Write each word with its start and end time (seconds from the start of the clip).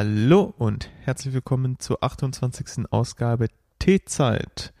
Hallo 0.00 0.54
und 0.58 0.88
herzlich 1.00 1.34
willkommen 1.34 1.80
zur 1.80 2.04
28. 2.04 2.84
Ausgabe 2.92 3.48
T-Zeit, 3.80 4.72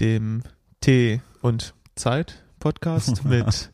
dem 0.00 0.44
Tee 0.80 1.20
und 1.42 1.74
Zeit 1.94 2.42
Podcast 2.58 3.22
mit 3.26 3.70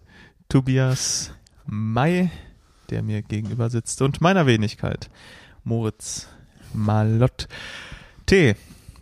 Tobias 0.48 1.30
May, 1.66 2.32
der 2.90 3.04
mir 3.04 3.23
gegenüber 3.23 3.70
sitzt, 3.70 4.02
und 4.02 4.20
meiner 4.20 4.46
Wenigkeit, 4.46 5.09
Moritz 5.62 6.26
Malott. 6.73 7.46
Tee, 8.26 8.56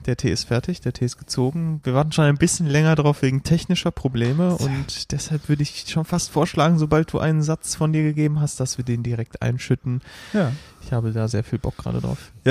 der 0.07 0.17
Tee 0.17 0.31
ist 0.31 0.45
fertig, 0.45 0.81
der 0.81 0.93
Tee 0.93 1.05
ist 1.05 1.19
gezogen. 1.19 1.81
Wir 1.85 1.95
warten 1.95 2.13
schon 2.13 2.25
ein 2.25 2.37
bisschen 2.37 2.67
länger 2.67 2.95
drauf 2.95 3.23
wegen 3.23 3.43
technischer 3.43 3.91
Probleme 3.91 4.57
und 4.57 5.13
deshalb 5.13 5.49
würde 5.49 5.63
ich 5.63 5.85
schon 5.89 6.05
fast 6.05 6.31
vorschlagen, 6.31 6.79
sobald 6.79 7.13
du 7.13 7.19
einen 7.19 7.43
Satz 7.43 7.75
von 7.75 7.93
dir 7.93 8.03
gegeben 8.03 8.41
hast, 8.41 8.61
dass 8.61 8.79
wir 8.79 8.85
den 8.85 9.03
direkt 9.03 9.43
einschütten. 9.43 10.01
Ja. 10.33 10.53
Ich 10.83 10.93
habe 10.93 11.13
da 11.13 11.29
sehr 11.29 11.45
viel 11.45 11.59
Bock 11.59 11.77
gerade 11.77 12.01
drauf. 12.01 12.33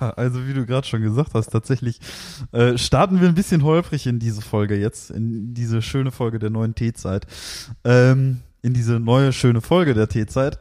Ja, 0.00 0.10
also 0.10 0.46
wie 0.46 0.54
du 0.54 0.64
gerade 0.64 0.86
schon 0.86 1.02
gesagt 1.02 1.34
hast, 1.34 1.48
tatsächlich 1.48 1.98
äh, 2.52 2.78
starten 2.78 3.20
wir 3.20 3.28
ein 3.28 3.34
bisschen 3.34 3.64
holprig 3.64 4.06
in 4.06 4.20
diese 4.20 4.42
Folge 4.42 4.76
jetzt, 4.76 5.10
in 5.10 5.54
diese 5.54 5.82
schöne 5.82 6.12
Folge 6.12 6.38
der 6.38 6.50
neuen 6.50 6.74
Teezeit. 6.74 7.26
Ähm, 7.84 8.40
in 8.62 8.72
diese 8.72 9.00
neue 9.00 9.32
schöne 9.32 9.60
Folge 9.60 9.92
der 9.92 10.08
Teezeit. 10.08 10.58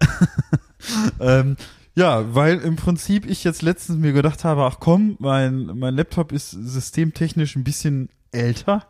ähm, 1.20 1.56
ja, 1.96 2.34
weil 2.34 2.60
im 2.60 2.76
Prinzip 2.76 3.30
ich 3.30 3.44
jetzt 3.44 3.62
letztens 3.62 4.00
mir 4.00 4.14
gedacht 4.14 4.44
habe, 4.44 4.64
ach 4.64 4.78
komm, 4.80 5.16
mein, 5.20 5.66
mein 5.66 5.96
Laptop 5.96 6.32
ist 6.32 6.52
systemtechnisch 6.52 7.56
ein 7.56 7.64
bisschen 7.64 8.10
älter. 8.32 8.88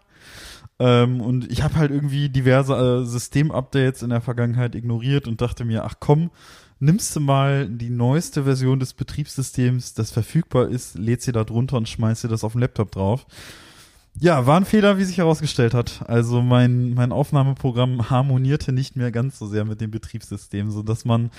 Ähm, 0.80 1.22
und 1.22 1.52
ich 1.52 1.64
habe 1.64 1.76
halt 1.76 1.92
irgendwie 1.92 2.30
diverse 2.30 2.74
äh, 2.74 3.06
Systemupdates 3.06 4.04
in 4.04 4.10
der 4.10 4.22
Vergangenheit 4.22 4.76
ignoriert 4.76 5.28
und 5.28 5.42
dachte 5.42 5.66
mir, 5.66 5.84
ach 5.84 5.96
komm, 6.00 6.32
nimmst 6.80 7.16
du 7.16 7.20
mal 7.20 7.68
die 7.68 7.90
neueste 7.90 8.44
Version 8.44 8.80
des 8.80 8.94
Betriebssystems, 8.94 9.94
das 9.94 10.12
verfügbar 10.12 10.70
ist, 10.70 10.98
lädt 10.98 11.22
sie 11.22 11.32
da 11.32 11.44
drunter 11.44 11.78
und 11.78 11.90
schmeißt 11.90 12.24
dir 12.24 12.30
das 12.30 12.44
auf 12.44 12.54
den 12.54 12.62
Laptop 12.62 12.92
drauf. 12.92 13.26
Ja, 14.20 14.46
war 14.46 14.58
ein 14.58 14.66
Fehler, 14.66 14.98
wie 14.98 15.06
sich 15.06 15.18
herausgestellt 15.18 15.74
hat. 15.74 16.08
Also 16.08 16.42
mein, 16.42 16.94
mein 16.94 17.12
Aufnahmeprogramm 17.12 18.10
harmonierte 18.10 18.72
nicht 18.72 18.96
mehr 18.96 19.12
ganz 19.12 19.40
so 19.40 19.48
sehr 19.48 19.66
mit 19.66 19.82
dem 19.82 19.90
Betriebssystem, 19.90 20.70
so 20.70 20.84
dass 20.84 21.04
man 21.04 21.32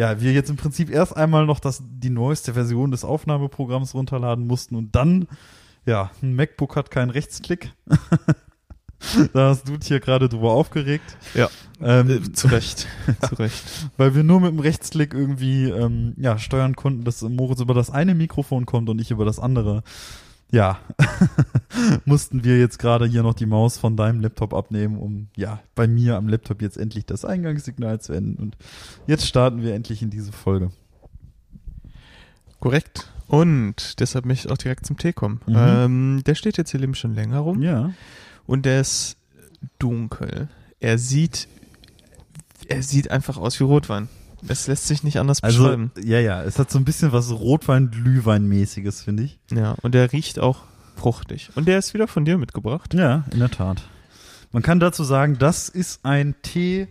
ja, 0.00 0.18
wir 0.18 0.32
jetzt 0.32 0.48
im 0.48 0.56
Prinzip 0.56 0.88
erst 0.88 1.14
einmal 1.14 1.44
noch 1.44 1.60
das, 1.60 1.82
die 1.86 2.08
neueste 2.08 2.54
Version 2.54 2.90
des 2.90 3.04
Aufnahmeprogramms 3.04 3.92
runterladen 3.92 4.46
mussten 4.46 4.74
und 4.74 4.96
dann, 4.96 5.28
ja, 5.84 6.10
ein 6.22 6.34
MacBook 6.34 6.74
hat 6.74 6.90
keinen 6.90 7.10
Rechtsklick. 7.10 7.74
da 9.34 9.50
hast 9.50 9.68
du 9.68 9.76
dich 9.76 9.88
hier 9.88 10.00
gerade 10.00 10.30
drüber 10.30 10.52
aufgeregt. 10.52 11.18
Ja, 11.34 11.50
ähm, 11.82 12.32
zu 12.32 12.46
Recht, 12.46 12.88
zu 13.28 13.34
Recht. 13.34 13.62
Weil 13.98 14.14
wir 14.14 14.24
nur 14.24 14.40
mit 14.40 14.52
dem 14.52 14.60
Rechtsklick 14.60 15.12
irgendwie, 15.12 15.64
ähm, 15.64 16.14
ja, 16.16 16.38
steuern 16.38 16.76
konnten, 16.76 17.04
dass 17.04 17.20
Moritz 17.20 17.60
über 17.60 17.74
das 17.74 17.90
eine 17.90 18.14
Mikrofon 18.14 18.64
kommt 18.64 18.88
und 18.88 19.02
ich 19.02 19.10
über 19.10 19.26
das 19.26 19.38
andere 19.38 19.82
ja, 20.50 20.78
mussten 22.04 22.44
wir 22.44 22.58
jetzt 22.58 22.78
gerade 22.78 23.06
hier 23.06 23.22
noch 23.22 23.34
die 23.34 23.46
Maus 23.46 23.78
von 23.78 23.96
deinem 23.96 24.20
Laptop 24.20 24.52
abnehmen, 24.52 24.98
um 24.98 25.28
ja 25.36 25.60
bei 25.74 25.86
mir 25.86 26.16
am 26.16 26.28
Laptop 26.28 26.60
jetzt 26.62 26.76
endlich 26.76 27.06
das 27.06 27.24
Eingangssignal 27.24 28.00
zu 28.00 28.12
enden. 28.12 28.36
Und 28.42 28.56
jetzt 29.06 29.26
starten 29.26 29.62
wir 29.62 29.74
endlich 29.74 30.02
in 30.02 30.10
diese 30.10 30.32
Folge. 30.32 30.70
Korrekt. 32.58 33.10
Und 33.26 34.00
deshalb 34.00 34.26
möchte 34.26 34.48
ich 34.48 34.52
auch 34.52 34.58
direkt 34.58 34.86
zum 34.86 34.98
Tee 34.98 35.12
kommen. 35.12 35.40
Mhm. 35.46 35.56
Ähm, 35.56 36.22
der 36.26 36.34
steht 36.34 36.58
jetzt 36.58 36.72
hier 36.72 36.82
eben 36.82 36.96
schon 36.96 37.14
länger 37.14 37.38
rum. 37.38 37.62
Ja. 37.62 37.92
Und 38.46 38.66
der 38.66 38.80
ist 38.80 39.16
dunkel. 39.78 40.48
Er 40.80 40.98
sieht, 40.98 41.46
er 42.66 42.82
sieht 42.82 43.10
einfach 43.10 43.36
aus 43.36 43.60
wie 43.60 43.64
Rotwein. 43.64 44.08
Es 44.48 44.66
lässt 44.66 44.86
sich 44.86 45.02
nicht 45.02 45.18
anders 45.18 45.42
also, 45.42 45.64
beschreiben. 45.64 45.92
Ja, 46.02 46.18
ja, 46.20 46.42
es 46.42 46.58
hat 46.58 46.70
so 46.70 46.78
ein 46.78 46.84
bisschen 46.84 47.12
was 47.12 47.30
Rotwein-Glühwein-mäßiges, 47.30 49.02
finde 49.02 49.24
ich. 49.24 49.38
Ja, 49.52 49.76
und 49.82 49.94
der 49.94 50.12
riecht 50.12 50.38
auch 50.38 50.62
fruchtig. 50.96 51.50
Und 51.54 51.66
der 51.66 51.78
ist 51.78 51.94
wieder 51.94 52.08
von 52.08 52.24
dir 52.24 52.38
mitgebracht. 52.38 52.94
Ja, 52.94 53.24
in 53.32 53.38
der 53.38 53.50
Tat. 53.50 53.82
Man 54.52 54.62
kann 54.62 54.80
dazu 54.80 55.04
sagen, 55.04 55.38
das 55.38 55.68
ist 55.68 56.04
ein 56.04 56.34
Tee, 56.42 56.88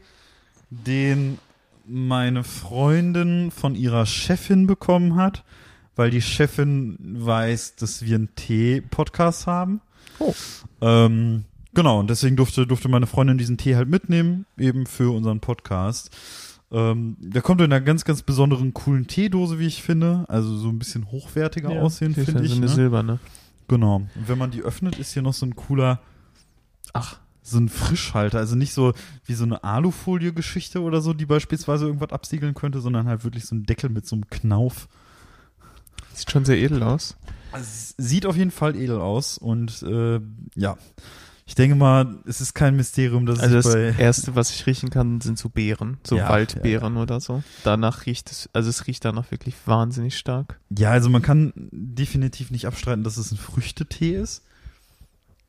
den 0.70 1.38
meine 1.86 2.44
Freundin 2.44 3.52
von 3.52 3.76
ihrer 3.76 4.06
Chefin 4.06 4.68
bekommen 4.68 5.16
hat, 5.16 5.44
weil 5.96 6.12
die 6.12 6.22
Chefin 6.22 6.98
weiß, 7.00 7.76
dass 7.76 8.04
wir 8.04 8.16
einen 8.16 8.34
Tee-Podcast 8.36 9.48
haben. 9.48 9.82
Oh. 10.20 10.34
Ähm, 10.82 11.46
genau, 11.74 12.00
und 12.00 12.10
deswegen 12.10 12.36
durfte, 12.36 12.68
durfte 12.68 12.90
meine 12.90 13.08
Freundin 13.08 13.38
diesen 13.38 13.58
Tee 13.58 13.76
halt 13.76 13.90
mitnehmen, 13.90 14.46
eben 14.58 14.86
für 14.86 15.14
unseren 15.14 15.40
Podcast. 15.40 16.12
Ähm, 16.72 17.18
der 17.20 17.42
kommt 17.42 17.62
in 17.62 17.72
einer 17.72 17.82
ganz, 17.82 18.06
ganz 18.06 18.22
besonderen 18.22 18.74
coolen 18.74 19.08
Teedose, 19.08 19.60
wie 19.60 19.68
ich 19.68 19.82
finde. 19.82 20.26
Also 20.28 20.56
so 20.56 20.70
ein 20.70 20.80
bisschen 20.80 21.12
hochwertiger 21.12 21.74
ja, 21.74 21.82
aussehen, 21.82 22.14
finde 22.14 22.44
ich. 22.44 22.50
So 22.50 22.58
eine 22.58 22.68
ne? 22.68 22.72
silberne. 22.72 23.20
Genau. 23.68 23.96
Und 23.98 24.28
wenn 24.28 24.38
man 24.38 24.52
die 24.52 24.62
öffnet, 24.62 24.98
ist 24.98 25.14
hier 25.14 25.22
noch 25.22 25.34
so 25.34 25.46
ein 25.46 25.56
cooler, 25.56 26.00
ach, 26.94 27.20
so 27.42 27.58
ein 27.58 27.70
Frischhalter. 27.70 28.38
Also 28.38 28.56
nicht 28.56 28.74
so 28.74 28.94
wie 29.26 29.34
so 29.34 29.44
eine 29.44 29.64
Alufolie-Geschichte 29.64 30.82
oder 30.82 31.02
so, 31.02 31.14
die 31.14 31.26
beispielsweise 31.26 31.86
irgendwas 31.86 32.12
absiegeln 32.12 32.54
könnte, 32.54 32.82
sondern 32.82 33.08
halt 33.08 33.24
wirklich 33.24 33.46
so 33.46 33.56
ein 33.56 33.64
Deckel 33.64 33.90
mit 33.90 34.08
so 34.08 34.16
einem 34.16 34.30
Knauf. 34.30 34.88
Sieht 36.14 36.32
schon 36.32 36.46
sehr 36.46 36.58
edel 36.58 36.84
aus. 36.84 37.18
Also, 37.52 37.94
sieht 37.98 38.26
auf 38.26 38.36
jeden 38.36 38.52
Fall 38.52 38.76
edel 38.76 39.00
aus 39.00 39.38
und 39.38 39.82
äh, 39.84 40.20
ja. 40.56 40.78
Ich 41.50 41.56
denke 41.56 41.76
mal, 41.76 42.20
es 42.28 42.42
ist 42.42 42.54
kein 42.54 42.76
Mysterium, 42.76 43.26
dass 43.26 43.40
also 43.40 43.58
es 43.58 43.66
das 43.66 43.98
erste, 43.98 44.36
was 44.36 44.52
ich 44.52 44.68
riechen 44.68 44.92
kann, 44.92 45.20
sind 45.20 45.40
so 45.40 45.50
Beeren, 45.50 45.98
so 46.04 46.16
Ja, 46.16 46.30
Waldbeeren 46.30 46.94
ja, 46.94 47.00
ja. 47.00 47.04
oder 47.04 47.20
so. 47.20 47.42
Danach 47.64 48.06
riecht 48.06 48.30
es, 48.30 48.52
also 48.54 48.70
es 48.70 48.86
riecht 48.86 49.04
danach 49.04 49.32
wirklich 49.32 49.56
wahnsinnig 49.66 50.16
stark. 50.16 50.60
Ja, 50.78 50.92
also 50.92 51.10
man 51.10 51.24
kann 51.24 51.52
definitiv 51.72 52.52
nicht 52.52 52.68
abstreiten, 52.68 53.04
dass 53.04 53.18
es 53.18 53.32
ein 53.32 53.40
Früchtetee 53.40 54.14
ist. 54.16 54.44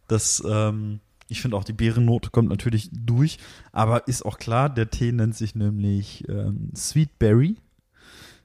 Das, 0.08 0.42
ähm, 0.48 1.00
ich 1.28 1.42
finde 1.42 1.58
auch 1.58 1.64
die 1.64 1.74
Beerennote 1.74 2.30
kommt 2.30 2.48
natürlich 2.48 2.88
durch, 2.90 3.36
aber 3.70 4.08
ist 4.08 4.24
auch 4.24 4.38
klar, 4.38 4.70
der 4.70 4.88
Tee 4.88 5.12
nennt 5.12 5.36
sich 5.36 5.54
nämlich 5.54 6.26
ähm, 6.30 6.70
Sweet 6.74 7.18
Berry, 7.18 7.56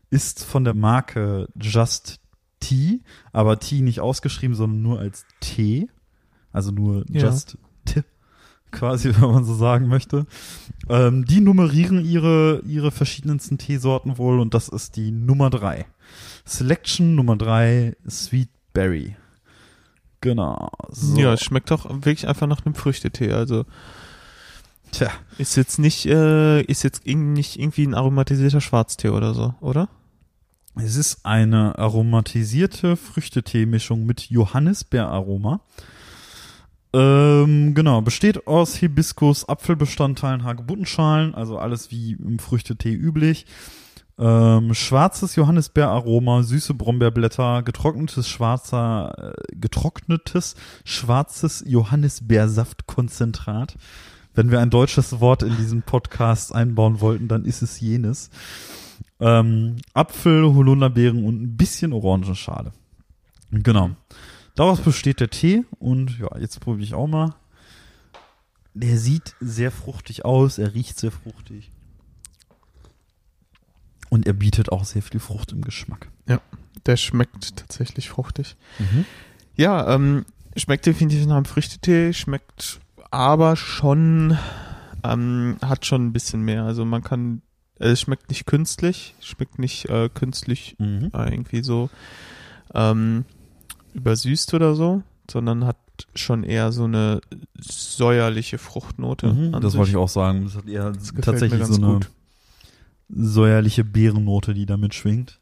ist 0.09 0.43
von 0.43 0.65
der 0.65 0.73
Marke 0.73 1.47
Just 1.57 2.19
Tea, 2.59 2.99
aber 3.31 3.61
Tea 3.61 3.81
nicht 3.81 4.01
ausgeschrieben, 4.01 4.57
sondern 4.57 4.81
nur 4.81 4.99
als 4.99 5.25
Tee, 5.39 5.87
also 6.55 6.71
nur 6.71 7.03
Ja. 7.09 7.25
Just 7.25 7.57
T, 7.85 8.03
quasi, 8.71 9.13
wenn 9.13 9.31
man 9.31 9.45
so 9.45 9.53
sagen 9.53 9.87
möchte. 9.87 10.25
Ähm, 10.89 11.25
die 11.25 11.41
nummerieren 11.41 12.03
ihre, 12.03 12.61
ihre 12.65 12.91
verschiedensten 12.91 13.57
Teesorten 13.57 14.17
wohl 14.17 14.39
und 14.39 14.53
das 14.53 14.69
ist 14.69 14.95
die 14.95 15.11
Nummer 15.11 15.49
drei. 15.49 15.85
Selection 16.45 17.15
Nummer 17.15 17.35
drei, 17.35 17.95
Sweet 18.09 18.49
Berry. 18.73 19.15
Genau. 20.21 20.69
So. 20.89 21.19
Ja, 21.19 21.33
es 21.33 21.43
schmeckt 21.43 21.69
doch 21.71 21.89
wirklich 21.89 22.27
einfach 22.27 22.47
nach 22.47 22.65
einem 22.65 22.75
Früchtetee. 22.75 23.31
Also 23.31 23.65
Tja, 24.91 25.11
ist 25.37 25.57
jetzt 25.57 25.77
nicht, 25.77 26.05
äh, 26.05 26.61
ist 26.61 26.83
jetzt 26.83 27.05
nicht 27.05 27.59
irgendwie 27.59 27.85
ein 27.85 27.93
aromatisierter 27.93 28.61
Schwarztee 28.61 29.09
oder 29.09 29.33
so, 29.33 29.53
oder? 29.59 29.89
es 30.77 30.95
ist 30.97 31.25
eine 31.25 31.77
aromatisierte 31.77 32.97
Früchtetee-Mischung 32.97 34.05
mit 34.05 34.29
Johannisbeeraroma. 34.29 35.61
Ähm, 36.95 37.73
genau, 37.73 38.01
besteht 38.01 38.47
aus 38.47 38.75
Hibiskus, 38.75 39.49
Apfelbestandteilen, 39.49 40.45
Hagebuttenschalen, 40.45 41.35
also 41.35 41.57
alles 41.57 41.91
wie 41.91 42.13
im 42.13 42.39
Früchtetee 42.39 42.93
üblich. 42.93 43.45
Ähm, 44.17 44.73
schwarzes 44.73 45.35
Johannisbeeraroma, 45.35 46.43
süße 46.43 46.73
Brombeerblätter, 46.73 47.63
getrocknetes 47.63 48.29
schwarzer, 48.29 49.13
äh, 49.17 49.33
getrocknetes 49.57 50.55
schwarzes 50.85 51.65
Johannisbeersaftkonzentrat. 51.67 53.75
Wenn 54.33 54.51
wir 54.51 54.61
ein 54.61 54.69
deutsches 54.69 55.19
Wort 55.19 55.43
in 55.43 55.57
diesen 55.57 55.81
Podcast 55.81 56.55
einbauen 56.55 57.01
wollten, 57.01 57.27
dann 57.27 57.43
ist 57.43 57.61
es 57.61 57.81
jenes. 57.81 58.29
Ähm, 59.19 59.75
Apfel, 59.93 60.55
Holunderbeeren 60.55 61.25
und 61.25 61.41
ein 61.41 61.57
bisschen 61.57 61.91
Orangenschale. 61.91 62.71
Genau. 63.51 63.89
Daraus 64.55 64.79
besteht 64.81 65.19
der 65.19 65.29
Tee 65.29 65.63
und 65.79 66.17
ja, 66.19 66.29
jetzt 66.39 66.59
probiere 66.61 66.83
ich 66.85 66.93
auch 66.93 67.07
mal. 67.07 67.35
Der 68.73 68.97
sieht 68.97 69.35
sehr 69.39 69.71
fruchtig 69.71 70.25
aus, 70.25 70.57
er 70.57 70.73
riecht 70.73 70.97
sehr 70.99 71.11
fruchtig. 71.11 71.71
Und 74.09 74.27
er 74.27 74.33
bietet 74.33 74.71
auch 74.71 74.85
sehr 74.85 75.01
viel 75.01 75.19
Frucht 75.19 75.51
im 75.51 75.61
Geschmack. 75.61 76.09
Der 76.85 76.97
schmeckt 76.97 77.55
tatsächlich 77.57 78.09
fruchtig. 78.09 78.55
Ja, 79.55 79.93
ähm, 79.93 80.25
schmeckt 80.55 80.85
definitiv 80.85 81.25
nach 81.25 81.37
einem 81.37 81.45
Früchtetee, 81.45 82.13
schmeckt 82.13 82.79
aber 83.11 83.55
schon, 83.55 84.37
ähm, 85.03 85.57
hat 85.61 85.85
schon 85.85 86.05
ein 86.05 86.13
bisschen 86.13 86.41
mehr. 86.41 86.63
Also 86.63 86.85
man 86.85 87.01
kann, 87.03 87.41
äh, 87.79 87.89
es 87.89 88.01
schmeckt 88.01 88.29
nicht 88.29 88.45
künstlich, 88.45 89.15
schmeckt 89.21 89.57
nicht 89.57 89.89
äh, 89.89 90.09
künstlich 90.13 90.75
Mhm. 90.79 91.11
äh, 91.13 91.29
irgendwie 91.31 91.63
so 91.63 91.89
ähm, 92.73 93.25
übersüßt 93.95 94.53
oder 94.53 94.75
so, 94.75 95.01
sondern 95.29 95.65
hat 95.65 95.77
schon 96.13 96.43
eher 96.43 96.71
so 96.71 96.83
eine 96.83 97.21
säuerliche 97.59 98.57
Fruchtnote. 98.57 99.33
Mhm, 99.33 99.51
das 99.53 99.71
sich. 99.71 99.77
wollte 99.79 99.91
ich 99.91 99.97
auch 99.97 100.09
sagen. 100.09 100.43
Das 100.45 100.55
hat 100.55 100.67
eher 100.67 100.91
gefällt 100.91 101.23
tatsächlich 101.23 101.65
so 101.65 101.75
eine 101.75 101.93
gut. 101.93 102.09
säuerliche 103.09 103.83
Beerennote, 103.83 104.53
die 104.53 104.65
da 104.65 104.77
mitschwingt. 104.77 105.39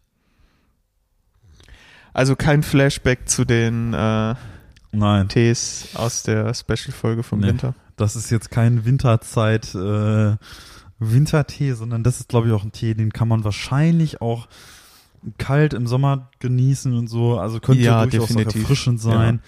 Also 2.14 2.36
kein 2.36 2.62
Flashback 2.64 3.28
zu 3.28 3.44
den 3.46 3.94
äh, 3.94 4.36
Nein, 4.92 5.28
Tees 5.30 5.88
aus 5.96 6.22
der 6.24 6.54
Special-Folge 6.54 7.24
vom 7.24 7.40
Nee. 7.40 7.48
Winter. 7.48 7.74
das 7.96 8.16
ist 8.16 8.30
jetzt 8.30 8.52
kein 8.52 8.86
Winterzeit 8.86 9.74
äh, 9.74 10.36
Wintertee, 11.00 11.74
sondern 11.74 12.04
das 12.04 12.20
ist, 12.20 12.30
glaube 12.30 12.48
ich, 12.48 12.54
auch 12.54 12.64
ein 12.64 12.72
Tee, 12.72 12.94
den 12.94 13.12
kann 13.12 13.28
man 13.28 13.44
wahrscheinlich 13.44 14.22
auch 14.22 14.48
kalt 15.38 15.74
im 15.74 15.88
Sommer 15.88 16.30
genießen 16.40 16.96
und 16.98 17.08
so. 17.08 17.38
Also 17.40 17.60
könnte 17.60 17.84
Ja, 17.84 18.06
durchaus 18.06 18.36
auch 18.36 18.40
erfrischend 18.40 19.00
sein. 19.02 19.42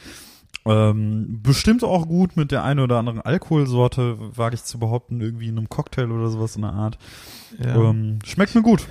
Ähm, 0.67 1.41
bestimmt 1.43 1.83
auch 1.83 2.07
gut 2.07 2.37
mit 2.37 2.51
der 2.51 2.63
einen 2.63 2.79
oder 2.79 2.97
anderen 2.97 3.21
Alkoholsorte, 3.21 4.17
wage 4.35 4.55
ich 4.55 4.63
zu 4.63 4.79
behaupten, 4.79 5.21
irgendwie 5.21 5.47
in 5.49 5.57
einem 5.57 5.69
Cocktail 5.69 6.09
oder 6.11 6.29
sowas 6.29 6.55
in 6.55 6.63
der 6.63 6.73
Art. 6.73 6.97
Ja. 7.63 7.75
Ähm, 7.75 8.17
schmeckt 8.25 8.55
mir 8.55 8.63
gut. 8.63 8.87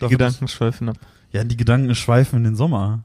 die 0.00 0.08
Gedanken 0.08 0.48
schweifen 0.48 0.88
ab. 0.88 0.96
Ja, 1.32 1.44
die 1.44 1.56
Gedanken 1.56 1.94
schweifen 1.94 2.38
in 2.38 2.44
den 2.44 2.56
Sommer. 2.56 3.04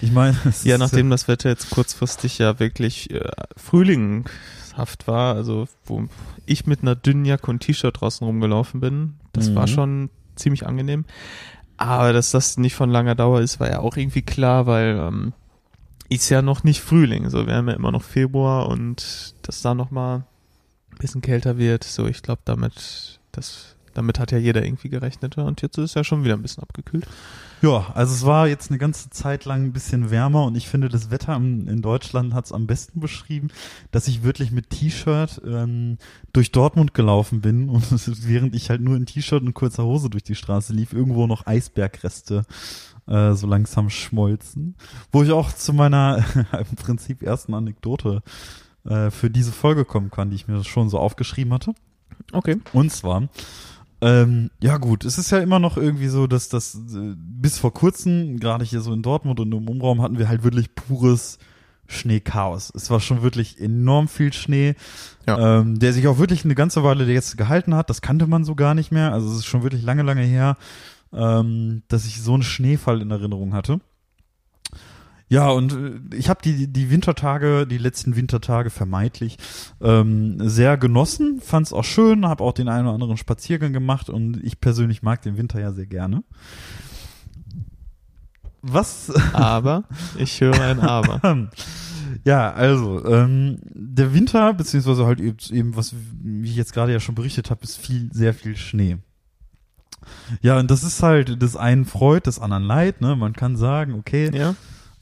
Ich 0.00 0.12
meine, 0.12 0.36
Ja, 0.62 0.78
nachdem 0.78 1.10
das 1.10 1.26
Wetter 1.28 1.48
jetzt 1.48 1.70
kurzfristig 1.70 2.38
ja 2.38 2.58
wirklich 2.60 3.10
äh, 3.10 3.28
frühlinghaft 3.56 5.06
war, 5.06 5.34
also 5.34 5.66
wo 5.84 6.04
ich 6.46 6.66
mit 6.66 6.82
einer 6.82 6.94
dünnen 6.94 7.24
Jacke 7.24 7.50
und 7.50 7.60
T-Shirt 7.60 8.00
draußen 8.00 8.24
rumgelaufen 8.26 8.80
bin, 8.80 9.14
das 9.32 9.50
Mhm. 9.50 9.54
war 9.54 9.66
schon 9.66 10.10
ziemlich 10.36 10.66
angenehm. 10.66 11.04
Aber 11.76 12.12
dass 12.12 12.30
das 12.30 12.56
nicht 12.56 12.74
von 12.74 12.90
langer 12.90 13.14
Dauer 13.14 13.40
ist, 13.40 13.60
war 13.60 13.68
ja 13.68 13.80
auch 13.80 13.96
irgendwie 13.96 14.22
klar, 14.22 14.66
weil 14.66 14.96
ähm, 14.96 15.32
ist 16.08 16.28
ja 16.28 16.42
noch 16.42 16.62
nicht 16.64 16.80
Frühling, 16.80 17.30
so 17.30 17.46
wir 17.46 17.54
haben 17.54 17.68
ja 17.68 17.74
immer 17.74 17.92
noch 17.92 18.02
Februar 18.02 18.68
und 18.68 19.34
dass 19.42 19.62
da 19.62 19.74
noch 19.74 19.90
mal 19.90 20.24
ein 20.92 20.98
bisschen 20.98 21.22
kälter 21.22 21.58
wird, 21.58 21.82
so 21.84 22.06
ich 22.06 22.22
glaube 22.22 22.42
damit 22.44 23.18
das 23.32 23.76
damit 23.94 24.18
hat 24.18 24.32
ja 24.32 24.38
jeder 24.38 24.64
irgendwie 24.64 24.88
gerechnet 24.88 25.38
und 25.38 25.62
jetzt 25.62 25.78
ist 25.78 25.90
es 25.90 25.94
ja 25.94 26.04
schon 26.04 26.24
wieder 26.24 26.34
ein 26.34 26.42
bisschen 26.42 26.62
abgekühlt. 26.62 27.06
Ja, 27.62 27.92
also 27.94 28.12
es 28.12 28.26
war 28.26 28.46
jetzt 28.46 28.70
eine 28.70 28.78
ganze 28.78 29.08
Zeit 29.08 29.46
lang 29.46 29.64
ein 29.64 29.72
bisschen 29.72 30.10
wärmer 30.10 30.44
und 30.44 30.54
ich 30.54 30.68
finde, 30.68 30.88
das 30.88 31.10
Wetter 31.10 31.34
in, 31.36 31.80
Deutschland 31.80 32.34
hat 32.34 32.44
es 32.44 32.52
am 32.52 32.66
besten 32.66 33.00
beschrieben, 33.00 33.48
dass 33.90 34.06
ich 34.06 34.22
wirklich 34.22 34.50
mit 34.50 34.68
T-Shirt 34.68 35.40
ähm, 35.46 35.96
durch 36.34 36.52
Dortmund 36.52 36.92
gelaufen 36.92 37.40
bin 37.40 37.68
und 37.70 37.84
während 38.28 38.54
ich 38.54 38.68
halt 38.68 38.82
nur 38.82 38.96
in 38.96 39.06
T-Shirt 39.06 39.42
und 39.42 39.54
kurzer 39.54 39.84
Hose 39.84 40.10
durch 40.10 40.24
die 40.24 40.34
Straße 40.34 40.74
lief, 40.74 40.92
irgendwo 40.92 41.26
noch 41.26 41.46
Eisbergreste 41.46 42.44
äh, 43.06 43.32
so 43.32 43.46
langsam 43.46 43.90
schmolzen. 43.90 44.74
Wo 45.12 45.22
ich 45.22 45.30
auch 45.30 45.52
zu 45.52 45.72
meiner 45.72 46.24
im 46.52 46.76
Prinzip 46.76 47.22
ersten 47.22 47.54
Anekdote 47.54 48.22
äh, 48.84 49.10
für 49.10 49.30
diese 49.30 49.52
Folge 49.52 49.84
kommen 49.84 50.10
kann, 50.10 50.30
die 50.30 50.36
ich 50.36 50.48
mir 50.48 50.62
schon 50.64 50.88
so 50.88 50.98
aufgeschrieben 50.98 51.52
hatte. 51.52 51.74
Okay. 52.32 52.60
Und 52.72 52.90
zwar, 52.92 53.28
ähm, 54.04 54.50
ja 54.60 54.76
gut, 54.76 55.04
es 55.04 55.16
ist 55.18 55.30
ja 55.30 55.38
immer 55.38 55.58
noch 55.58 55.76
irgendwie 55.76 56.08
so, 56.08 56.26
dass 56.26 56.48
das 56.48 56.74
äh, 56.74 57.14
bis 57.16 57.58
vor 57.58 57.72
kurzem, 57.72 58.38
gerade 58.38 58.64
hier 58.64 58.80
so 58.80 58.92
in 58.92 59.02
Dortmund 59.02 59.40
und 59.40 59.52
im 59.52 59.68
Umraum, 59.68 60.02
hatten 60.02 60.18
wir 60.18 60.28
halt 60.28 60.44
wirklich 60.44 60.74
pures 60.74 61.38
Schneechaos. 61.86 62.72
Es 62.74 62.90
war 62.90 63.00
schon 63.00 63.22
wirklich 63.22 63.60
enorm 63.60 64.08
viel 64.08 64.32
Schnee, 64.32 64.74
Ja. 65.26 65.60
ähm, 65.60 65.78
der 65.78 65.92
sich 65.92 66.06
auch 66.08 66.18
wirklich 66.18 66.44
eine 66.44 66.54
ganze 66.54 66.82
Weile 66.82 67.04
jetzt 67.12 67.36
gehalten 67.36 67.74
hat. 67.74 67.90
Das 67.90 68.00
kannte 68.02 68.26
man 68.26 68.44
so 68.44 68.54
gar 68.54 68.74
nicht 68.74 68.90
mehr. 68.92 69.12
Also 69.12 69.30
es 69.30 69.38
ist 69.38 69.46
schon 69.46 69.62
wirklich 69.62 69.82
lange, 69.82 70.02
lange 70.02 70.22
her, 70.22 70.56
ähm, 71.12 71.82
dass 71.88 72.06
ich 72.06 72.20
so 72.22 72.34
einen 72.34 72.42
Schneefall 72.42 73.00
in 73.02 73.10
Erinnerung 73.10 73.54
hatte. 73.54 73.80
Ja, 75.28 75.48
und 75.48 75.72
äh, 75.72 76.16
ich 76.16 76.28
habe 76.28 76.40
die, 76.42 76.68
die 76.68 76.90
Wintertage, 76.90 77.66
die 77.66 77.78
letzten 77.78 78.16
Wintertage 78.16 78.70
vermeintlich 78.70 79.38
ähm, 79.80 80.36
sehr 80.38 80.76
genossen, 80.76 81.40
fand 81.40 81.66
es 81.66 81.72
auch 81.72 81.84
schön, 81.84 82.26
habe 82.26 82.44
auch 82.44 82.52
den 82.52 82.68
einen 82.68 82.86
oder 82.86 82.94
anderen 82.94 83.16
Spaziergang 83.16 83.72
gemacht 83.72 84.10
und 84.10 84.42
ich 84.44 84.60
persönlich 84.60 85.02
mag 85.02 85.22
den 85.22 85.36
Winter 85.36 85.60
ja 85.60 85.72
sehr 85.72 85.86
gerne. 85.86 86.22
Was? 88.62 89.10
Aber 89.34 89.84
ich 90.16 90.40
höre 90.40 90.58
ein 90.60 90.80
Aber. 90.80 91.48
ja, 92.24 92.50
also 92.52 93.04
ähm, 93.04 93.58
der 93.62 94.14
Winter 94.14 94.54
beziehungsweise 94.54 95.04
halt 95.04 95.20
eben, 95.20 95.36
eben 95.50 95.76
was 95.76 95.94
wie 96.22 96.48
ich 96.48 96.56
jetzt 96.56 96.72
gerade 96.72 96.92
ja 96.92 97.00
schon 97.00 97.14
berichtet 97.14 97.50
habe, 97.50 97.62
ist 97.62 97.76
viel 97.76 98.10
sehr 98.12 98.32
viel 98.32 98.56
Schnee. 98.56 98.98
Ja, 100.40 100.58
und 100.58 100.70
das 100.70 100.82
ist 100.82 101.02
halt 101.02 101.42
das 101.42 101.56
einen 101.56 101.84
freut, 101.84 102.26
das 102.26 102.38
anderen 102.38 102.64
leid. 102.64 103.00
Ne, 103.00 103.16
man 103.16 103.34
kann 103.34 103.56
sagen, 103.56 103.94
okay, 103.94 104.30
Ja. 104.34 104.54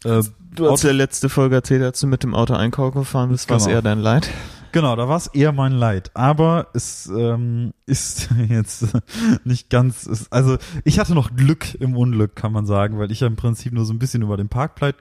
Äh, 0.04 0.22
Du 0.54 0.70
hast 0.70 0.82
ja 0.84 0.93
letzte 0.93 1.28
Folge 1.31 1.54
erzählt, 1.54 1.82
als 1.82 2.00
du 2.00 2.06
mit 2.06 2.22
dem 2.22 2.34
Auto 2.34 2.52
einkaufen 2.54 2.99
gefahren 3.00 3.31
bist, 3.31 3.49
war 3.49 3.56
es 3.56 3.64
Genau. 3.64 3.76
eher 3.76 3.82
dein 3.82 4.00
Leid. 4.00 4.28
Genau, 4.72 4.96
da 4.96 5.06
war 5.08 5.16
es 5.16 5.26
eher 5.28 5.52
mein 5.52 5.72
Leid. 5.72 6.10
Aber 6.14 6.69
es 6.75 7.06
ähm, 7.06 7.72
ist 7.87 8.28
jetzt 8.49 8.88
nicht 9.44 9.70
ganz. 9.70 10.06
Es, 10.06 10.31
also 10.32 10.56
ich 10.84 10.99
hatte 10.99 11.14
noch 11.14 11.34
Glück 11.37 11.75
im 11.75 11.96
Unglück, 11.96 12.37
kann 12.37 12.52
man 12.52 12.66
sagen, 12.66 12.99
weil 12.99 13.10
ich 13.12 13.20
ja 13.20 13.26
im 13.26 13.37
Prinzip 13.37 13.72
nur 13.72 13.84
so 13.84 13.93
ein 13.93 13.99
bisschen 13.99 14.22
über 14.22 14.37
den 14.37 14.49
Parkplatz, 14.49 14.96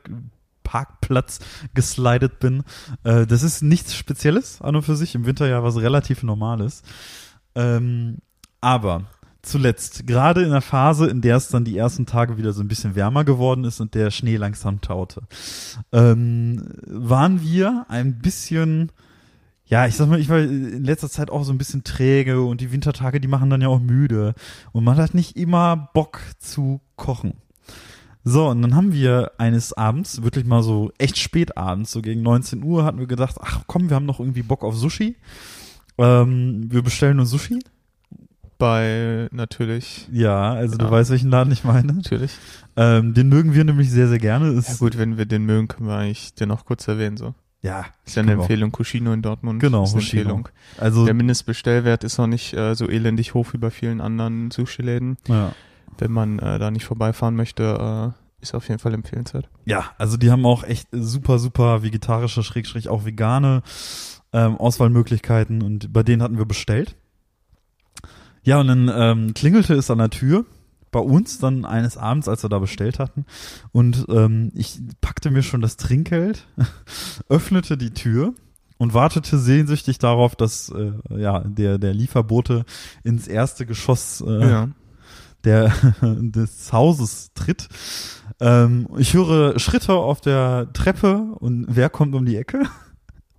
Parkplatz 0.63 1.39
geslidet 1.73 2.39
bin. 2.39 2.63
Äh, 3.03 3.25
das 3.25 3.43
ist 3.43 3.61
nichts 3.61 3.95
Spezielles 3.95 4.61
an 4.61 4.75
und 4.75 4.83
für 4.83 4.95
sich. 4.95 5.15
Im 5.15 5.25
Winter 5.25 5.47
ja 5.47 5.63
was 5.63 5.77
relativ 5.77 6.23
Normales. 6.23 6.83
Ähm, 7.55 8.17
aber 8.61 9.03
zuletzt, 9.41 10.07
gerade 10.07 10.43
in 10.43 10.51
der 10.51 10.61
Phase, 10.61 11.07
in 11.07 11.21
der 11.21 11.37
es 11.37 11.49
dann 11.49 11.65
die 11.65 11.77
ersten 11.77 12.05
Tage 12.05 12.37
wieder 12.37 12.53
so 12.53 12.61
ein 12.61 12.67
bisschen 12.67 12.95
wärmer 12.95 13.23
geworden 13.23 13.63
ist 13.63 13.79
und 13.79 13.95
der 13.95 14.11
Schnee 14.11 14.37
langsam 14.37 14.81
taute, 14.81 15.21
ähm, 15.91 16.63
waren 16.85 17.41
wir 17.41 17.85
ein 17.89 18.19
bisschen 18.19 18.91
ja, 19.71 19.87
ich 19.87 19.95
sag 19.95 20.09
mal, 20.09 20.19
ich 20.19 20.27
war 20.27 20.39
in 20.39 20.83
letzter 20.83 21.09
Zeit 21.09 21.29
auch 21.29 21.45
so 21.45 21.53
ein 21.53 21.57
bisschen 21.57 21.85
träge 21.85 22.41
und 22.41 22.59
die 22.59 22.73
Wintertage, 22.73 23.21
die 23.21 23.29
machen 23.29 23.49
dann 23.49 23.61
ja 23.61 23.69
auch 23.69 23.79
müde. 23.79 24.33
Und 24.73 24.83
man 24.83 24.97
hat 24.97 25.13
nicht 25.13 25.37
immer 25.37 25.89
Bock 25.93 26.19
zu 26.39 26.81
kochen. 26.97 27.35
So, 28.25 28.49
und 28.49 28.61
dann 28.61 28.75
haben 28.75 28.91
wir 28.91 29.31
eines 29.37 29.71
Abends, 29.71 30.23
wirklich 30.23 30.45
mal 30.45 30.61
so 30.61 30.91
echt 30.97 31.17
spät 31.17 31.55
abends, 31.55 31.93
so 31.93 32.01
gegen 32.01 32.21
19 32.21 32.61
Uhr, 32.63 32.83
hatten 32.83 32.99
wir 32.99 33.07
gedacht, 33.07 33.37
ach 33.39 33.63
komm, 33.65 33.89
wir 33.89 33.95
haben 33.95 34.05
noch 34.05 34.19
irgendwie 34.19 34.43
Bock 34.43 34.65
auf 34.65 34.75
Sushi. 34.75 35.15
Ähm, 35.97 36.69
wir 36.69 36.81
bestellen 36.81 37.15
nur 37.15 37.25
Sushi. 37.25 37.59
Bei 38.61 39.27
natürlich, 39.31 40.07
Ja, 40.11 40.53
also 40.53 40.77
du 40.77 40.85
Ja. 40.85 40.91
weißt, 40.91 41.09
welchen 41.09 41.29
Laden 41.31 41.51
ich 41.51 41.63
meine. 41.63 41.93
natürlich. 41.93 42.31
Ähm, 42.77 43.13
den 43.15 43.27
mögen 43.27 43.53
wir 43.55 43.63
nämlich 43.63 43.89
sehr, 43.89 44.07
sehr 44.07 44.19
gerne. 44.19 44.49
Ist, 44.51 44.69
Ja 44.69 44.75
gut, 44.75 44.97
wenn 44.97 45.17
wir 45.17 45.25
den 45.25 45.45
mögen, 45.45 45.67
können 45.67 45.87
wir 45.89 45.95
eigentlich 45.97 46.33
den 46.35 46.49
noch 46.49 46.63
kurz 46.65 46.87
erwähnen. 46.87 47.17
So. 47.17 47.33
ja, 47.63 47.85
Ist 48.05 48.15
ja 48.15 48.21
eine 48.21 48.31
Genau. 48.33 48.43
Empfehlung. 48.43 48.71
Cucino 48.71 49.13
in 49.13 49.21
Dortmund 49.23 49.59
Genau, 49.61 49.83
ist 49.83 49.93
eine. 49.93 50.01
Empfehlung. 50.01 50.47
also, 50.77 51.05
Der 51.05 51.13
Mindestbestellwert 51.15 52.03
ist 52.03 52.17
noch 52.19 52.27
nicht 52.27 52.53
äh, 52.53 52.75
so 52.75 52.87
elendig 52.87 53.33
hoch 53.33 53.47
wie 53.53 53.57
bei 53.57 53.71
vielen 53.71 53.99
anderen 53.99 54.51
Sushi-Läden. 54.51 55.17
ja. 55.27 55.53
Wenn 55.97 56.11
man 56.11 56.39
äh, 56.39 56.57
da 56.57 56.71
nicht 56.71 56.85
vorbeifahren 56.85 57.35
möchte, 57.35 58.13
äh, 58.13 58.41
ist 58.41 58.55
auf 58.55 58.67
jeden 58.69 58.79
Fall 58.79 58.93
empfehlenswert. 58.93 59.49
Ja, 59.65 59.85
also 59.97 60.17
die 60.17 60.31
haben 60.31 60.45
auch 60.45 60.63
echt 60.63 60.87
super, 60.91 61.37
super 61.37 61.83
vegetarische, 61.83 62.41
schrägstrich 62.43 62.89
auch 62.89 63.05
vegane 63.05 63.61
ähm, 64.33 64.55
Auswahlmöglichkeiten 64.57 65.61
und 65.61 65.91
bei 65.93 66.01
denen 66.03 66.23
hatten 66.23 66.37
wir 66.37 66.45
bestellt. 66.45 66.95
Ja, 68.43 68.59
und 68.59 68.67
dann 68.67 68.91
ähm, 68.93 69.33
klingelte 69.33 69.73
es 69.75 69.91
an 69.91 69.99
der 69.99 70.09
Tür 70.09 70.45
bei 70.91 70.99
uns 70.99 71.39
dann 71.39 71.65
eines 71.65 71.97
Abends, 71.97 72.27
als 72.27 72.43
wir 72.43 72.49
da 72.49 72.59
bestellt 72.59 72.99
hatten 72.99 73.25
und 73.71 74.05
ähm, 74.09 74.51
ich 74.53 74.79
packte 74.99 75.31
mir 75.31 75.41
schon 75.41 75.61
das 75.61 75.77
Trinkgeld, 75.77 76.45
öffnete 77.29 77.77
die 77.77 77.93
Tür 77.93 78.33
und 78.77 78.93
wartete 78.93 79.37
sehnsüchtig 79.39 79.99
darauf, 79.99 80.35
dass 80.35 80.69
äh, 80.69 80.91
ja 81.17 81.39
der 81.41 81.77
der 81.77 81.93
Lieferbote 81.93 82.65
ins 83.03 83.27
erste 83.27 83.65
Geschoss 83.65 84.21
äh, 84.25 84.49
ja. 84.49 84.69
der 85.43 85.71
des 86.01 86.73
Hauses 86.73 87.31
tritt. 87.35 87.69
Ähm, 88.39 88.87
ich 88.97 89.13
höre 89.13 89.59
Schritte 89.59 89.93
auf 89.93 90.19
der 90.19 90.73
Treppe 90.73 91.17
und 91.39 91.67
wer 91.69 91.89
kommt 91.89 92.15
um 92.15 92.25
die 92.25 92.37
Ecke? 92.37 92.63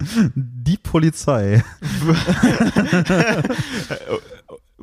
Die 0.34 0.78
Polizei. 0.78 1.62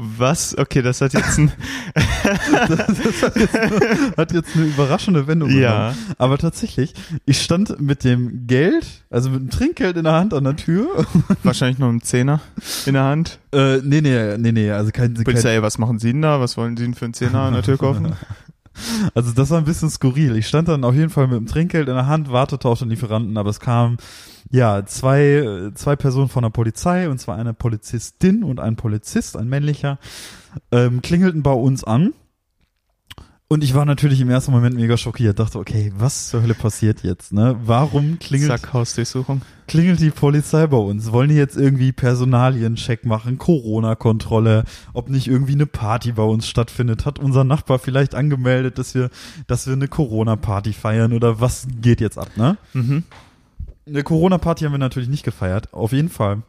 Was? 0.02 0.58
Okay, 0.58 0.82
das 0.82 1.02
hat 1.02 1.12
jetzt 1.12 1.38
ein. 1.38 1.52
Das, 1.94 2.88
das 2.88 3.22
hat, 3.22 3.36
jetzt, 3.36 4.18
hat 4.18 4.32
jetzt 4.32 4.56
eine 4.56 4.66
überraschende 4.68 5.28
Wendung 5.28 5.50
ja. 5.50 5.90
genommen. 5.90 6.16
Aber 6.18 6.38
tatsächlich, 6.38 6.94
ich 7.26 7.42
stand 7.42 7.82
mit 7.82 8.06
dem 8.06 8.48
Geld, 8.48 8.88
also 9.10 9.30
mit 9.30 9.42
dem 9.42 9.50
Trinkgeld 9.50 9.98
in 9.98 10.06
der 10.06 10.14
Hand 10.14 10.34
an 10.34 10.46
der 10.46 10.56
Tür. 10.56 11.06
Wahrscheinlich 11.44 11.80
noch 11.80 11.90
ein 11.90 12.02
Zehner 12.02 12.40
in 12.86 12.94
der 12.94 13.04
Hand. 13.04 13.40
Äh, 13.52 13.80
nee, 13.80 14.00
nee, 14.00 14.38
nee, 14.38 14.54
nee, 14.54 14.72
also 14.72 14.92
kein, 14.92 15.16
kein 15.16 15.26
Polizei, 15.26 15.62
was 15.62 15.78
machen 15.78 16.00
Sie 16.00 16.14
denn 16.14 16.22
da? 16.22 16.40
Was 16.40 16.56
wollen 16.56 16.78
Sie 16.78 16.84
denn 16.84 16.94
für 16.94 17.04
einen 17.04 17.14
Zehner 17.14 17.42
an 17.42 17.54
der 17.54 17.64
Tür 17.64 17.78
kaufen? 17.78 18.14
Also 19.14 19.32
das 19.32 19.50
war 19.50 19.58
ein 19.58 19.66
bisschen 19.66 19.90
skurril. 19.90 20.36
Ich 20.36 20.48
stand 20.48 20.68
dann 20.68 20.84
auf 20.84 20.96
jeden 20.96 21.10
Fall 21.10 21.28
mit 21.28 21.38
dem 21.38 21.48
Trinkgeld 21.48 21.88
in 21.88 21.96
der 21.96 22.08
Hand, 22.08 22.32
wartete 22.32 22.68
auf 22.68 22.80
den 22.80 22.90
Lieferanten, 22.90 23.38
aber 23.38 23.50
es 23.50 23.60
kamen 23.60 23.98
ja 24.52 24.86
zwei, 24.86 25.72
zwei 25.76 25.96
Personen 25.96 26.30
von 26.30 26.44
der 26.44 26.50
Polizei, 26.50 27.10
und 27.10 27.20
zwar 27.20 27.38
eine 27.38 27.54
Polizistin 27.54 28.44
und 28.44 28.60
ein 28.60 28.76
Polizist, 28.76 29.38
ein 29.38 29.48
männlicher, 29.48 30.00
ähm, 30.72 31.02
klingelten 31.02 31.44
bei 31.44 31.54
uns 31.54 31.84
an 31.84 32.14
Und 33.52 33.64
ich 33.64 33.74
war 33.74 33.84
natürlich 33.84 34.22
im 34.22 34.30
ersten 34.30 34.52
Moment 34.52 34.76
mega 34.76 34.96
schockiert, 34.96 35.40
dachte, 35.40 35.58
okay, 35.58 35.92
was 35.98 36.30
zur 36.30 36.44
Hölle 36.44 36.54
passiert 36.54 37.02
jetzt, 37.02 37.34
ne? 37.34 37.60
Warum 37.64 38.20
klingelt, 38.20 38.52
Zack, 38.52 38.74
Hausdurchsuchung. 38.74 39.42
klingelt 39.66 40.00
die 40.00 40.12
Polizei 40.12 40.68
bei 40.68 40.78
uns? 40.78 41.12
Wollen 41.12 41.30
die 41.30 41.36
jetzt 41.36 41.58
irgendwie 41.58 41.92
Personaliencheck 41.92 43.06
machen, 43.06 43.40
Corona-Kontrolle, 43.40 44.66
ob 44.94 45.10
nicht 45.10 45.28
irgendwie 45.28 45.54
eine 45.54 45.66
Party 45.66 46.12
bei 46.12 46.22
uns 46.22 46.48
stattfindet? 46.48 47.08
Hat 47.08 47.18
unser 47.18 47.44
Nachbar 47.44 47.80
vielleicht 47.80 48.14
angemeldet, 48.14 48.78
dass 48.78 48.94
wir, 48.94 49.10
dass 49.48 49.66
wir 49.66 49.74
eine 49.74 49.88
Corona-Party 49.88 50.72
feiern 50.74 51.12
oder 51.12 51.42
was 51.42 51.66
geht 51.82 52.02
jetzt 52.02 52.20
ab, 52.20 52.30
ne? 52.38 52.56
Mhm. 52.74 53.04
Eine 53.88 54.04
Corona-Party 54.04 54.66
haben 54.66 54.74
wir 54.74 54.78
natürlich 54.78 55.10
nicht 55.10 55.24
gefeiert, 55.24 55.74
auf 55.74 55.92
jeden 55.92 56.10
Fall. 56.10 56.44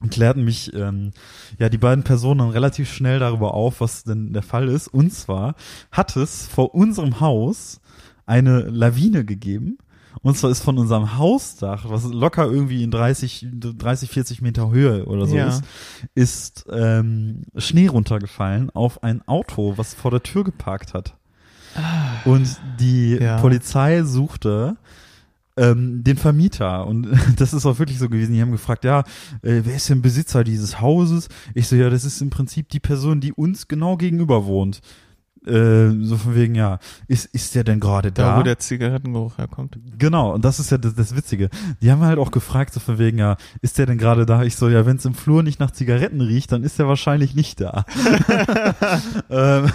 Und 0.00 0.10
klärten 0.12 0.44
mich 0.44 0.72
ähm, 0.74 1.10
ja 1.58 1.68
die 1.68 1.78
beiden 1.78 2.04
Personen 2.04 2.38
dann 2.38 2.50
relativ 2.50 2.92
schnell 2.92 3.18
darüber 3.18 3.54
auf, 3.54 3.80
was 3.80 4.04
denn 4.04 4.32
der 4.32 4.42
Fall 4.44 4.68
ist. 4.68 4.86
Und 4.88 5.12
zwar 5.12 5.54
hat 5.90 6.16
es 6.16 6.46
vor 6.46 6.74
unserem 6.74 7.18
Haus 7.20 7.80
eine 8.24 8.60
Lawine 8.60 9.24
gegeben. 9.24 9.78
Und 10.22 10.36
zwar 10.36 10.50
ist 10.50 10.62
von 10.62 10.78
unserem 10.78 11.16
Hausdach, 11.18 11.88
was 11.90 12.04
locker 12.04 12.44
irgendwie 12.46 12.82
in 12.82 12.90
30, 12.90 13.46
30 13.52 14.10
40 14.10 14.40
Meter 14.42 14.70
Höhe 14.70 15.04
oder 15.06 15.26
so 15.26 15.36
Ja. 15.36 15.48
ist, 15.48 15.62
ist 16.14 16.66
ähm, 16.72 17.42
Schnee 17.56 17.86
runtergefallen 17.88 18.70
auf 18.70 19.02
ein 19.02 19.26
Auto, 19.26 19.74
was 19.76 19.94
vor 19.94 20.10
der 20.12 20.22
Tür 20.22 20.44
geparkt 20.44 20.94
hat. 20.94 21.14
Und 22.24 22.48
die 22.80 23.16
Ja. 23.20 23.38
Polizei 23.40 24.02
suchte 24.02 24.76
ähm, 25.58 26.04
den 26.04 26.16
Vermieter 26.16 26.86
und 26.86 27.08
das 27.36 27.52
ist 27.52 27.66
auch 27.66 27.78
wirklich 27.78 27.98
so 27.98 28.08
gewesen. 28.08 28.32
Die 28.32 28.40
haben 28.40 28.52
gefragt, 28.52 28.84
ja, 28.84 29.00
äh, 29.42 29.62
wer 29.64 29.76
ist 29.76 29.88
denn 29.88 30.02
Besitzer 30.02 30.44
dieses 30.44 30.80
Hauses? 30.80 31.28
Ich 31.54 31.68
so, 31.68 31.76
ja, 31.76 31.90
das 31.90 32.04
ist 32.04 32.20
im 32.20 32.30
Prinzip 32.30 32.68
die 32.68 32.80
Person, 32.80 33.20
die 33.20 33.32
uns 33.32 33.68
genau 33.68 33.96
gegenüber 33.96 34.46
wohnt. 34.46 34.80
Äh, 35.46 35.90
so 36.02 36.16
von 36.16 36.34
wegen, 36.34 36.54
ja, 36.54 36.78
ist, 37.06 37.26
ist 37.26 37.54
der 37.54 37.64
denn 37.64 37.80
gerade 37.80 38.12
Da, 38.12 38.32
da? 38.32 38.38
wo 38.38 38.42
der 38.42 38.58
Zigarettengeruch 38.58 39.38
herkommt. 39.38 39.78
Genau, 39.98 40.34
und 40.34 40.44
das 40.44 40.58
ist 40.58 40.70
ja 40.70 40.78
das, 40.78 40.94
das 40.94 41.16
Witzige. 41.16 41.48
Die 41.80 41.90
haben 41.90 42.02
halt 42.02 42.18
auch 42.18 42.30
gefragt, 42.30 42.74
so 42.74 42.80
von 42.80 42.98
wegen, 42.98 43.18
ja, 43.18 43.36
ist 43.62 43.78
der 43.78 43.86
denn 43.86 43.98
gerade 43.98 44.26
da? 44.26 44.42
Ich 44.42 44.56
so, 44.56 44.68
ja, 44.68 44.84
wenn 44.84 44.96
es 44.96 45.04
im 45.04 45.14
Flur 45.14 45.42
nicht 45.42 45.60
nach 45.60 45.70
Zigaretten 45.70 46.20
riecht, 46.20 46.52
dann 46.52 46.64
ist 46.64 46.78
er 46.78 46.88
wahrscheinlich 46.88 47.34
nicht 47.34 47.60
da. 47.60 47.84
ähm, 49.30 49.70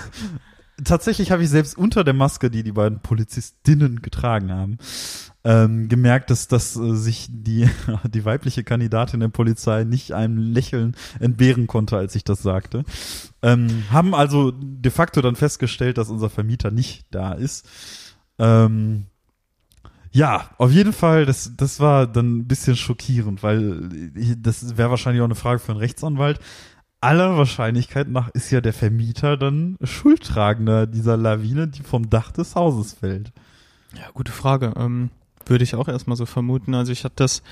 tatsächlich 0.84 1.32
habe 1.32 1.44
ich 1.44 1.50
selbst 1.50 1.78
unter 1.78 2.04
der 2.04 2.14
Maske, 2.14 2.52
die 2.52 2.64
die 2.64 2.74
beiden 2.74 3.00
Polizistinnen 3.00 4.02
getragen 4.02 4.52
haben, 4.52 4.78
ähm, 5.46 5.90
gemerkt, 5.90 6.30
dass, 6.30 6.48
dass 6.48 6.76
äh, 6.76 6.96
sich 6.96 7.28
die, 7.30 7.70
die 8.06 8.26
weibliche 8.26 8.64
Kandidatin 8.64 9.20
der 9.20 9.28
Polizei 9.30 9.84
nicht 9.84 10.14
einem 10.14 10.38
Lächeln 10.38 10.96
entbehren 11.20 11.68
konnte, 11.68 11.98
als 11.98 12.16
ich 12.16 12.24
das 12.24 12.42
sagte. 12.42 12.84
Ähm, 13.42 13.84
haben 13.92 14.16
also 14.16 14.52
de 14.52 14.92
facto 14.92 15.22
dann 15.22 15.36
festgestellt, 15.36 15.98
dass 15.98 16.10
unser 16.10 16.30
Vermieter 16.30 16.72
nicht 16.72 17.06
da 17.12 17.34
ist. 17.34 17.68
Ähm, 18.40 19.06
ja, 20.12 20.50
auf 20.60 20.72
jeden 20.72 20.94
Fall, 20.94 21.26
das, 21.26 21.54
das 21.58 21.80
war 21.80 22.06
dann 22.08 22.38
ein 22.38 22.48
bisschen 22.48 22.76
schockierend, 22.76 23.42
weil 23.44 23.90
ich- 24.16 24.36
das 24.42 24.78
wäre 24.78 24.92
wahrscheinlich 24.92 25.22
auch 25.22 25.26
eine 25.26 25.36
Frage 25.36 25.60
für 25.60 25.72
einen 25.72 25.80
Rechtsanwalt. 25.80 26.40
Aller 27.02 27.36
Wahrscheinlichkeit 27.36 28.08
nach 28.08 28.30
ist 28.30 28.50
ja 28.52 28.62
der 28.62 28.72
Vermieter 28.74 29.36
dann 29.36 29.76
Schuldtragender 29.82 30.88
dieser 30.88 31.18
Lawine, 31.18 31.68
die 31.68 31.82
vom 31.82 32.10
Dach 32.10 32.32
des 32.32 32.56
Hauses 32.56 32.94
fällt. 32.94 33.34
Ja, 33.96 34.10
gute 34.14 34.32
Frage. 34.32 34.74
Ähm, 34.78 35.10
würde 35.46 35.64
ich 35.64 35.76
auch 35.76 35.88
erstmal 35.88 36.18
so 36.18 36.26
vermuten. 36.26 36.74
Also 36.76 36.92
ich 36.92 37.04
hatte 37.04 37.16
das 37.18 37.44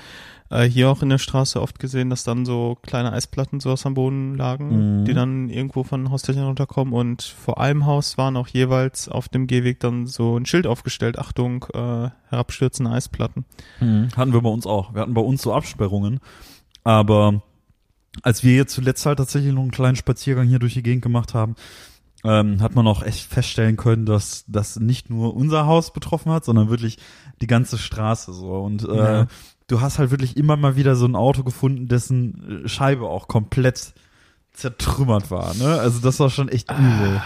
äh, 0.50 0.64
hier 0.64 0.90
auch 0.90 1.02
in 1.02 1.08
der 1.08 1.18
Straße 1.18 1.60
oft 1.60 1.78
gesehen, 1.78 2.10
dass 2.10 2.24
dann 2.24 2.44
so 2.44 2.76
kleine 2.82 3.12
Eisplatten 3.12 3.60
sowas 3.60 3.86
am 3.86 3.94
Boden 3.94 4.34
lagen, 4.36 5.00
Mhm. 5.00 5.04
die 5.06 5.14
dann 5.14 5.48
irgendwo 5.48 5.82
von 5.84 6.10
Hausdächern 6.10 6.44
runterkommen 6.44 6.92
und 6.92 7.22
vor 7.22 7.60
einem 7.60 7.86
Haus 7.86 8.18
waren 8.18 8.36
auch 8.36 8.48
jeweils 8.48 9.08
auf 9.08 9.28
dem 9.28 9.46
Gehweg 9.46 9.80
dann 9.80 10.06
so 10.06 10.36
ein 10.36 10.44
Schild 10.46 10.66
aufgestellt, 10.66 11.18
Achtung, 11.18 11.64
äh, 11.74 12.10
herabstürzende 12.28 12.90
Eisplatten. 12.90 13.44
Hatten 13.80 14.32
wir 14.32 14.40
bei 14.42 14.50
uns 14.50 14.66
auch. 14.66 14.94
Wir 14.94 15.02
hatten 15.02 15.14
bei 15.14 15.22
uns 15.22 15.42
so 15.42 15.52
Absperrungen. 15.54 16.20
Aber 16.84 17.42
als 18.22 18.42
wir 18.42 18.54
jetzt 18.54 18.74
zuletzt 18.74 19.06
halt 19.06 19.18
tatsächlich 19.18 19.52
noch 19.54 19.62
einen 19.62 19.70
kleinen 19.70 19.96
Spaziergang 19.96 20.46
hier 20.48 20.58
durch 20.58 20.74
die 20.74 20.82
Gegend 20.82 21.02
gemacht 21.02 21.32
haben, 21.34 21.54
ähm, 22.24 22.60
hat 22.62 22.74
man 22.74 22.86
auch 22.86 23.02
echt 23.02 23.26
feststellen 23.32 23.76
können, 23.76 24.06
dass 24.06 24.44
das 24.46 24.78
nicht 24.78 25.10
nur 25.10 25.34
unser 25.34 25.66
Haus 25.66 25.92
betroffen 25.92 26.30
hat, 26.32 26.44
sondern 26.44 26.70
wirklich 26.70 26.98
die 27.40 27.46
ganze 27.46 27.78
Straße 27.78 28.32
so. 28.32 28.60
Und 28.62 28.88
äh, 28.88 28.94
Ja. 28.96 29.26
du 29.66 29.80
hast 29.80 29.98
halt 29.98 30.10
wirklich 30.10 30.36
immer 30.36 30.56
mal 30.56 30.76
wieder 30.76 30.94
so 30.96 31.06
ein 31.06 31.16
Auto 31.16 31.42
gefunden, 31.42 31.88
dessen 31.88 32.64
äh, 32.64 32.68
Scheibe 32.68 33.06
auch 33.08 33.26
komplett 33.28 33.92
zertrümmert 34.52 35.30
war. 35.30 35.54
Ne? 35.54 35.80
Also 35.80 36.00
das 36.00 36.20
war 36.20 36.30
schon 36.30 36.48
echt 36.48 36.70
übel. 36.70 37.20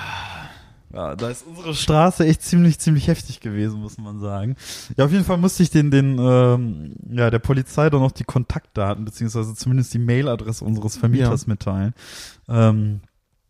Ja, 0.95 1.15
da 1.17 1.29
ist 1.29 1.45
unsere 1.47 1.75
Straße 1.75 2.25
echt 2.25 2.41
ziemlich, 2.43 2.79
ziemlich 2.79 3.09
heftig 3.09 3.41
gewesen, 3.41 3.81
muss 3.81 3.99
man 3.99 4.19
sagen. 4.21 4.57
Ja, 4.97 5.05
auf 5.05 5.13
jeden 5.13 5.25
Fall 5.25 5.37
musste 5.37 5.63
ich 5.63 5.69
den, 5.71 5.91
den, 5.91 6.17
ähm, 6.19 6.95
ja, 7.11 7.29
der 7.29 7.41
Polizei 7.41 7.91
dann 7.91 8.01
noch 8.01 8.13
die 8.13 8.25
Kontaktdaten, 8.25 9.05
beziehungsweise 9.05 9.55
zumindest 9.55 9.93
die 9.93 9.99
Mailadresse 9.99 10.65
unseres 10.65 10.97
Vermieters 10.97 11.47
mitteilen. 11.49 11.93
Ähm, 12.49 13.01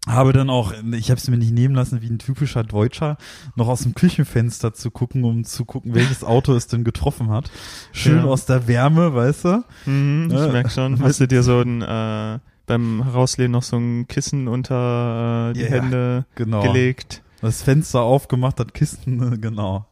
habe 0.07 0.33
dann 0.33 0.51
auch, 0.51 0.73
ich 0.93 1.11
habe 1.11 1.19
es 1.19 1.29
mir 1.29 1.37
nicht 1.37 1.53
nehmen 1.53 1.75
lassen, 1.75 2.01
wie 2.01 2.09
ein 2.09 2.19
typischer 2.19 2.63
Deutscher, 2.63 3.17
noch 3.57 3.69
aus 3.69 3.83
dem 3.83 3.95
Küchenfenster 3.95 4.73
zu 4.73 4.91
gucken, 4.91 5.25
um 5.25 5.45
zu 5.45 5.65
gucken, 5.65 5.95
welches 5.95 6.23
Auto 6.23 6.55
es 6.55 6.69
denn 6.69 6.85
getroffen 6.85 7.29
hat. 7.31 7.51
Schön 7.93 8.19
Ja. 8.19 8.25
aus 8.25 8.47
der 8.47 8.69
Wärme, 8.69 9.15
weißt 9.15 9.45
du? 9.45 9.65
Mhm, 9.87 10.29
ich 10.31 10.39
Ja. 10.39 10.49
merk 10.49 10.71
schon. 10.71 10.99
Hast 11.03 11.21
du 11.21 11.27
dir 11.27 11.43
so 11.43 11.61
ein, 11.61 11.83
äh, 11.83 12.39
beim 12.67 13.03
Herauslehnen 13.05 13.53
noch 13.53 13.63
so 13.63 13.77
ein 13.77 14.07
Kissen 14.09 14.49
unter 14.49 15.51
äh, 15.51 15.55
die 15.55 15.61
Ja, 15.63 15.67
Hände 15.69 16.27
Genau. 16.37 16.63
gelegt? 16.63 17.23
Das 17.41 17.63
Fenster 17.63 18.01
aufgemacht, 18.03 18.59
das 18.61 18.69
Kisten, 18.73 19.17
ne, 19.17 19.39
genau. 19.39 19.87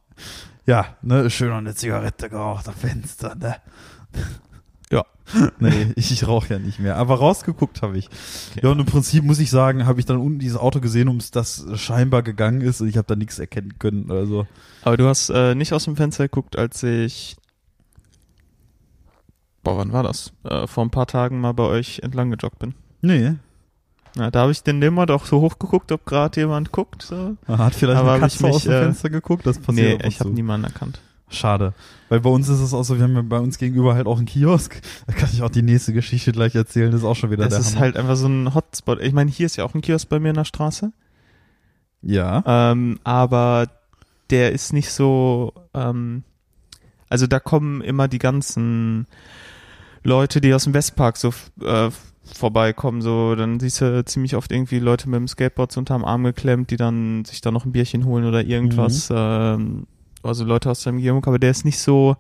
Ja, 0.67 0.97
ne, 1.03 1.29
schön 1.29 1.51
an 1.51 1.67
eine 1.67 1.75
Zigarette 1.75 2.31
geraucht 2.31 2.69
am 2.69 2.75
Fenster, 2.75 3.35
ne? 3.35 3.57
Nee, 5.59 5.93
ich, 5.97 6.13
ich 6.13 6.27
rauche 6.29 6.55
ja 6.55 6.59
nicht 6.59 6.79
mehr. 6.79 6.97
Aber 6.97 7.17
rausgeguckt 7.17 7.83
habe 7.83 7.97
ich. 7.99 8.09
Ja, 8.63 8.71
und 8.71 8.81
im 8.81 8.87
Prinzip 8.87 9.25
muss 9.25 9.39
ich 9.39 9.51
sagen, 9.51 9.87
habe 9.87 10.01
ich 10.01 10.07
dann 10.07 10.19
unten 10.19 10.39
dieses 10.39 10.59
Auto 10.59 10.81
gesehen, 10.81 11.09
ums 11.09 11.31
das 11.31 11.65
scheinbar 11.77 12.23
gegangen 12.23 12.61
ist 12.61 12.81
und 12.81 12.89
ich 12.89 12.97
habe 12.97 13.07
da 13.07 13.17
nichts 13.17 13.39
erkennen 13.39 13.79
können. 13.79 14.11
Also, 14.11 14.47
Aber 14.83 14.97
du 14.97 15.07
hast 15.07 15.31
äh, 15.31 15.55
nicht 15.55 15.73
aus 15.73 15.85
dem 15.85 15.97
Fenster 15.97 16.25
geguckt, 16.25 16.59
als 16.59 16.83
ich 16.83 17.37
Boah, 19.63 19.79
wann 19.79 19.93
war 19.93 20.03
das? 20.03 20.33
Äh, 20.45 20.67
vor 20.67 20.85
ein 20.85 20.91
paar 20.91 21.07
Tagen 21.07 21.41
mal 21.41 21.53
bei 21.53 21.65
euch 21.65 22.01
entlang 22.01 22.31
gejoggt 22.31 22.59
bin. 22.59 22.75
nee. 23.01 23.35
Ja, 24.17 24.31
da 24.31 24.43
habe 24.43 24.53
ich 24.53 24.63
den 24.63 24.81
immer 24.81 25.07
doch 25.07 25.27
so 25.27 25.41
hoch 25.41 25.59
geguckt, 25.59 25.91
ob 25.91 26.05
gerade 26.07 26.41
jemand 26.41 26.71
guckt. 26.71 27.03
So. 27.03 27.37
Hat 27.49 27.75
vielleicht 27.75 27.99
Aber 27.99 28.13
eine 28.13 28.21
Katze 28.21 28.47
aus 28.47 28.55
mich, 28.55 28.63
dem 28.63 28.73
äh, 28.73 28.83
Fenster 28.83 29.11
geguckt? 29.11 29.45
Das 29.45 29.59
passiert 29.59 30.03
Nee, 30.03 30.09
ich 30.09 30.21
habe 30.21 30.31
niemanden 30.31 30.67
erkannt. 30.67 31.01
Schade. 31.35 31.75
Weil 32.09 32.21
bei 32.21 32.31
uns 32.31 32.49
ist 32.49 32.61
es 32.61 32.73
auch 32.73 32.83
so, 32.85 32.97
wir 32.97 33.05
haben 33.05 33.15
ja 33.15 33.23
bei 33.23 33.39
uns 33.39 33.59
gegenüber 33.59 33.95
halt 33.95 34.07
auch 34.07 34.19
einen 34.19 34.27
Kiosk. 34.27 34.81
Da 35.07 35.13
kann 35.13 35.29
ich 35.33 35.43
auch 35.43 35.51
die 35.51 35.63
nächste 35.63 35.93
Geschichte 35.93 36.33
gleich 36.33 36.55
erzählen. 36.55 36.91
Das 36.91 37.01
ist 37.01 37.07
auch 37.07 37.17
schon 37.17 37.31
wieder 37.31 37.45
Das 37.45 37.51
der 37.55 37.61
ist 37.61 37.73
Hammer. 37.73 37.81
halt 37.81 37.97
einfach 37.97 38.17
so 38.17 38.27
ein 38.29 38.55
Hotspot. 38.55 39.01
Ich 39.03 39.13
meine, 39.13 39.31
hier 39.31 39.47
ist 39.47 39.57
ja 39.57 39.65
auch 39.65 39.75
ein 39.75 39.81
Kiosk 39.83 40.09
bei 40.09 40.19
mir 40.21 40.31
in 40.31 40.37
der 40.37 40.45
Straße. 40.45 40.93
Ja. 42.03 42.43
Ähm, 42.47 42.99
aber 43.05 43.69
der 44.31 44.53
ist 44.53 44.73
nicht 44.73 44.91
so, 44.91 45.53
ähm, 45.75 46.23
also 47.09 47.27
da 47.27 47.41
kommen 47.41 47.81
immer 47.81 48.09
die 48.09 48.19
ganzen 48.19 49.07
Leute, 50.03 50.41
die 50.41 50.53
aus 50.53 50.65
dem 50.65 50.75
Westpark 50.75 51.17
so 51.17 51.33
äh, 51.63 51.91
vorbeikommen, 52.33 53.03
so, 53.03 53.35
dann 53.35 53.61
siehst 53.61 53.81
du 53.81 54.05
ziemlich 54.05 54.37
oft 54.37 54.51
irgendwie 54.51 54.79
Leute 54.79 55.09
mit 55.09 55.19
dem 55.19 55.29
Skateboard 55.29 55.73
so 55.73 55.81
unterm 55.81 56.05
Arm 56.05 56.25
geklemmt, 56.25 56.71
die 56.71 56.77
dann 56.77 57.25
sich 57.25 57.41
da 57.41 57.51
noch 57.51 57.65
ein 57.65 57.73
Bierchen 57.73 58.05
holen 58.05 58.25
oder 58.25 58.45
irgendwas, 58.45 59.09
ähm, 59.15 59.87
also 60.25 60.45
Leute 60.45 60.71
aus 60.71 60.83
der 60.83 60.93
Umgebung, 60.93 61.25
aber 61.27 61.39
der 61.39 61.51
ist 61.51 61.65
nicht 61.65 61.79
so, 61.79 62.17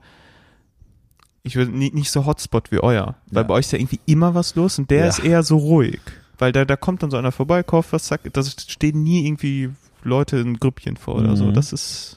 ich 1.42 1.56
würde 1.56 1.70
nicht, 1.76 1.94
nicht 1.94 2.10
so 2.10 2.24
Hotspot 2.26 2.70
wie 2.72 2.80
euer, 2.80 3.16
weil 3.30 3.42
Ja. 3.42 3.48
bei 3.48 3.54
euch 3.54 3.66
ist 3.66 3.72
ja 3.72 3.78
irgendwie 3.78 4.00
immer 4.06 4.34
was 4.34 4.54
los 4.54 4.78
und 4.78 4.90
der 4.90 5.00
Ja. 5.04 5.08
ist 5.08 5.18
eher 5.18 5.42
so 5.42 5.56
ruhig, 5.56 6.00
weil 6.38 6.52
da, 6.52 6.64
da 6.64 6.76
kommt 6.76 7.02
dann 7.02 7.10
so 7.10 7.16
einer 7.16 7.32
vorbei, 7.32 7.62
kauft 7.62 7.92
was, 7.92 8.04
zack, 8.04 8.20
da 8.32 8.42
stehen 8.42 9.02
nie 9.02 9.26
irgendwie 9.26 9.70
Leute 10.02 10.38
in 10.38 10.58
Grüppchen 10.58 10.96
vor 10.96 11.16
oder 11.16 11.36
so, 11.36 11.46
Mhm. 11.46 11.54
das 11.54 11.72
ist 11.72 12.16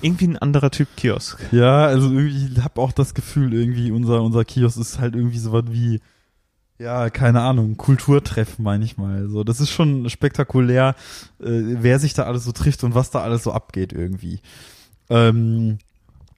irgendwie 0.00 0.28
ein 0.28 0.36
anderer 0.36 0.70
Typ 0.70 0.88
Kiosk. 0.96 1.38
Ja, 1.52 1.86
also 1.86 2.06
irgendwie, 2.12 2.52
ich 2.52 2.62
habe 2.62 2.80
auch 2.80 2.92
das 2.92 3.14
Gefühl, 3.14 3.52
irgendwie 3.54 3.90
unser, 3.90 4.22
unser 4.22 4.44
Kiosk 4.44 4.78
ist 4.78 4.98
halt 4.98 5.14
irgendwie 5.14 5.38
so 5.38 5.52
was 5.52 5.64
wie, 5.70 6.00
ja, 6.78 7.10
keine 7.10 7.40
Ahnung, 7.42 7.76
Kulturtreff 7.76 8.58
manchmal. 8.58 9.28
So, 9.28 9.44
das 9.44 9.60
ist 9.60 9.70
schon 9.70 10.08
spektakulär, 10.08 10.94
äh, 11.40 11.44
wer 11.80 11.98
sich 11.98 12.14
da 12.14 12.24
alles 12.24 12.44
so 12.44 12.52
trifft 12.52 12.84
und 12.84 12.94
was 12.94 13.10
da 13.10 13.20
alles 13.20 13.42
so 13.42 13.52
abgeht 13.52 13.92
irgendwie. 13.92 14.40
Ähm, 15.10 15.78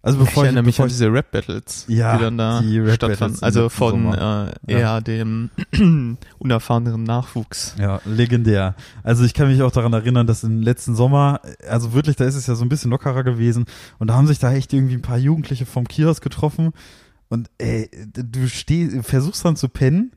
also 0.02 0.18
Ich 0.18 0.24
bevor 0.24 0.44
ich, 0.44 0.46
erinnere 0.46 0.64
mich 0.64 0.76
bevor 0.76 0.84
an 0.84 0.88
ich 0.88 0.94
diese 0.94 1.12
Rap-Battles, 1.12 1.84
Ja, 1.88 2.16
die 2.16 2.22
dann 2.24 2.38
da 2.38 2.62
die 2.62 2.90
stattfanden. 2.90 3.42
Also 3.42 3.68
von 3.68 4.14
äh, 4.14 4.50
eher 4.66 5.02
dem 5.02 5.50
unerfahreneren 6.38 7.02
Nachwuchs. 7.02 7.74
Ja, 7.78 8.00
legendär. 8.06 8.76
Also 9.02 9.24
ich 9.24 9.34
kann 9.34 9.48
mich 9.48 9.60
auch 9.60 9.72
daran 9.72 9.92
erinnern, 9.92 10.26
dass 10.26 10.42
im 10.42 10.62
letzten 10.62 10.94
Sommer, 10.94 11.42
also 11.68 11.92
wirklich, 11.92 12.16
da 12.16 12.24
ist 12.24 12.34
es 12.34 12.46
ja 12.46 12.54
so 12.54 12.64
ein 12.64 12.70
bisschen 12.70 12.90
lockerer 12.90 13.24
gewesen 13.24 13.66
und 13.98 14.08
da 14.08 14.14
haben 14.14 14.26
sich 14.26 14.38
da 14.38 14.54
echt 14.54 14.72
irgendwie 14.72 14.94
ein 14.94 15.02
paar 15.02 15.18
Jugendliche 15.18 15.66
vom 15.66 15.86
Kiosk 15.86 16.22
getroffen 16.22 16.72
und 17.28 17.50
ey, 17.58 17.90
du 18.14 18.48
steh, 18.48 19.02
versuchst 19.02 19.44
dann 19.44 19.56
zu 19.56 19.68
pennen 19.68 20.12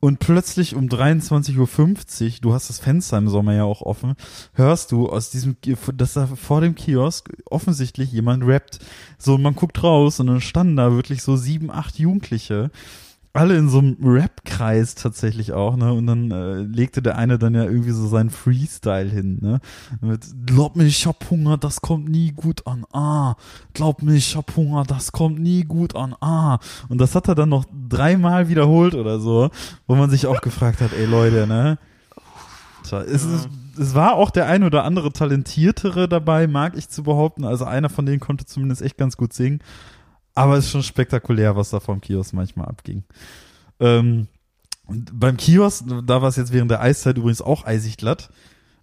Und 0.00 0.20
plötzlich 0.20 0.76
um 0.76 0.86
23.50 0.86 1.58
Uhr, 1.58 2.30
du 2.40 2.54
hast 2.54 2.68
das 2.68 2.78
Fenster 2.78 3.18
im 3.18 3.28
Sommer 3.28 3.54
ja 3.54 3.64
auch 3.64 3.82
offen, 3.82 4.14
hörst 4.54 4.92
du 4.92 5.08
aus 5.08 5.30
diesem, 5.30 5.56
dass 5.94 6.12
da 6.12 6.26
vor 6.26 6.60
dem 6.60 6.76
Kiosk 6.76 7.30
offensichtlich 7.46 8.12
jemand 8.12 8.46
rappt. 8.46 8.78
So, 9.18 9.38
man 9.38 9.56
guckt 9.56 9.82
raus 9.82 10.20
und 10.20 10.28
dann 10.28 10.40
standen 10.40 10.76
da 10.76 10.92
wirklich 10.92 11.22
so 11.22 11.36
sieben, 11.36 11.72
acht 11.72 11.98
Jugendliche 11.98 12.70
alle 13.38 13.56
in 13.56 13.68
so 13.68 13.78
einem 13.78 13.96
Rap-Kreis 14.02 14.96
tatsächlich 14.96 15.52
auch, 15.52 15.76
ne? 15.76 15.92
Und 15.92 16.08
dann 16.08 16.30
äh, 16.32 16.56
legte 16.62 17.02
der 17.02 17.16
eine 17.16 17.38
dann 17.38 17.54
ja 17.54 17.62
irgendwie 17.62 17.92
so 17.92 18.08
seinen 18.08 18.30
Freestyle 18.30 19.08
hin, 19.08 19.38
ne? 19.40 19.60
Mit, 20.00 20.26
glaub 20.44 20.74
mir, 20.74 20.84
ich 20.84 21.06
hab 21.06 21.30
Hunger, 21.30 21.56
das 21.56 21.80
kommt 21.80 22.08
nie 22.08 22.32
gut 22.32 22.66
an, 22.66 22.84
ah. 22.92 23.36
Glaub 23.74 24.02
mir, 24.02 24.14
ich 24.14 24.34
hab 24.34 24.56
Hunger, 24.56 24.82
das 24.82 25.12
kommt 25.12 25.38
nie 25.38 25.62
gut 25.62 25.94
an, 25.94 26.16
ah. 26.20 26.58
Und 26.88 27.00
das 27.00 27.14
hat 27.14 27.28
er 27.28 27.36
dann 27.36 27.50
noch 27.50 27.64
dreimal 27.88 28.48
wiederholt 28.48 28.94
oder 28.94 29.20
so, 29.20 29.50
wo 29.86 29.94
man 29.94 30.10
sich 30.10 30.26
auch 30.26 30.40
gefragt 30.40 30.80
hat, 30.80 30.92
ey 30.92 31.06
Leute, 31.06 31.46
ne? 31.46 31.78
Tja, 32.82 33.02
es, 33.02 33.24
es 33.78 33.94
war 33.94 34.14
auch 34.14 34.30
der 34.30 34.46
ein 34.46 34.64
oder 34.64 34.82
andere 34.82 35.12
Talentiertere 35.12 36.08
dabei, 36.08 36.48
mag 36.48 36.76
ich 36.76 36.88
zu 36.88 37.04
behaupten. 37.04 37.44
Also 37.44 37.64
einer 37.66 37.88
von 37.88 38.04
denen 38.04 38.18
konnte 38.18 38.46
zumindest 38.46 38.82
echt 38.82 38.96
ganz 38.96 39.16
gut 39.16 39.32
singen. 39.32 39.60
Aber 40.38 40.56
es 40.56 40.66
ist 40.66 40.70
schon 40.70 40.84
spektakulär, 40.84 41.56
was 41.56 41.70
da 41.70 41.80
vom 41.80 42.00
Kiosk 42.00 42.32
manchmal 42.32 42.68
abging. 42.68 43.02
Ähm, 43.80 44.28
beim 44.86 45.36
Kiosk, 45.36 45.84
da 46.06 46.22
war 46.22 46.28
es 46.28 46.36
jetzt 46.36 46.52
während 46.52 46.70
der 46.70 46.80
Eiszeit 46.80 47.18
übrigens 47.18 47.42
auch 47.42 47.64
eisig 47.64 47.96
glatt. 47.96 48.30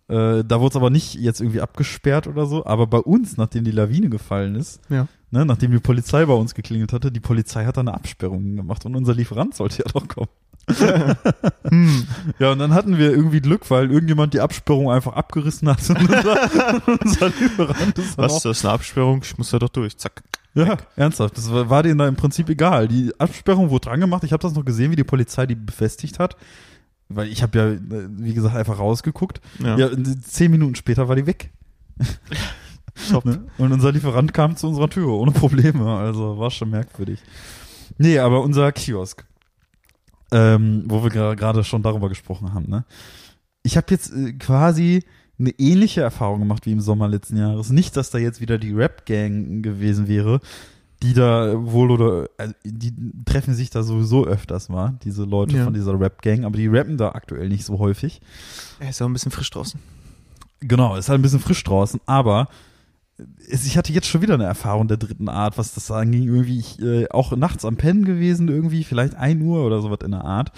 Äh, 0.08 0.44
da 0.44 0.60
wurde 0.60 0.74
es 0.74 0.76
aber 0.76 0.90
nicht 0.90 1.16
jetzt 1.16 1.42
irgendwie 1.42 1.62
abgesperrt 1.62 2.28
oder 2.28 2.46
so. 2.46 2.66
Aber 2.66 2.88
bei 2.88 3.00
uns, 3.00 3.38
nachdem 3.38 3.64
die 3.64 3.72
Lawine 3.72 4.10
gefallen 4.10 4.56
ist, 4.56 4.80
ja. 4.90 5.08
ne, 5.32 5.46
nachdem 5.46 5.72
die 5.72 5.80
Polizei 5.80 6.26
bei 6.26 6.34
uns 6.34 6.54
geklingelt 6.54 6.94
hatte, 6.94 7.12
die 7.12 7.20
Polizei 7.20 7.66
hat 7.66 7.78
da 7.78 7.82
eine 7.82 7.94
Absperrung 7.94 8.56
gemacht 8.56 8.86
und 8.86 8.96
unser 8.96 9.16
Lieferant 9.16 9.56
sollte 9.56 9.80
ja 9.80 9.86
doch 9.92 10.08
kommen. 10.08 10.30
hm. 11.70 12.08
Ja, 12.40 12.52
und 12.52 12.60
dann 12.60 12.74
hatten 12.74 12.98
wir 12.98 13.12
irgendwie 13.12 13.42
Glück, 13.42 13.70
weil 13.70 13.92
irgendjemand 13.92 14.34
die 14.34 14.42
Absperrung 14.42 14.92
einfach 14.92 15.14
abgerissen 15.14 15.70
hat. 15.70 15.90
Und 15.90 16.02
unser, 16.02 16.82
unser 17.04 17.30
Lieferant 17.30 17.98
ist 17.98 18.18
Was, 18.18 18.44
das 18.44 18.58
ist 18.58 18.66
eine 18.66 18.74
Absperrung? 18.74 19.22
Ich 19.24 19.38
muss 19.38 19.50
da 19.50 19.60
doch 19.60 19.70
durch. 19.70 19.98
Zack. 19.98 20.24
Ja, 20.54 20.78
ernsthaft. 20.96 21.38
Das 21.38 21.52
war, 21.52 21.70
war 21.70 21.84
denen 21.84 21.98
da 21.98 22.08
im 22.08 22.16
Prinzip 22.16 22.50
egal. 22.50 22.88
Die 22.88 23.12
Absperrung 23.20 23.70
wurde 23.72 23.90
dran 23.90 24.00
gemacht. 24.00 24.24
Ich 24.24 24.32
habe 24.32 24.42
das 24.42 24.54
noch 24.54 24.64
gesehen, 24.64 24.92
wie 24.92 24.96
die 24.96 25.04
Polizei 25.04 25.46
die 25.46 25.56
befestigt 25.56 26.18
hat. 26.18 26.38
Weil 27.10 27.28
ich 27.28 27.44
habe 27.44 27.58
ja, 27.58 28.08
wie 28.18 28.34
gesagt, 28.34 28.56
einfach 28.56 28.80
rausgeguckt. 28.80 29.42
Ja. 29.60 29.78
ja, 29.78 29.90
zehn 30.24 30.52
Minuten 30.52 30.76
später 30.76 31.08
war 31.08 31.16
die 31.16 31.28
weg. 31.28 31.52
ne? 33.24 33.46
Und 33.58 33.72
unser 33.72 33.92
Lieferant 33.92 34.34
kam 34.34 34.56
zu 34.56 34.68
unserer 34.68 34.90
Tür 34.90 35.10
ohne 35.10 35.32
Probleme. 35.32 35.86
Also 35.98 36.38
war 36.38 36.52
schon 36.52 36.72
merkwürdig. 36.72 37.20
Nee, 37.98 38.20
aber 38.20 38.42
unser 38.42 38.72
Kiosk, 38.72 39.26
ähm, 40.32 40.84
wo 40.88 41.04
wir 41.04 41.36
gerade 41.36 41.64
schon 41.64 41.84
darüber 41.84 42.10
gesprochen 42.10 42.54
haben, 42.54 42.68
ne? 42.68 42.86
Ich 43.64 43.78
habe 43.78 43.88
jetzt 43.90 44.12
äh, 44.14 44.34
quasi 44.34 45.04
eine 45.40 45.52
ähnliche 45.52 46.02
Erfahrung 46.02 46.40
gemacht 46.40 46.66
wie 46.66 46.72
im 46.72 46.82
Sommer 46.82 47.08
letzten 47.08 47.38
Jahres. 47.38 47.70
Nicht, 47.70 47.98
dass 47.98 48.10
da 48.10 48.18
jetzt 48.18 48.42
wieder 48.42 48.58
die 48.58 48.74
Rap-Gang 48.74 49.62
gewesen 49.62 50.08
wäre, 50.08 50.40
die 51.04 51.14
da 51.14 51.54
wohl 51.56 51.92
oder 51.92 52.30
also 52.38 52.54
die 52.64 52.94
treffen 53.26 53.54
sich 53.54 53.70
da 53.70 53.84
sowieso 53.84 54.26
öfters 54.26 54.70
mal, 54.70 54.98
diese 55.04 55.24
Leute 55.24 55.58
ja. 55.58 55.64
von 55.64 55.74
dieser 55.74 56.00
Rap-Gang, 56.00 56.46
aber 56.46 56.58
die 56.58 56.68
rappen 56.68 56.98
da 56.98 57.10
aktuell 57.10 57.50
nicht 57.50 57.66
so 57.66 57.80
häufig. 57.80 58.22
Er 58.80 58.90
ist 58.90 59.02
auch 59.02 59.08
ein 59.08 59.14
bisschen 59.14 59.32
frisch 59.32 59.50
draußen. 59.50 59.80
Genau, 60.62 60.96
ist 60.96 61.10
halt 61.10 61.20
ein 61.20 61.22
bisschen 61.22 61.40
frisch 61.40 61.64
draußen, 61.64 62.00
aber 62.06 62.48
ich 63.50 63.78
hatte 63.78 63.94
jetzt 63.94 64.08
schon 64.08 64.22
wieder 64.22 64.34
eine 64.34 64.46
Erfahrung 64.46 64.88
der 64.88 64.98
dritten 64.98 65.30
Art, 65.30 65.58
was 65.58 65.74
das 65.74 65.90
anging. 65.90 66.24
Irgendwie 66.24 66.60
ich, 66.60 66.82
äh, 66.82 67.08
auch 67.10 67.36
nachts 67.36 67.64
am 67.64 67.78
Pennen 67.78 68.04
gewesen, 68.04 68.50
irgendwie, 68.50 68.84
vielleicht 68.84 69.16
ein 69.16 69.42
Uhr 69.42 69.66
oder 69.66 69.82
sowas 69.82 70.00
in 70.04 70.12
der 70.12 70.26
Art 70.26 70.52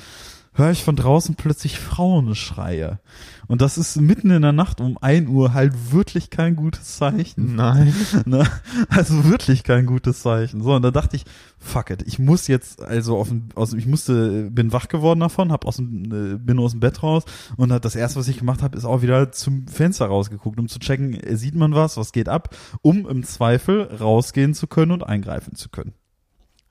höre 0.58 0.72
ich 0.72 0.84
von 0.84 0.96
draußen 0.96 1.36
plötzlich 1.36 1.80
Frauenschreie. 1.80 3.00
Und 3.48 3.62
das 3.62 3.78
ist 3.78 3.96
mitten 4.02 4.32
in 4.32 4.41
der 4.41 4.52
Nacht 4.52 4.82
um 4.82 4.98
ein 5.00 5.28
Uhr 5.28 5.54
halt 5.54 5.91
wirklich 5.91 6.30
kein 6.30 6.56
gutes 6.56 6.98
Zeichen. 6.98 7.56
Nein. 7.56 7.93
Ne? 8.26 8.46
Also 8.89 9.26
wirklich 9.26 9.63
kein 9.63 9.86
gutes 9.86 10.22
Zeichen. 10.22 10.62
So, 10.62 10.74
und 10.74 10.82
da 10.82 10.91
dachte 10.91 11.15
ich, 11.15 11.24
fuck 11.60 11.91
it, 11.91 12.04
ich 12.06 12.20
muss 12.20 12.48
jetzt, 12.48 12.82
also 12.82 13.17
auf, 13.17 13.32
aus, 13.56 13.74
ich 13.74 13.86
musste, 13.86 14.50
bin 14.52 14.74
wach 14.74 14.88
geworden 14.88 15.20
davon, 15.20 15.52
hab 15.52 15.65
aus 15.65 15.78
dem, 15.78 16.06
äh, 16.06 16.38
bin 16.38 16.60
aus 16.60 16.72
dem 16.72 16.80
Bett 16.80 17.04
raus 17.04 17.24
und 17.56 17.70
das 17.70 17.96
erste, 17.96 18.20
was 18.20 18.28
ich 18.28 18.39
gemacht 18.39 18.63
habe, 18.63 18.78
ist 18.78 18.86
auch 18.86 19.02
wieder 19.02 19.32
zum 19.32 19.67
Fenster 19.67 20.08
rausgeguckt, 20.08 20.60
um 20.60 20.67
zu 20.67 20.80
checken, 20.80 21.13
äh, 21.13 21.38
sieht 21.38 21.56
man 21.56 21.74
was, 21.74 21.96
was 21.96 22.12
geht 22.12 22.28
ab, 22.28 22.56
um 22.82 23.08
im 23.08 23.24
Zweifel 23.24 23.84
rausgehen 23.84 24.54
zu 24.54 24.67
können 24.67 24.91
und 24.91 25.04
eingreifen 25.04 25.56
zu 25.56 25.70
können. 25.70 25.93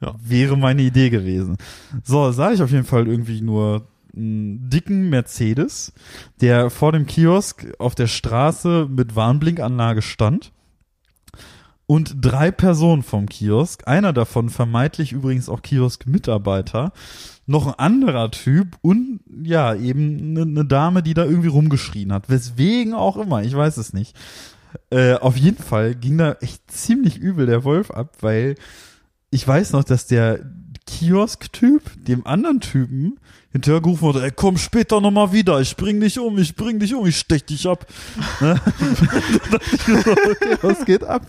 Ja. 0.07 0.15
Wäre 0.23 0.57
meine 0.57 0.83
Idee 0.83 1.11
gewesen. 1.11 1.57
So, 2.05 2.31
sah 2.31 2.53
ich 2.53 2.63
auf 2.63 2.71
jeden 2.71 2.85
Fall 2.85 3.09
irgendwie 3.09 3.41
nur 3.41 3.87
einen 4.15 4.71
dicken 4.71 5.11
Mercedes, 5.11 5.93
der 6.41 6.71
vor 6.71 6.93
dem 6.93 7.07
Kiosk 7.07 7.67
auf 7.79 7.95
der 7.95 8.07
Straße 8.07 8.89
mit 8.91 9.15
Warnblinkanlage 9.15 10.03
stand. 10.03 10.53
Und 11.89 12.17
drei 12.21 12.51
Personen 12.51 13.05
vom 13.05 13.27
Kiosk, 13.29 13.87
einer 13.87 14.13
davon 14.13 14.49
vermeintlich 14.51 15.13
übrigens 15.13 15.49
auch 15.49 15.63
Kiosk-Mitarbeiter, 15.63 16.93
noch 17.47 17.69
ein 17.69 17.75
anderer 17.75 18.33
Typ 18.33 18.77
und 18.83 19.21
ja, 19.45 19.73
eben 19.73 20.19
eine, 20.19 20.43
eine 20.43 20.65
Dame, 20.65 21.05
die 21.05 21.15
da 21.15 21.25
irgendwie 21.25 21.49
rumgeschrien 21.49 22.13
hat. 22.13 22.29
Weswegen 22.29 22.93
auch 22.95 23.17
immer, 23.17 23.45
ich 23.45 23.55
weiß 23.55 23.77
es 23.77 23.93
nicht. 23.93 24.17
Äh, 24.91 25.15
auf 25.15 25.37
jeden 25.37 25.63
Fall 25.63 25.95
ging 25.95 26.19
da 26.19 26.33
echt 26.41 26.69
ziemlich 26.71 27.19
übel 27.19 27.47
der 27.47 27.63
Wolf 27.63 27.93
ab, 27.93 28.17
weil 28.21 28.57
ich 29.37 29.47
weiß 29.47 29.73
noch, 29.73 29.85
dass 29.85 30.07
der 30.07 30.41
Kiosk-Typ 30.87 31.83
dem 32.07 32.27
anderen 32.27 32.61
Typen 32.61 33.21
hinterhergerufen 33.53 34.01
wurde, 34.01 34.23
ey, 34.23 34.33
komm 34.35 34.57
später 34.57 34.99
nochmal 34.99 35.31
wieder, 35.31 35.61
ich 35.61 35.77
bring 35.77 36.01
dich 36.01 36.19
um, 36.19 36.39
ich 36.39 36.57
bring 36.57 36.79
dich 36.79 36.95
um, 36.95 37.07
ich 37.07 37.19
stech 37.19 37.45
dich 37.45 37.69
ab. 37.69 37.87
Ne? 38.41 38.59
okay, 39.89 40.57
was 40.63 40.85
geht 40.87 41.05
ab? 41.05 41.27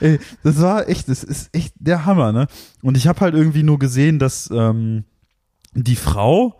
Ey, 0.00 0.18
das 0.42 0.58
war 0.60 0.88
echt, 0.88 1.10
das 1.10 1.22
ist 1.22 1.54
echt 1.54 1.74
der 1.76 2.06
Hammer, 2.06 2.32
ne? 2.32 2.46
Und 2.82 2.96
ich 2.96 3.06
habe 3.06 3.20
halt 3.20 3.34
irgendwie 3.34 3.62
nur 3.62 3.78
gesehen, 3.78 4.18
dass 4.18 4.48
ähm, 4.50 5.04
die 5.74 5.96
Frau 5.96 6.58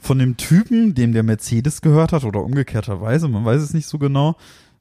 von 0.00 0.20
dem 0.20 0.36
Typen, 0.36 0.94
dem 0.94 1.12
der 1.12 1.24
Mercedes 1.24 1.80
gehört 1.80 2.12
hat, 2.12 2.22
oder 2.22 2.44
umgekehrterweise, 2.44 3.26
man 3.26 3.44
weiß 3.44 3.60
es 3.60 3.74
nicht 3.74 3.88
so 3.88 3.98
genau, 3.98 4.36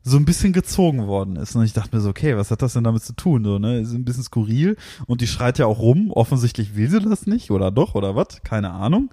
so 0.07 0.17
ein 0.17 0.25
bisschen 0.25 0.53
gezogen 0.53 1.07
worden 1.07 1.35
ist. 1.35 1.55
Und 1.55 1.63
ich 1.63 1.73
dachte 1.73 1.95
mir 1.95 2.01
so, 2.01 2.09
okay, 2.09 2.37
was 2.37 2.49
hat 2.51 2.61
das 2.61 2.73
denn 2.73 2.83
damit 2.83 3.03
zu 3.03 3.13
tun? 3.13 3.43
So, 3.43 3.59
ne? 3.59 3.79
Ist 3.79 3.93
ein 3.93 4.05
bisschen 4.05 4.23
skurril. 4.23 4.77
Und 5.05 5.21
die 5.21 5.27
schreit 5.27 5.57
ja 5.57 5.65
auch 5.65 5.79
rum. 5.79 6.11
Offensichtlich 6.11 6.75
will 6.75 6.89
sie 6.89 7.01
das 7.01 7.27
nicht, 7.27 7.51
oder 7.51 7.71
doch, 7.71 7.95
oder 7.95 8.15
was? 8.15 8.41
Keine 8.43 8.71
Ahnung. 8.71 9.09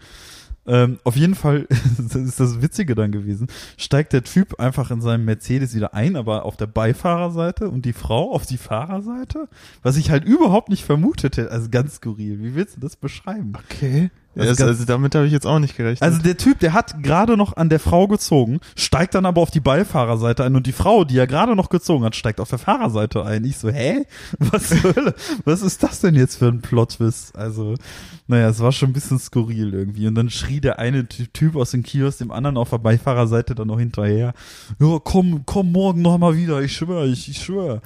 Ähm, 0.67 0.99
auf 1.05 1.17
jeden 1.17 1.35
Fall 1.35 1.67
ist 2.15 2.41
das 2.41 2.63
Witzige 2.63 2.95
dann 2.95 3.13
gewesen. 3.13 3.49
Steigt 3.77 4.13
der 4.13 4.25
Typ 4.25 4.59
einfach 4.61 4.91
in 4.91 5.01
seinem 5.01 5.25
Mercedes 5.25 5.75
wieder 5.75 5.95
ein, 5.95 6.17
aber 6.17 6.45
auf 6.45 6.57
der 6.57 6.67
Beifahrerseite 6.67 7.69
und 7.69 7.85
die 7.85 7.93
Frau 7.93 8.33
auf 8.33 8.47
die 8.47 8.57
Fahrerseite, 8.57 9.49
was 9.83 9.97
ich 9.97 10.11
halt 10.11 10.25
überhaupt 10.25 10.71
nicht 10.71 10.85
vermutet 10.85 11.37
hätte. 11.37 11.51
Also 11.51 11.69
ganz 11.71 11.97
skurril. 11.97 12.41
Wie 12.41 12.55
willst 12.55 12.77
du 12.77 12.81
das 12.81 12.97
beschreiben? 12.97 13.53
Okay. 13.65 14.11
Also, 14.37 14.65
also 14.65 14.85
damit 14.85 15.15
habe 15.15 15.27
ich 15.27 15.33
jetzt 15.33 15.47
auch 15.47 15.59
nicht 15.59 15.77
gerechnet. 15.77 16.03
Also 16.03 16.23
der 16.23 16.37
Typ, 16.37 16.59
der 16.59 16.73
hat 16.73 17.03
gerade 17.03 17.37
noch 17.37 17.57
an 17.57 17.69
der 17.69 17.81
Frau 17.81 18.09
gezogen, 18.09 18.61
steigt 18.77 19.15
dann 19.15 19.27
aber 19.27 19.41
auf 19.41 19.51
die 19.51 19.61
Beifahrerseite 19.61 20.45
ein 20.45 20.57
und 20.57 20.67
die 20.67 20.73
Frau, 20.73 21.05
die 21.05 21.19
er 21.19 21.27
gerade 21.27 21.55
noch 21.55 21.69
gezogen 21.69 22.05
hat, 22.05 22.17
steigt 22.17 22.41
auf 22.41 22.51
der 22.51 22.59
Fahrerseite 22.59 23.25
ein. 23.25 23.45
Ich 23.45 23.59
so, 23.59 23.71
hä? 23.71 24.07
Was 24.39 24.69
zur 24.69 24.95
Hölle? 24.95 25.15
Was 25.45 25.63
ist 25.63 25.83
das 25.83 26.01
denn 26.01 26.15
jetzt 26.15 26.37
für 26.37 26.49
ein 26.49 26.61
Plot-Twist? 26.61 27.37
Also, 27.37 27.75
naja, 28.27 28.49
es 28.49 28.61
war 28.61 28.73
schon 28.73 28.91
ein 28.91 28.95
bisschen 28.95 29.19
skurril 29.19 29.75
irgendwie. 29.75 30.07
Und 30.07 30.15
dann 30.15 30.31
schrie 30.31 30.61
der 30.61 30.79
eine 30.79 31.07
Typ 31.07 31.57
aus 31.57 31.71
dem 31.73 31.83
Kiosk 31.83 32.19
dem 32.19 32.31
anderen 32.31 32.57
auf 32.57 32.71
der 32.71 32.79
Beifahrerseite 32.79 33.55
dann 33.55 33.69
noch 33.69 33.79
hinterher. 33.79 34.35
Ja, 34.79 34.99
komm, 35.03 35.43
komm 35.47 35.73
morgen 35.73 36.03
noch 36.03 36.19
mal 36.19 36.37
wieder, 36.37 36.61
ich 36.63 36.75
schwöre, 36.75 37.07
ich, 37.07 37.29
ich 37.29 37.43
schwöre. 37.43 37.83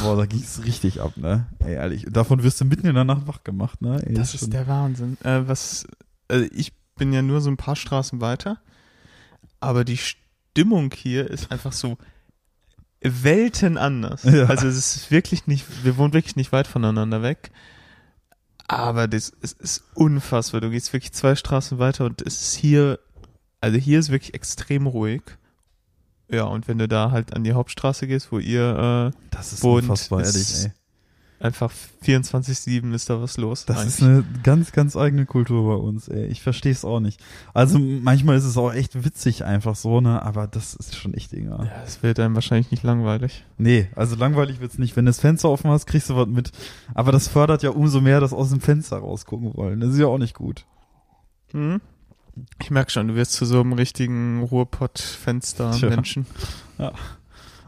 Boah, 0.00 0.16
da 0.16 0.26
ging's 0.26 0.62
richtig 0.64 1.00
ab, 1.00 1.12
ne? 1.16 1.46
Ey, 1.58 1.74
ehrlich. 1.74 2.06
Davon 2.10 2.42
wirst 2.42 2.60
du 2.60 2.64
mitten 2.64 2.86
in 2.86 2.94
der 2.94 3.04
Nacht 3.04 3.26
wach 3.26 3.42
gemacht, 3.44 3.82
ne? 3.82 4.00
Ey, 4.06 4.14
das 4.14 4.34
ist 4.34 4.40
schon. 4.40 4.50
der 4.50 4.66
Wahnsinn. 4.66 5.16
Äh, 5.24 5.40
was 5.46 5.86
also 6.30 6.48
ich 6.52 6.72
bin 6.96 7.12
ja 7.12 7.22
nur 7.22 7.40
so 7.40 7.50
ein 7.50 7.56
paar 7.56 7.76
Straßen 7.76 8.20
weiter, 8.20 8.60
aber 9.58 9.84
die 9.84 9.98
Stimmung 9.98 10.92
hier 10.94 11.28
ist 11.28 11.50
einfach 11.50 11.72
so 11.72 11.98
Welten 13.00 13.78
anders. 13.78 14.24
Ja. 14.24 14.44
Also 14.46 14.68
es 14.68 14.96
ist 14.96 15.10
wirklich 15.10 15.46
nicht, 15.46 15.64
wir 15.84 15.96
wohnen 15.96 16.12
wirklich 16.12 16.36
nicht 16.36 16.52
weit 16.52 16.66
voneinander 16.66 17.22
weg. 17.22 17.50
Aber 18.68 19.08
das 19.08 19.30
ist, 19.30 19.60
ist 19.60 19.82
unfassbar. 19.94 20.60
Du 20.60 20.70
gehst 20.70 20.92
wirklich 20.92 21.12
zwei 21.12 21.34
Straßen 21.34 21.78
weiter 21.78 22.04
und 22.04 22.22
es 22.22 22.40
ist 22.42 22.54
hier, 22.54 23.00
also 23.60 23.78
hier 23.78 23.98
ist 23.98 24.10
wirklich 24.10 24.34
extrem 24.34 24.86
ruhig. 24.86 25.22
Ja, 26.28 26.44
und 26.44 26.68
wenn 26.68 26.78
du 26.78 26.86
da 26.86 27.10
halt 27.10 27.34
an 27.34 27.42
die 27.42 27.54
Hauptstraße 27.54 28.06
gehst, 28.06 28.30
wo 28.30 28.38
ihr 28.38 29.12
äh, 29.12 29.18
das 29.30 29.54
ist 29.54 29.64
wohnt, 29.64 29.82
unfassbar, 29.82 30.22
ehrlich, 30.22 30.64
ey 30.64 30.72
einfach 31.40 31.72
24-7 32.04 32.92
ist 32.94 33.10
da 33.10 33.20
was 33.20 33.38
los. 33.38 33.64
Das 33.64 33.78
eigentlich. 33.78 33.94
ist 33.94 34.02
eine 34.02 34.24
ganz, 34.42 34.72
ganz 34.72 34.96
eigene 34.96 35.26
Kultur 35.26 35.76
bei 35.76 35.82
uns, 35.82 36.08
ey. 36.08 36.26
Ich 36.26 36.42
verstehe 36.42 36.72
es 36.72 36.84
auch 36.84 37.00
nicht. 37.00 37.20
Also 37.54 37.78
manchmal 37.78 38.36
ist 38.36 38.44
es 38.44 38.56
auch 38.56 38.72
echt 38.72 39.04
witzig 39.04 39.44
einfach 39.44 39.74
so, 39.74 40.00
ne? 40.00 40.22
Aber 40.22 40.46
das 40.46 40.74
ist 40.74 40.96
schon 40.96 41.14
echt 41.14 41.32
egal. 41.32 41.66
Ja, 41.66 41.82
es 41.84 42.02
wird 42.02 42.20
einem 42.20 42.34
wahrscheinlich 42.34 42.70
nicht 42.70 42.82
langweilig. 42.82 43.44
Nee, 43.56 43.88
also 43.96 44.16
langweilig 44.16 44.60
wird's 44.60 44.78
nicht. 44.78 44.96
Wenn 44.96 45.06
du 45.06 45.08
das 45.08 45.20
Fenster 45.20 45.48
offen 45.48 45.70
hast, 45.70 45.86
kriegst 45.86 46.10
du 46.10 46.16
was 46.16 46.28
mit. 46.28 46.52
Aber 46.94 47.10
das 47.10 47.28
fördert 47.28 47.62
ja 47.62 47.70
umso 47.70 48.00
mehr 48.00 48.20
das 48.20 48.32
aus 48.32 48.50
dem 48.50 48.60
Fenster 48.60 48.98
rausgucken 48.98 49.54
wollen. 49.56 49.80
Das 49.80 49.94
ist 49.94 49.98
ja 49.98 50.06
auch 50.06 50.18
nicht 50.18 50.34
gut. 50.34 50.66
Mhm. 51.52 51.80
Ich 52.62 52.70
merke 52.70 52.90
schon, 52.90 53.08
du 53.08 53.14
wirst 53.16 53.32
zu 53.32 53.44
so 53.44 53.60
einem 53.60 53.72
richtigen. 53.72 54.42
Ruhrpott-Fenster-Menschen. 54.42 56.26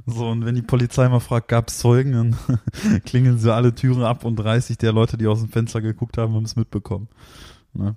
So, 0.07 0.29
und 0.29 0.45
wenn 0.45 0.55
die 0.55 0.63
Polizei 0.63 1.09
mal 1.09 1.21
fragt, 1.21 1.49
gab's 1.49 1.79
Zeugen, 1.79 2.13
dann 2.13 2.37
klingeln 3.05 3.39
sie 3.39 3.53
alle 3.53 3.75
Türen 3.75 4.03
ab 4.03 4.25
und 4.25 4.37
30 4.37 4.79
der 4.79 4.93
Leute, 4.93 5.17
die 5.17 5.27
aus 5.27 5.41
dem 5.41 5.49
Fenster 5.49 5.81
geguckt 5.81 6.19
haben, 6.19 6.35
haben 6.35 6.45
es 6.45 6.57
mitbekommen. 6.57 7.09
Ne? 7.75 7.97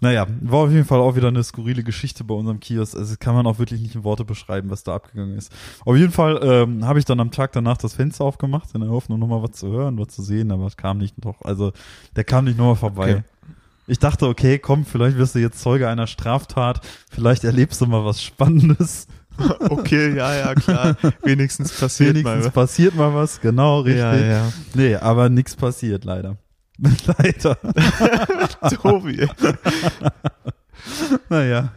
Naja, 0.00 0.26
war 0.42 0.60
auf 0.60 0.70
jeden 0.70 0.84
Fall 0.84 1.00
auch 1.00 1.16
wieder 1.16 1.28
eine 1.28 1.42
skurrile 1.42 1.82
Geschichte 1.82 2.24
bei 2.24 2.34
unserem 2.34 2.60
Kiosk. 2.60 2.94
Also 2.96 3.14
kann 3.18 3.34
man 3.34 3.46
auch 3.46 3.58
wirklich 3.58 3.80
nicht 3.80 3.94
in 3.94 4.04
Worte 4.04 4.24
beschreiben, 4.24 4.70
was 4.70 4.84
da 4.84 4.94
abgegangen 4.94 5.36
ist. 5.36 5.50
Auf 5.84 5.96
jeden 5.96 6.12
Fall 6.12 6.40
ähm, 6.42 6.84
habe 6.84 6.98
ich 6.98 7.04
dann 7.04 7.20
am 7.20 7.30
Tag 7.30 7.52
danach 7.52 7.78
das 7.78 7.94
Fenster 7.94 8.24
aufgemacht, 8.24 8.74
in 8.74 8.82
der 8.82 8.90
Hoffnung, 8.90 9.18
nochmal 9.18 9.42
was 9.42 9.52
zu 9.52 9.68
hören, 9.68 9.98
was 9.98 10.08
zu 10.08 10.22
sehen, 10.22 10.50
aber 10.50 10.66
es 10.66 10.76
kam 10.76 10.98
nicht 10.98 11.24
noch. 11.24 11.40
Also 11.42 11.72
der 12.16 12.24
kam 12.24 12.44
nicht 12.44 12.58
nochmal 12.58 12.76
vorbei. 12.76 13.14
Okay. 13.14 13.24
Ich 13.86 13.98
dachte, 13.98 14.26
okay, 14.28 14.58
komm, 14.58 14.84
vielleicht 14.84 15.18
wirst 15.18 15.34
du 15.34 15.40
jetzt 15.40 15.60
Zeuge 15.60 15.88
einer 15.88 16.06
Straftat, 16.06 16.80
vielleicht 17.10 17.44
erlebst 17.44 17.80
du 17.80 17.86
mal 17.86 18.04
was 18.04 18.22
Spannendes. 18.22 19.06
Okay, 19.70 20.14
ja, 20.16 20.34
ja, 20.34 20.54
klar. 20.54 20.96
Wenigstens 21.22 21.72
passiert 21.78 22.10
Wenigstens 22.16 22.44
mal. 22.44 22.50
passiert 22.50 22.94
mal 22.94 23.14
was, 23.14 23.40
genau, 23.40 23.80
richtig. 23.80 24.00
Ja, 24.00 24.14
ja. 24.16 24.52
Nee, 24.74 24.96
aber 24.96 25.28
nichts 25.28 25.56
passiert, 25.56 26.04
leider. 26.04 26.36
leider. 27.06 27.56
Tobi. 28.82 29.28
Naja. 31.28 31.70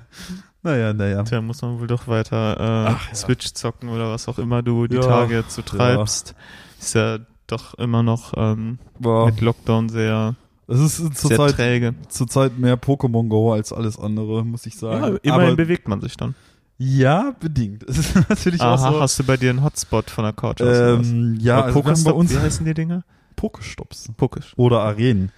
Naja, 0.63 0.93
naja. 0.93 1.23
Tja, 1.23 1.41
muss 1.41 1.61
man 1.61 1.79
wohl 1.79 1.87
doch 1.87 2.07
weiter 2.07 2.57
äh, 2.59 2.89
Ach, 2.91 3.07
ja. 3.09 3.15
Switch 3.15 3.53
zocken 3.53 3.89
oder 3.89 4.11
was 4.11 4.27
auch 4.27 4.39
immer 4.39 4.61
du 4.63 4.87
die 4.87 4.95
Ja, 4.95 5.01
Tage 5.01 5.43
so 5.47 5.61
treibst. 5.61 6.35
Ist 6.79 6.95
ja 6.95 7.19
doch 7.47 7.73
immer 7.75 8.03
noch 8.03 8.33
ähm, 8.35 8.79
mit 8.99 9.39
Lockdown 9.39 9.87
sehr, 9.89 10.35
es 10.67 10.79
ist 10.99 11.17
zurzeit, 11.17 11.51
träge. 11.55 11.93
zurzeit 12.09 12.57
mehr 12.59 12.77
Pokémon 12.77 13.29
Go 13.29 13.53
als 13.53 13.71
alles 13.71 13.97
andere, 13.97 14.43
muss 14.43 14.65
ich 14.65 14.73
Ja, 14.75 14.79
sagen. 14.99 15.17
immerhin 15.21 15.47
Aber, 15.47 15.55
bewegt 15.55 15.87
man 15.87 16.01
sich 16.01 16.17
dann. 16.17 16.35
Ja, 16.77 17.35
bedingt. 17.39 17.83
Es 17.87 17.97
ist 17.97 18.29
natürlich 18.29 18.61
auch 18.61 18.79
Aha, 18.79 18.91
so. 18.91 19.01
hast 19.01 19.19
du 19.19 19.23
bei 19.23 19.37
dir 19.37 19.49
einen 19.49 19.63
Hotspot 19.63 20.09
von 20.09 20.23
der 20.23 20.33
Couch? 20.33 20.61
Ähm, 20.61 21.37
ja, 21.39 21.61
also 21.61 21.67
haben 21.67 21.73
bei 21.73 21.81
Pokestop, 21.81 22.15
uns 22.15 22.31
wie 22.31 22.39
heißen 22.39 22.65
die 22.65 22.73
Dinger? 22.73 23.03
Pokestops. 23.35 24.09
Pokisch. 24.17 24.53
oder 24.57 24.81
Arenen. 24.81 25.31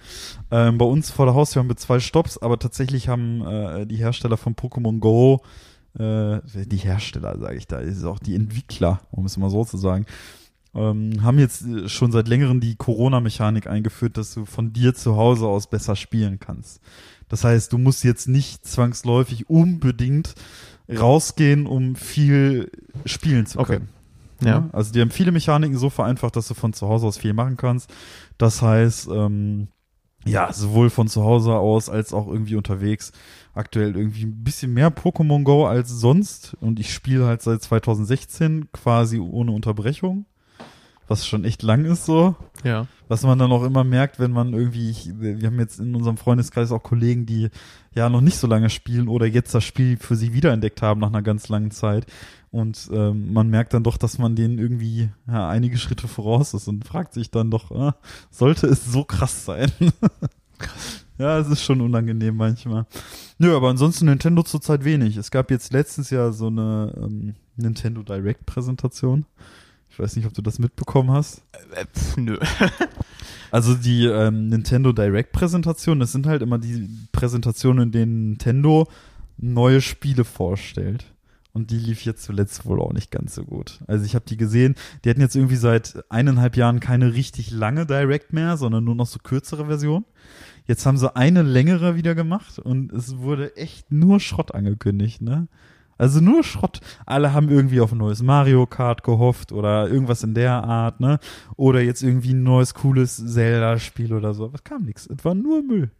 Ähm, 0.50 0.78
bei 0.78 0.86
uns 0.86 1.10
vor 1.10 1.26
der 1.26 1.34
Haustür 1.34 1.60
haben 1.60 1.68
wir 1.68 1.76
zwei 1.76 2.00
Stops, 2.00 2.38
aber 2.38 2.58
tatsächlich 2.58 3.08
haben 3.08 3.46
äh, 3.46 3.86
die 3.86 3.96
Hersteller 3.96 4.38
von 4.38 4.54
Pokémon 4.54 5.00
Go, 5.00 5.42
äh, 5.98 6.40
die 6.66 6.78
Hersteller, 6.78 7.38
sage 7.38 7.56
ich 7.56 7.66
da, 7.66 7.78
ist 7.78 8.04
auch 8.04 8.18
die 8.18 8.34
Entwickler, 8.34 9.00
um 9.10 9.26
es 9.26 9.36
mal 9.36 9.50
so 9.50 9.64
zu 9.64 9.76
sagen, 9.76 10.06
ähm, 10.74 11.22
haben 11.22 11.38
jetzt 11.38 11.62
äh, 11.62 11.88
schon 11.88 12.12
seit 12.12 12.28
längerem 12.28 12.60
die 12.60 12.76
Corona-Mechanik 12.76 13.66
eingeführt, 13.66 14.16
dass 14.16 14.34
du 14.34 14.44
von 14.44 14.72
dir 14.72 14.94
zu 14.94 15.16
Hause 15.16 15.46
aus 15.46 15.68
besser 15.68 15.96
spielen 15.96 16.38
kannst. 16.40 16.80
Das 17.28 17.44
heißt, 17.44 17.72
du 17.72 17.78
musst 17.78 18.02
jetzt 18.02 18.28
nicht 18.28 18.66
zwangsläufig 18.66 19.48
unbedingt 19.50 20.34
rausgehen, 20.98 21.66
um 21.66 21.96
viel 21.96 22.70
spielen 23.04 23.46
zu 23.46 23.58
Okay. 23.58 23.74
können. 23.74 23.88
Ja. 24.42 24.68
Also 24.72 24.92
die 24.92 25.00
haben 25.00 25.10
viele 25.10 25.32
Mechaniken 25.32 25.76
so 25.76 25.90
vereinfacht, 25.90 26.34
dass 26.36 26.48
du 26.48 26.54
von 26.54 26.72
zu 26.72 26.88
Hause 26.88 27.06
aus 27.06 27.18
viel 27.18 27.34
machen 27.34 27.56
kannst. 27.56 27.92
Das 28.38 28.62
heißt, 28.62 29.08
ähm, 29.12 29.68
ja, 30.24 30.52
sowohl 30.52 30.90
von 30.90 31.08
zu 31.08 31.22
Hause 31.24 31.54
aus 31.54 31.88
als 31.88 32.12
auch 32.12 32.26
irgendwie 32.26 32.56
unterwegs. 32.56 33.12
Aktuell 33.54 33.96
irgendwie 33.96 34.24
ein 34.24 34.42
bisschen 34.44 34.72
mehr 34.72 34.90
Pokémon 34.90 35.42
Go 35.44 35.66
als 35.66 35.90
sonst. 35.90 36.56
Und 36.60 36.80
ich 36.80 36.92
spiele 36.92 37.26
halt 37.26 37.42
seit 37.42 37.62
2016 37.62 38.68
quasi 38.72 39.18
ohne 39.18 39.52
Unterbrechung. 39.52 40.26
Was 41.10 41.26
schon 41.26 41.42
echt 41.42 41.64
lang 41.64 41.86
ist 41.86 42.06
so. 42.06 42.36
Ja. 42.62 42.86
Was 43.08 43.24
man 43.24 43.36
dann 43.36 43.50
auch 43.50 43.64
immer 43.64 43.82
merkt, 43.82 44.20
wenn 44.20 44.30
man 44.30 44.52
irgendwie, 44.52 44.90
ich, 44.90 45.10
wir 45.18 45.44
haben 45.44 45.58
jetzt 45.58 45.80
in 45.80 45.96
unserem 45.96 46.16
Freundeskreis 46.16 46.70
auch 46.70 46.84
Kollegen, 46.84 47.26
die 47.26 47.50
ja 47.92 48.08
noch 48.08 48.20
nicht 48.20 48.36
so 48.36 48.46
lange 48.46 48.70
spielen 48.70 49.08
oder 49.08 49.26
jetzt 49.26 49.52
das 49.52 49.64
Spiel 49.64 49.96
für 49.96 50.14
sie 50.14 50.34
wiederentdeckt 50.34 50.82
haben 50.82 51.00
nach 51.00 51.08
einer 51.08 51.22
ganz 51.22 51.48
langen 51.48 51.72
Zeit. 51.72 52.06
Und 52.52 52.88
ähm, 52.92 53.32
man 53.32 53.48
merkt 53.48 53.74
dann 53.74 53.82
doch, 53.82 53.96
dass 53.96 54.18
man 54.18 54.36
denen 54.36 54.60
irgendwie 54.60 55.10
ja, 55.26 55.48
einige 55.48 55.78
Schritte 55.78 56.06
voraus 56.06 56.54
ist 56.54 56.68
und 56.68 56.84
fragt 56.84 57.14
sich 57.14 57.32
dann 57.32 57.50
doch, 57.50 57.72
äh, 57.72 57.90
sollte 58.30 58.68
es 58.68 58.86
so 58.86 59.02
krass 59.02 59.44
sein? 59.44 59.72
ja, 61.18 61.40
es 61.40 61.48
ist 61.48 61.64
schon 61.64 61.80
unangenehm 61.80 62.36
manchmal. 62.36 62.86
Nö, 63.36 63.56
aber 63.56 63.70
ansonsten 63.70 64.06
Nintendo 64.06 64.44
zurzeit 64.44 64.84
wenig. 64.84 65.16
Es 65.16 65.32
gab 65.32 65.50
jetzt 65.50 65.72
letztens 65.72 66.10
ja 66.10 66.30
so 66.30 66.46
eine 66.46 66.94
ähm, 67.02 67.34
Nintendo 67.56 68.04
Direct 68.04 68.46
Präsentation. 68.46 69.26
Ich 69.90 69.98
weiß 69.98 70.16
nicht, 70.16 70.26
ob 70.26 70.34
du 70.34 70.42
das 70.42 70.58
mitbekommen 70.58 71.10
hast. 71.10 71.42
Äh, 71.74 71.84
pf, 71.86 72.16
nö. 72.16 72.38
Also 73.50 73.74
die 73.74 74.06
ähm, 74.06 74.48
Nintendo 74.48 74.92
Direct 74.92 75.32
Präsentation, 75.32 75.98
das 75.98 76.12
sind 76.12 76.26
halt 76.26 76.42
immer 76.42 76.58
die 76.58 76.88
Präsentationen, 77.12 77.84
in 77.84 77.92
denen 77.92 78.28
Nintendo 78.30 78.86
neue 79.38 79.80
Spiele 79.80 80.24
vorstellt. 80.24 81.04
Und 81.52 81.72
die 81.72 81.78
lief 81.78 82.04
jetzt 82.04 82.22
zuletzt 82.22 82.64
wohl 82.64 82.80
auch 82.80 82.92
nicht 82.92 83.10
ganz 83.10 83.34
so 83.34 83.42
gut. 83.42 83.80
Also 83.88 84.04
ich 84.04 84.14
habe 84.14 84.24
die 84.24 84.36
gesehen, 84.36 84.76
die 85.04 85.10
hatten 85.10 85.20
jetzt 85.20 85.34
irgendwie 85.34 85.56
seit 85.56 86.04
eineinhalb 86.08 86.56
Jahren 86.56 86.78
keine 86.78 87.14
richtig 87.14 87.50
lange 87.50 87.86
Direct 87.86 88.32
mehr, 88.32 88.56
sondern 88.56 88.84
nur 88.84 88.94
noch 88.94 89.08
so 89.08 89.18
kürzere 89.18 89.66
Version. 89.66 90.04
Jetzt 90.66 90.86
haben 90.86 90.96
sie 90.96 91.16
eine 91.16 91.42
längere 91.42 91.96
wieder 91.96 92.14
gemacht 92.14 92.60
und 92.60 92.92
es 92.92 93.18
wurde 93.18 93.56
echt 93.56 93.90
nur 93.90 94.20
Schrott 94.20 94.54
angekündigt, 94.54 95.22
ne? 95.22 95.48
Also 96.00 96.20
nur 96.20 96.42
Schrott. 96.42 96.80
Alle 97.04 97.34
haben 97.34 97.50
irgendwie 97.50 97.82
auf 97.82 97.92
ein 97.92 97.98
neues 97.98 98.22
Mario 98.22 98.64
Kart 98.66 99.02
gehofft 99.02 99.52
oder 99.52 99.86
irgendwas 99.86 100.22
in 100.22 100.32
der 100.32 100.64
Art, 100.64 100.98
ne? 100.98 101.18
Oder 101.56 101.82
jetzt 101.82 102.02
irgendwie 102.02 102.32
ein 102.32 102.42
neues 102.42 102.72
cooles 102.72 103.16
Zelda-Spiel 103.16 104.14
oder 104.14 104.32
so. 104.32 104.46
Aber 104.46 104.54
es 104.54 104.64
kam 104.64 104.84
nichts. 104.84 105.06
Es 105.06 105.22
war 105.26 105.34
nur 105.34 105.62
Müll. 105.62 105.90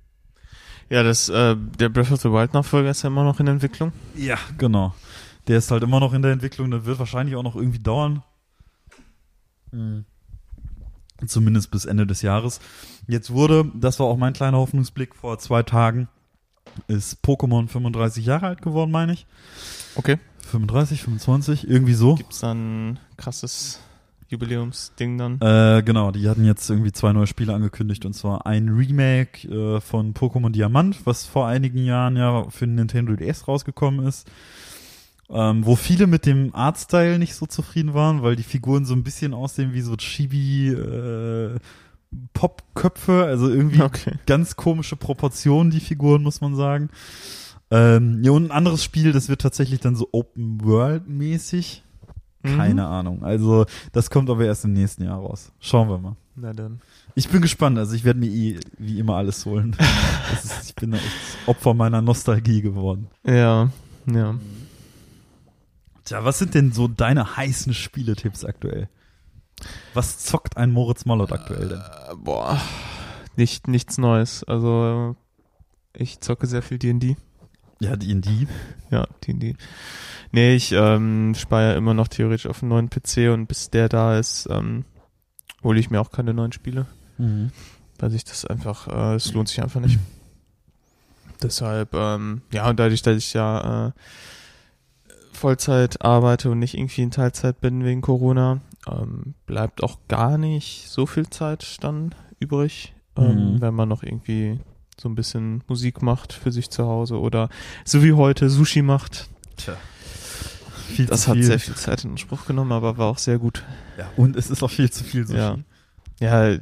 Ja, 0.88 1.02
das, 1.02 1.28
äh, 1.28 1.54
der 1.78 1.90
Breath 1.90 2.10
of 2.12 2.22
the 2.22 2.30
Wild 2.30 2.54
Nachfolger 2.54 2.88
ist 2.88 3.02
ja 3.02 3.08
immer 3.10 3.24
noch 3.24 3.40
in 3.40 3.46
Entwicklung. 3.46 3.92
Ja, 4.16 4.38
genau. 4.56 4.94
Der 5.48 5.58
ist 5.58 5.70
halt 5.70 5.82
immer 5.82 6.00
noch 6.00 6.14
in 6.14 6.22
der 6.22 6.32
Entwicklung. 6.32 6.70
Der 6.70 6.86
wird 6.86 6.98
wahrscheinlich 6.98 7.36
auch 7.36 7.42
noch 7.42 7.56
irgendwie 7.56 7.80
dauern. 7.80 8.22
Mhm. 9.70 10.06
Zumindest 11.26 11.70
bis 11.70 11.84
Ende 11.84 12.06
des 12.06 12.22
Jahres. 12.22 12.60
Jetzt 13.06 13.32
wurde, 13.32 13.70
das 13.74 14.00
war 14.00 14.06
auch 14.06 14.16
mein 14.16 14.32
kleiner 14.32 14.56
Hoffnungsblick 14.56 15.14
vor 15.14 15.38
zwei 15.38 15.62
Tagen, 15.62 16.08
ist 16.88 17.24
Pokémon 17.24 17.68
35 17.68 18.24
Jahre 18.24 18.46
alt 18.46 18.62
geworden, 18.62 18.90
meine 18.90 19.12
ich. 19.12 19.26
Okay. 19.96 20.18
35, 20.46 21.02
25, 21.02 21.68
irgendwie 21.68 21.94
so. 21.94 22.16
Gibt's 22.16 22.40
dann 22.40 22.92
ein 22.92 22.98
krasses 23.16 23.80
Jubiläumsding 24.30 25.18
dann? 25.18 25.40
Äh, 25.40 25.82
genau, 25.82 26.12
die 26.12 26.28
hatten 26.28 26.44
jetzt 26.44 26.70
irgendwie 26.70 26.92
zwei 26.92 27.12
neue 27.12 27.26
Spiele 27.26 27.52
angekündigt 27.52 28.04
und 28.06 28.14
zwar 28.14 28.46
ein 28.46 28.68
Remake 28.68 29.48
äh, 29.48 29.80
von 29.80 30.14
Pokémon 30.14 30.50
Diamant, 30.50 31.04
was 31.04 31.26
vor 31.26 31.46
einigen 31.46 31.84
Jahren 31.84 32.16
ja 32.16 32.48
für 32.48 32.66
den 32.66 32.76
Nintendo 32.76 33.16
DS 33.16 33.48
rausgekommen 33.48 34.06
ist. 34.06 34.30
Ähm, 35.32 35.64
wo 35.64 35.76
viele 35.76 36.08
mit 36.08 36.26
dem 36.26 36.54
Artstyle 36.54 37.18
nicht 37.18 37.34
so 37.36 37.46
zufrieden 37.46 37.94
waren, 37.94 38.22
weil 38.22 38.34
die 38.34 38.42
Figuren 38.42 38.84
so 38.84 38.94
ein 38.94 39.04
bisschen 39.04 39.32
aussehen 39.32 39.72
wie 39.72 39.80
so 39.80 39.94
Chibi 39.96 40.70
äh, 40.70 41.56
Popköpfe, 42.32 43.24
also 43.24 43.48
irgendwie 43.48 43.82
Okay. 43.82 44.14
ganz 44.26 44.56
komische 44.56 44.96
Proportionen, 44.96 45.70
die 45.70 45.80
Figuren, 45.80 46.22
muss 46.22 46.40
man 46.40 46.56
sagen. 46.56 46.90
Ähm, 47.70 48.22
ja, 48.24 48.32
und 48.32 48.46
ein 48.46 48.50
anderes 48.50 48.82
Spiel, 48.82 49.12
das 49.12 49.28
wird 49.28 49.42
tatsächlich 49.42 49.80
dann 49.80 49.94
so 49.94 50.08
Open 50.12 50.64
World 50.64 51.08
mäßig. 51.08 51.84
Keine 52.42 52.86
Ahnung. 52.86 53.22
Also, 53.22 53.66
das 53.92 54.08
kommt 54.08 54.30
aber 54.30 54.46
erst 54.46 54.64
im 54.64 54.72
nächsten 54.72 55.04
Jahr 55.04 55.18
raus. 55.18 55.52
Schauen 55.60 55.90
wir 55.90 55.98
mal. 55.98 56.16
Na 56.36 56.54
dann. 56.54 56.80
Ich 57.14 57.28
bin 57.28 57.42
gespannt. 57.42 57.76
Also, 57.76 57.94
ich 57.94 58.02
werde 58.02 58.18
mir 58.18 58.30
eh, 58.30 58.58
wie 58.78 58.98
immer 58.98 59.16
alles 59.16 59.44
holen. 59.44 59.76
Das 60.30 60.44
ist, 60.44 60.70
ich 60.70 60.74
bin 60.74 60.92
da 60.92 60.96
echt 60.96 61.06
Opfer 61.46 61.74
meiner 61.74 62.00
Nostalgie 62.00 62.62
geworden. 62.62 63.08
Ja, 63.26 63.68
ja. 64.10 64.34
Tja, 66.04 66.24
was 66.24 66.38
sind 66.38 66.54
denn 66.54 66.72
so 66.72 66.88
deine 66.88 67.36
heißen 67.36 67.74
Spieletipps 67.74 68.44
aktuell? 68.44 68.88
Was 69.94 70.18
zockt 70.18 70.56
ein 70.56 70.70
Moritz 70.70 71.04
Mollot 71.04 71.32
aktuell 71.32 71.68
denn? 71.68 71.78
Äh, 71.80 72.14
boah, 72.16 72.60
nicht, 73.36 73.68
nichts 73.68 73.98
Neues. 73.98 74.44
Also, 74.44 75.16
ich 75.94 76.20
zocke 76.20 76.46
sehr 76.46 76.62
viel 76.62 76.78
D&D. 76.78 77.16
Ja, 77.80 77.96
D&D. 77.96 78.46
Ja, 78.90 79.06
D&D. 79.26 79.56
Nee, 80.32 80.54
ich 80.54 80.72
ähm, 80.72 81.34
spare 81.36 81.74
immer 81.74 81.94
noch 81.94 82.08
theoretisch 82.08 82.46
auf 82.46 82.62
einen 82.62 82.68
neuen 82.70 82.90
PC 82.90 83.32
und 83.32 83.46
bis 83.46 83.70
der 83.70 83.88
da 83.88 84.18
ist, 84.18 84.46
ähm, 84.50 84.84
hole 85.64 85.80
ich 85.80 85.90
mir 85.90 86.00
auch 86.00 86.10
keine 86.10 86.34
neuen 86.34 86.52
Spiele, 86.52 86.86
Mhm. 87.18 87.50
weil 87.98 88.10
sich 88.10 88.24
das 88.24 88.44
einfach, 88.44 88.86
äh, 88.88 89.14
es 89.16 89.32
lohnt 89.32 89.48
sich 89.48 89.62
einfach 89.62 89.80
nicht. 89.80 89.98
Deshalb, 91.42 91.94
ähm, 91.94 92.42
ja, 92.52 92.68
und 92.68 92.78
dadurch, 92.78 93.00
dass 93.02 93.16
ich 93.16 93.32
ja 93.32 93.88
äh, 93.88 93.92
Vollzeit 95.32 96.02
arbeite 96.04 96.50
und 96.50 96.58
nicht 96.58 96.74
irgendwie 96.74 97.02
in 97.02 97.10
Teilzeit 97.10 97.60
bin 97.60 97.82
wegen 97.84 98.02
Corona, 98.02 98.60
ähm, 98.90 99.34
bleibt 99.46 99.82
auch 99.82 99.98
gar 100.08 100.36
nicht 100.38 100.88
so 100.88 101.06
viel 101.06 101.28
Zeit 101.30 101.76
dann 101.82 102.14
übrig, 102.40 102.94
ähm, 103.16 103.54
Mhm. 103.54 103.60
wenn 103.60 103.74
man 103.74 103.88
noch 103.88 104.02
irgendwie 104.02 104.58
so 105.00 105.08
ein 105.08 105.14
bisschen 105.14 105.62
Musik 105.68 106.02
macht 106.02 106.32
für 106.32 106.52
sich 106.52 106.70
zu 106.70 106.84
Hause 106.86 107.18
oder 107.20 107.48
so 107.84 108.02
wie 108.02 108.12
heute 108.12 108.50
Sushi 108.50 108.82
macht. 108.82 109.28
Tja. 109.56 109.76
Viel 110.88 111.06
Das 111.06 111.28
hat 111.28 111.34
viel. 111.36 111.44
sehr 111.44 111.60
viel 111.60 111.74
Zeit 111.76 112.04
in 112.04 112.10
Anspruch 112.10 112.46
genommen, 112.46 112.72
aber 112.72 112.98
war 112.98 113.06
auch 113.06 113.18
sehr 113.18 113.38
gut. 113.38 113.62
Ja, 113.96 114.10
und 114.16 114.36
es 114.36 114.50
ist 114.50 114.62
auch 114.62 114.70
viel 114.70 114.90
zu 114.90 115.04
viel 115.04 115.26
Sushi. 115.26 115.38
Ja. 115.38 115.58
Ja, 116.18 116.50
ich 116.52 116.60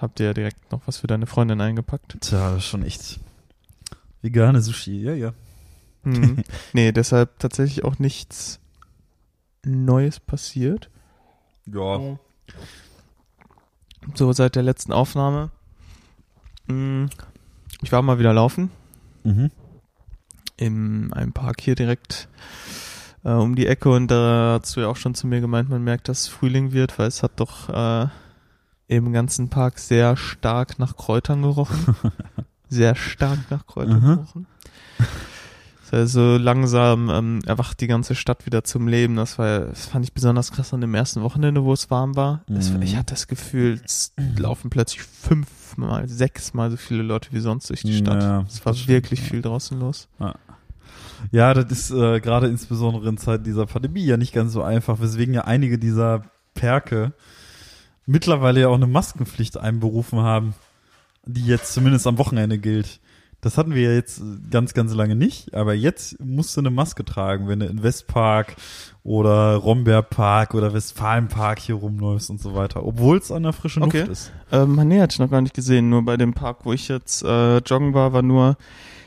hab 0.00 0.14
dir 0.14 0.26
ja 0.26 0.34
direkt 0.34 0.70
noch 0.72 0.80
was 0.86 0.98
für 0.98 1.06
deine 1.06 1.26
Freundin 1.26 1.60
eingepackt. 1.60 2.16
Tja, 2.20 2.58
schon 2.60 2.82
echt. 2.82 3.18
Vegane 4.22 4.62
Sushi, 4.62 5.02
ja, 5.02 5.12
ja. 5.14 5.34
Hm. 6.04 6.42
nee, 6.72 6.92
deshalb 6.92 7.38
tatsächlich 7.38 7.84
auch 7.84 7.98
nichts 7.98 8.60
Neues 9.64 10.20
passiert. 10.20 10.90
Ja. 11.66 12.18
So 14.14 14.32
seit 14.32 14.54
der 14.56 14.62
letzten 14.62 14.92
Aufnahme. 14.92 15.50
Hm, 16.68 17.08
Ich 17.82 17.92
war 17.92 18.02
mal 18.02 18.18
wieder 18.18 18.32
laufen 18.32 18.70
Mhm. 19.24 19.50
in 20.56 21.12
einem 21.12 21.32
Park 21.32 21.60
hier 21.60 21.74
direkt 21.74 22.28
äh, 23.24 23.30
um 23.32 23.54
die 23.56 23.66
Ecke 23.66 23.88
und 23.90 24.08
da 24.10 24.58
hast 24.62 24.76
du 24.76 24.80
ja 24.80 24.88
auch 24.88 24.96
schon 24.96 25.14
zu 25.14 25.26
mir 25.26 25.40
gemeint, 25.40 25.68
man 25.70 25.82
merkt, 25.82 26.08
dass 26.08 26.28
Frühling 26.28 26.72
wird, 26.72 26.98
weil 26.98 27.08
es 27.08 27.22
hat 27.22 27.40
doch 27.40 27.68
äh, 27.70 28.08
im 28.88 29.12
ganzen 29.14 29.48
Park 29.48 29.78
sehr 29.78 30.16
stark 30.18 30.78
nach 30.78 30.96
Kräutern 30.96 31.40
gerochen. 31.42 31.96
sehr 32.68 32.94
stark 32.94 33.38
nach 33.50 33.66
Kräutern 33.66 34.00
Mhm. 34.02 34.14
gerochen. 34.16 34.46
Also 35.94 36.38
langsam 36.38 37.08
ähm, 37.08 37.40
erwacht 37.46 37.80
die 37.80 37.86
ganze 37.86 38.16
Stadt 38.16 38.46
wieder 38.46 38.64
zum 38.64 38.88
Leben. 38.88 39.14
Das 39.14 39.38
war, 39.38 39.60
das 39.60 39.86
fand 39.86 40.04
ich 40.04 40.12
besonders 40.12 40.50
krass 40.50 40.74
an 40.74 40.80
dem 40.80 40.92
ersten 40.92 41.22
Wochenende, 41.22 41.62
wo 41.62 41.72
es 41.72 41.88
warm 41.88 42.16
war. 42.16 42.42
Mhm. 42.48 42.82
ich 42.82 42.96
hatte 42.96 43.14
das 43.14 43.28
Gefühl, 43.28 43.80
es 43.84 44.12
laufen 44.36 44.70
plötzlich 44.70 45.02
fünfmal, 45.02 46.08
sechsmal 46.08 46.72
so 46.72 46.76
viele 46.76 47.04
Leute 47.04 47.28
wie 47.30 47.38
sonst 47.38 47.70
durch 47.70 47.82
die 47.82 47.96
Stadt. 47.96 48.22
Ja, 48.22 48.44
es 48.48 48.66
war 48.66 48.74
stimmt, 48.74 48.88
wirklich 48.88 49.20
ja. 49.20 49.26
viel 49.26 49.42
draußen 49.42 49.78
los. 49.78 50.08
Ja, 51.30 51.54
das 51.54 51.70
ist 51.70 51.90
äh, 51.92 52.20
gerade 52.20 52.48
insbesondere 52.48 53.08
in 53.08 53.16
Zeiten 53.16 53.44
dieser 53.44 53.66
Pandemie 53.66 54.04
ja 54.04 54.16
nicht 54.16 54.34
ganz 54.34 54.52
so 54.52 54.62
einfach, 54.62 55.00
weswegen 55.00 55.32
ja 55.32 55.42
einige 55.42 55.78
dieser 55.78 56.24
Perke 56.54 57.12
mittlerweile 58.04 58.62
ja 58.62 58.68
auch 58.68 58.74
eine 58.74 58.88
Maskenpflicht 58.88 59.58
einberufen 59.58 60.20
haben, 60.20 60.54
die 61.24 61.46
jetzt 61.46 61.72
zumindest 61.72 62.06
am 62.08 62.18
Wochenende 62.18 62.58
gilt. 62.58 63.00
Das 63.44 63.58
hatten 63.58 63.74
wir 63.74 63.82
ja 63.82 63.92
jetzt 63.92 64.22
ganz, 64.50 64.72
ganz 64.72 64.94
lange 64.94 65.14
nicht, 65.16 65.52
aber 65.52 65.74
jetzt 65.74 66.18
musst 66.18 66.56
du 66.56 66.62
eine 66.62 66.70
Maske 66.70 67.04
tragen, 67.04 67.46
wenn 67.46 67.60
du 67.60 67.66
in 67.66 67.82
Westpark 67.82 68.56
oder 69.02 69.56
Rombeerpark 69.56 70.54
oder 70.54 70.72
Westfalenpark 70.72 71.58
hier 71.58 71.74
rumläufst 71.74 72.30
und 72.30 72.40
so 72.40 72.54
weiter, 72.54 72.86
obwohl 72.86 73.18
es 73.18 73.30
an 73.30 73.42
der 73.42 73.52
frischen 73.52 73.82
Okay. 73.82 74.00
Luft 74.00 74.12
ist. 74.12 74.32
Ähm, 74.50 74.76
nee, 74.88 74.98
hatte 74.98 75.12
ich 75.12 75.18
noch 75.18 75.30
gar 75.30 75.42
nicht 75.42 75.52
gesehen. 75.52 75.90
Nur 75.90 76.02
bei 76.06 76.16
dem 76.16 76.32
Park, 76.32 76.64
wo 76.64 76.72
ich 76.72 76.88
jetzt 76.88 77.22
äh, 77.22 77.58
joggen 77.58 77.92
war, 77.92 78.14
war 78.14 78.22
nur 78.22 78.56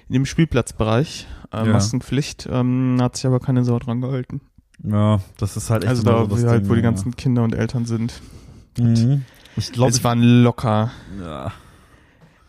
in 0.08 0.14
dem 0.14 0.28
Spielplatzbereich 0.28 1.26
äh, 1.52 1.58
Ja. 1.58 1.74
Maskenpflicht. 1.74 2.48
Ähm, 2.52 3.00
hat 3.02 3.16
sich 3.16 3.26
aber 3.26 3.40
keine 3.40 3.66
Sau 3.66 3.80
dran 3.80 4.02
gehalten. 4.02 4.42
Ja, 4.84 5.20
das 5.40 5.58
ist 5.58 5.72
halt 5.72 5.84
echt 5.84 5.90
also 5.90 6.04
da, 6.04 6.28
so 6.30 6.48
halt, 6.48 6.62
Ding, 6.62 6.70
wo 6.70 6.76
die 6.76 6.82
ja. 6.82 6.90
ganzen 6.90 7.16
Kinder 7.16 7.42
und 7.44 7.56
Eltern 7.56 7.86
sind. 7.86 8.22
Mhm. 8.78 9.26
Ich 9.56 9.72
glaube, 9.72 9.90
es 9.90 10.04
waren 10.04 10.22
locker 10.22 10.92
ja, 11.20 11.52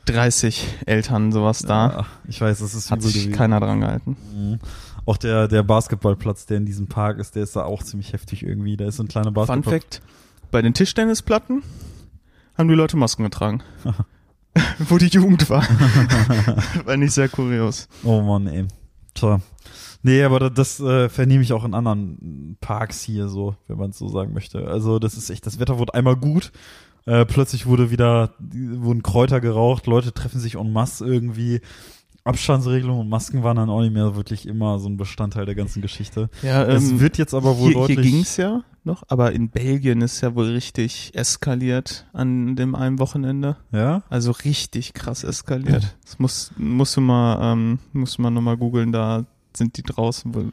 30 0.08 0.66
Eltern, 0.86 1.32
sowas 1.32 1.60
da. 1.60 1.90
Ja, 1.90 2.06
ich 2.28 2.40
weiß, 2.40 2.58
das 2.60 2.74
ist 2.74 2.90
Hat 2.90 3.02
sich 3.02 3.14
gewesen. 3.14 3.32
keiner 3.32 3.60
dran 3.60 3.80
gehalten. 3.80 4.16
Mhm. 4.34 4.58
Auch 5.06 5.16
der, 5.16 5.48
der 5.48 5.62
Basketballplatz, 5.62 6.46
der 6.46 6.58
in 6.58 6.66
diesem 6.66 6.86
Park 6.88 7.18
ist, 7.18 7.34
der 7.36 7.42
ist 7.42 7.56
da 7.56 7.64
auch 7.64 7.82
ziemlich 7.82 8.12
heftig 8.12 8.42
irgendwie. 8.42 8.76
Da 8.76 8.86
ist 8.86 8.96
so 8.96 9.02
ein 9.02 9.08
kleiner 9.08 9.26
Fun 9.26 9.34
Basketball. 9.34 9.72
Fact, 9.80 10.02
bei 10.50 10.60
den 10.62 10.74
Tischtennisplatten 10.74 11.62
haben 12.56 12.68
die 12.68 12.74
Leute 12.74 12.96
Masken 12.96 13.22
getragen. 13.24 13.62
wo 14.80 14.98
die 14.98 15.06
Jugend 15.06 15.48
war. 15.50 15.62
war 16.84 16.96
nicht 16.96 17.12
sehr 17.12 17.28
kurios. 17.28 17.88
Oh 18.02 18.20
Mann, 18.22 18.46
ey. 18.48 18.66
Tja. 19.14 19.40
Nee, 20.02 20.22
aber 20.22 20.38
da- 20.40 20.50
das 20.50 20.80
äh, 20.80 21.08
vernehme 21.08 21.42
ich 21.42 21.52
auch 21.52 21.64
in 21.64 21.74
anderen 21.74 22.56
Parks 22.60 23.00
hier 23.02 23.28
so, 23.28 23.56
wenn 23.66 23.78
man 23.78 23.90
es 23.90 23.98
so 23.98 24.08
sagen 24.08 24.32
möchte. 24.32 24.66
Also 24.66 24.98
das 24.98 25.14
ist 25.14 25.30
echt, 25.30 25.46
das 25.46 25.58
Wetter 25.58 25.78
wurde 25.78 25.94
einmal 25.94 26.16
gut. 26.16 26.50
Äh, 27.08 27.24
plötzlich 27.24 27.64
wurde 27.66 27.90
wieder, 27.90 28.34
wurden 28.38 29.02
Kräuter 29.02 29.40
geraucht, 29.40 29.86
Leute 29.86 30.12
treffen 30.12 30.40
sich 30.40 30.56
en 30.56 30.72
masse 30.72 31.06
irgendwie. 31.06 31.60
Abstandsregelungen 32.24 33.00
und 33.00 33.08
Masken 33.08 33.42
waren 33.42 33.56
dann 33.56 33.70
auch 33.70 33.80
nicht 33.80 33.94
mehr 33.94 34.14
wirklich 34.14 34.46
immer 34.46 34.78
so 34.78 34.86
ein 34.86 34.98
Bestandteil 34.98 35.46
der 35.46 35.54
ganzen 35.54 35.80
Geschichte. 35.80 36.28
Ja, 36.42 36.62
es 36.64 37.00
wird 37.00 37.16
jetzt 37.16 37.32
aber 37.32 37.56
wohl 37.58 37.72
Ähm, 37.72 37.78
hier, 37.78 37.86
hier 37.86 37.96
deutlich. 37.96 38.12
ging's 38.12 38.36
ja 38.36 38.64
noch, 38.84 39.02
aber 39.08 39.32
in 39.32 39.48
Belgien 39.48 40.02
ist 40.02 40.20
ja 40.20 40.34
wohl 40.34 40.48
richtig 40.50 41.12
eskaliert 41.14 42.06
an 42.12 42.54
dem 42.54 42.74
einen 42.74 42.98
Wochenende. 42.98 43.56
ja? 43.72 44.02
Also 44.10 44.32
richtig 44.32 44.92
krass 44.92 45.24
eskaliert. 45.24 45.96
Das 46.04 46.18
muss, 46.18 46.52
musst 46.58 46.98
du 46.98 47.00
mal, 47.00 47.52
ähm, 47.52 47.78
musst 47.94 48.18
du 48.18 48.22
mal 48.22 48.30
nochmal 48.30 48.58
googeln, 48.58 48.92
da 48.92 49.24
sind 49.56 49.78
die 49.78 49.82
draußen 49.82 50.34
wohl 50.34 50.52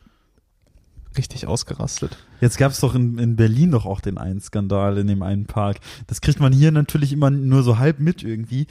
richtig 1.17 1.47
ausgerastet. 1.47 2.17
Jetzt 2.41 2.57
gab 2.57 2.71
es 2.71 2.79
doch 2.79 2.95
in, 2.95 3.17
in 3.17 3.35
Berlin 3.35 3.71
doch 3.71 3.85
auch 3.85 4.01
den 4.01 4.17
einen 4.17 4.41
Skandal 4.41 4.97
in 4.97 5.07
dem 5.07 5.21
einen 5.23 5.45
Park. 5.45 5.77
Das 6.07 6.21
kriegt 6.21 6.39
man 6.39 6.53
hier 6.53 6.71
natürlich 6.71 7.13
immer 7.13 7.29
nur 7.29 7.63
so 7.63 7.77
halb 7.77 7.99
mit 7.99 8.23
irgendwie. 8.23 8.67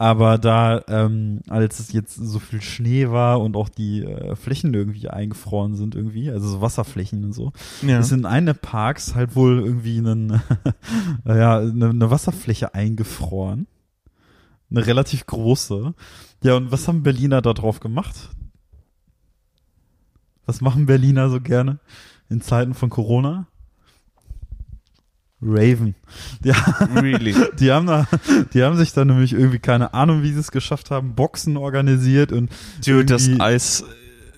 Aber 0.00 0.38
da, 0.38 0.84
ähm, 0.86 1.40
als 1.48 1.80
es 1.80 1.90
jetzt 1.92 2.14
so 2.14 2.38
viel 2.38 2.60
Schnee 2.62 3.10
war 3.10 3.40
und 3.40 3.56
auch 3.56 3.68
die 3.68 4.04
äh, 4.04 4.36
Flächen 4.36 4.72
irgendwie 4.72 5.08
eingefroren 5.08 5.74
sind 5.74 5.96
irgendwie, 5.96 6.30
also 6.30 6.48
so 6.48 6.60
Wasserflächen 6.60 7.24
und 7.24 7.32
so, 7.32 7.52
Ja. 7.82 7.98
ist 7.98 8.12
in 8.12 8.24
einem 8.24 8.46
der 8.46 8.54
Parks 8.54 9.16
halt 9.16 9.34
wohl 9.34 9.58
irgendwie 9.58 9.98
einen, 9.98 10.40
ja, 11.26 11.58
eine, 11.58 11.88
eine 11.90 12.10
Wasserfläche 12.12 12.74
eingefroren. 12.74 13.66
Eine 14.70 14.86
relativ 14.86 15.26
große. 15.26 15.94
Ja, 16.44 16.54
und 16.54 16.70
was 16.70 16.86
haben 16.86 17.02
Berliner 17.02 17.42
da 17.42 17.52
drauf 17.52 17.80
gemacht? 17.80 18.14
Was 20.48 20.62
machen 20.62 20.86
Berliner 20.86 21.28
so 21.28 21.42
gerne 21.42 21.78
in 22.30 22.40
Zeiten 22.40 22.72
von 22.72 22.88
Corona? 22.88 23.48
Raven. 25.42 25.94
Ja, 26.42 26.54
really. 26.96 27.34
die 27.60 27.70
haben 27.70 27.86
da, 27.86 28.06
die 28.54 28.62
haben 28.62 28.78
sich 28.78 28.94
da 28.94 29.04
nämlich 29.04 29.34
irgendwie 29.34 29.58
keine 29.58 29.92
Ahnung, 29.92 30.22
wie 30.22 30.32
sie 30.32 30.40
es 30.40 30.50
geschafft 30.50 30.90
haben, 30.90 31.14
Boxen 31.14 31.58
organisiert 31.58 32.32
und 32.32 32.50
Dude, 32.82 33.04
das 33.04 33.28
Eis, 33.38 33.84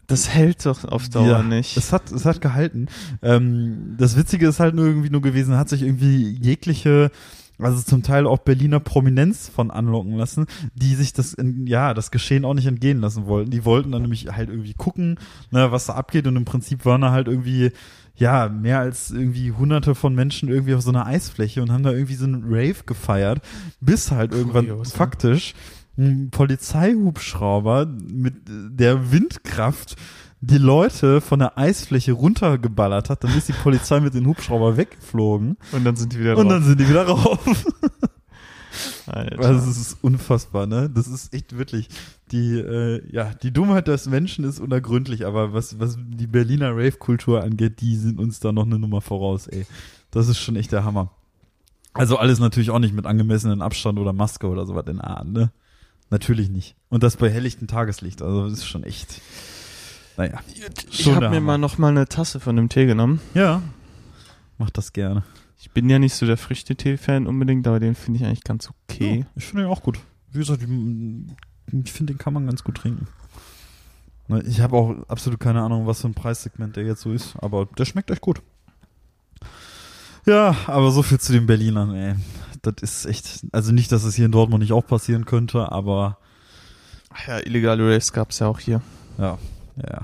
das 0.08 0.28
hält 0.28 0.66
doch 0.66 0.84
auf 0.84 1.08
Dauer 1.08 1.28
Ja, 1.28 1.42
nicht. 1.44 1.76
Es 1.76 1.92
hat, 1.92 2.10
es 2.10 2.24
hat 2.24 2.40
gehalten. 2.40 2.88
Ähm, 3.22 3.94
das 3.96 4.16
Witzige 4.16 4.48
ist 4.48 4.58
halt 4.58 4.74
nur 4.74 4.86
irgendwie 4.86 5.10
nur 5.10 5.22
gewesen, 5.22 5.56
hat 5.56 5.68
sich 5.68 5.82
irgendwie 5.82 6.36
jegliche, 6.42 7.12
also 7.62 7.82
zum 7.82 8.02
Teil 8.02 8.26
auch 8.26 8.38
Berliner 8.38 8.80
Prominenz 8.80 9.48
von 9.48 9.70
anlocken 9.70 10.16
lassen, 10.16 10.46
die 10.74 10.94
sich 10.94 11.12
das, 11.12 11.34
in, 11.34 11.66
ja, 11.66 11.94
das 11.94 12.10
Geschehen 12.10 12.44
auch 12.44 12.54
nicht 12.54 12.66
entgehen 12.66 13.00
lassen 13.00 13.26
wollten. 13.26 13.50
Die 13.50 13.64
wollten 13.64 13.92
dann 13.92 14.02
nämlich 14.02 14.28
halt 14.28 14.48
irgendwie 14.48 14.74
gucken, 14.74 15.18
ne, 15.50 15.72
was 15.72 15.86
da 15.86 15.94
abgeht 15.94 16.26
und 16.26 16.36
im 16.36 16.44
Prinzip 16.44 16.84
waren 16.84 17.00
da 17.00 17.12
halt 17.12 17.28
irgendwie, 17.28 17.72
ja, 18.14 18.48
mehr 18.48 18.80
als 18.80 19.10
irgendwie 19.10 19.52
hunderte 19.52 19.94
von 19.94 20.14
Menschen 20.14 20.48
irgendwie 20.48 20.74
auf 20.74 20.82
so 20.82 20.90
einer 20.90 21.06
Eisfläche 21.06 21.62
und 21.62 21.72
haben 21.72 21.82
da 21.82 21.92
irgendwie 21.92 22.14
so 22.14 22.24
einen 22.24 22.44
Rave 22.44 22.84
gefeiert, 22.86 23.40
bis 23.80 24.10
halt 24.10 24.32
irgendwann 24.32 24.66
Kurios, 24.66 24.92
faktisch 24.92 25.54
ein 25.98 26.30
Polizeihubschrauber 26.30 27.86
mit 27.86 28.34
der 28.46 29.12
Windkraft 29.12 29.96
die 30.42 30.58
Leute 30.58 31.20
von 31.20 31.38
der 31.38 31.58
Eisfläche 31.58 32.12
runtergeballert 32.12 33.10
hat, 33.10 33.24
dann 33.24 33.36
ist 33.36 33.48
die 33.48 33.52
Polizei 33.52 34.00
mit 34.00 34.14
dem 34.14 34.26
Hubschrauber 34.26 34.76
weggeflogen 34.76 35.56
Und 35.72 35.84
dann 35.84 35.96
sind 35.96 36.12
die 36.14 36.20
wieder 36.20 36.36
und 36.36 36.44
drauf. 36.48 36.52
dann 36.54 36.64
sind 36.64 36.80
die 36.80 36.88
wieder 36.88 37.06
rauf. 37.06 37.38
Alter. 39.06 39.40
Also 39.40 39.70
es 39.70 39.76
ist 39.76 39.98
unfassbar, 40.02 40.66
ne? 40.66 40.88
Das 40.88 41.08
ist 41.08 41.34
echt 41.34 41.58
wirklich 41.58 41.88
die 42.30 42.58
äh, 42.58 43.02
ja, 43.10 43.32
die 43.42 43.52
Dummheit 43.52 43.88
des 43.88 44.06
Menschen 44.06 44.44
ist 44.44 44.60
unergründlich, 44.60 45.26
aber 45.26 45.52
was 45.52 45.80
was 45.80 45.98
die 45.98 46.28
Berliner 46.28 46.70
Rave 46.70 46.92
Kultur 46.92 47.42
angeht, 47.42 47.80
die 47.80 47.96
sind 47.96 48.18
uns 48.20 48.38
da 48.40 48.52
noch 48.52 48.64
eine 48.66 48.78
Nummer 48.78 49.00
voraus, 49.00 49.48
ey. 49.48 49.66
Das 50.12 50.28
ist 50.28 50.38
schon 50.38 50.56
echt 50.56 50.72
der 50.72 50.84
Hammer. 50.84 51.10
Also 51.92 52.16
alles 52.16 52.38
natürlich 52.38 52.70
auch 52.70 52.78
nicht 52.78 52.94
mit 52.94 53.06
angemessenen 53.06 53.62
Abstand 53.62 53.98
oder 53.98 54.12
Maske 54.12 54.46
oder 54.48 54.64
sowas 54.64 54.86
in 54.86 55.00
Art, 55.00 55.26
ne? 55.26 55.50
Natürlich 56.10 56.48
nicht. 56.48 56.76
Und 56.88 57.02
das 57.02 57.16
bei 57.16 57.28
helllichtem 57.28 57.66
Tageslicht, 57.66 58.22
also 58.22 58.44
das 58.44 58.60
ist 58.60 58.66
schon 58.66 58.84
echt 58.84 59.20
naja. 60.20 60.40
ich 60.90 61.06
habe 61.08 61.30
mir 61.30 61.40
mal 61.40 61.56
noch 61.56 61.78
mal 61.78 61.88
eine 61.88 62.06
Tasse 62.06 62.40
von 62.40 62.54
dem 62.56 62.68
Tee 62.68 62.84
genommen. 62.84 63.20
Ja. 63.34 63.62
Mach 64.58 64.68
das 64.70 64.92
gerne. 64.92 65.24
Ich 65.58 65.70
bin 65.70 65.88
ja 65.88 65.98
nicht 65.98 66.14
so 66.14 66.26
der 66.26 66.36
Früchtetee-Fan 66.36 67.26
unbedingt, 67.26 67.66
aber 67.66 67.80
den 67.80 67.94
finde 67.94 68.20
ich 68.20 68.26
eigentlich 68.26 68.44
ganz 68.44 68.68
okay. 68.68 69.20
Ja, 69.20 69.26
ich 69.36 69.44
finde 69.46 69.64
den 69.64 69.70
auch 69.72 69.82
gut. 69.82 69.98
Wie 70.32 70.38
gesagt, 70.38 70.62
ich, 70.62 70.68
finde, 71.92 72.12
den 72.12 72.18
kann 72.18 72.34
man 72.34 72.46
ganz 72.46 72.62
gut 72.62 72.76
trinken. 72.76 73.06
Ne, 74.28 74.42
Ich 74.46 74.60
habe 74.60 74.76
auch 74.76 74.94
absolut 75.08 75.40
keine 75.40 75.62
Ahnung, 75.62 75.86
was 75.86 76.02
für 76.02 76.08
ein 76.08 76.14
Preissegment 76.14 76.76
der 76.76 76.84
jetzt 76.84 77.00
so 77.00 77.12
ist, 77.12 77.34
aber 77.40 77.66
der 77.78 77.84
schmeckt 77.86 78.10
echt 78.10 78.20
gut. 78.20 78.42
Ja, 80.26 80.54
aber 80.66 80.90
so 80.90 81.02
viel 81.02 81.18
zu 81.18 81.32
den 81.32 81.46
Berlinern, 81.46 81.94
ey. 81.94 82.14
Das 82.62 82.74
ist 82.82 83.06
echt, 83.06 83.46
also 83.52 83.72
nicht, 83.72 83.90
dass 83.90 84.04
es 84.04 84.14
hier 84.14 84.26
in 84.26 84.32
Dortmund 84.32 84.60
nicht 84.62 84.72
auch 84.72 84.86
passieren 84.86 85.24
könnte, 85.24 85.72
aber 85.72 86.18
Ach 87.08 87.26
ja, 87.26 87.38
illegale 87.38 87.82
Raves 87.90 88.12
gab's 88.12 88.38
ja 88.38 88.46
auch 88.48 88.58
hier. 88.60 88.82
ja, 89.18 89.38
ja. 89.88 90.02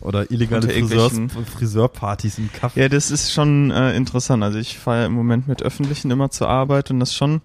Oder 0.00 0.30
illegale 0.30 0.68
Friseurs, 0.68 1.12
Friseurpartys 1.56 2.38
im 2.38 2.52
Kaffee. 2.52 2.82
Ja, 2.82 2.88
das 2.88 3.10
ist 3.10 3.32
schon 3.32 3.72
äh, 3.72 3.96
interessant. 3.96 4.44
Also 4.44 4.58
ich 4.58 4.78
fahre 4.78 5.06
im 5.06 5.12
Moment 5.12 5.48
mit 5.48 5.60
Öffentlichen 5.62 6.10
immer 6.12 6.30
zur 6.30 6.48
Arbeit 6.48 6.90
und 6.92 7.00
das 7.00 7.14
schon. 7.14 7.40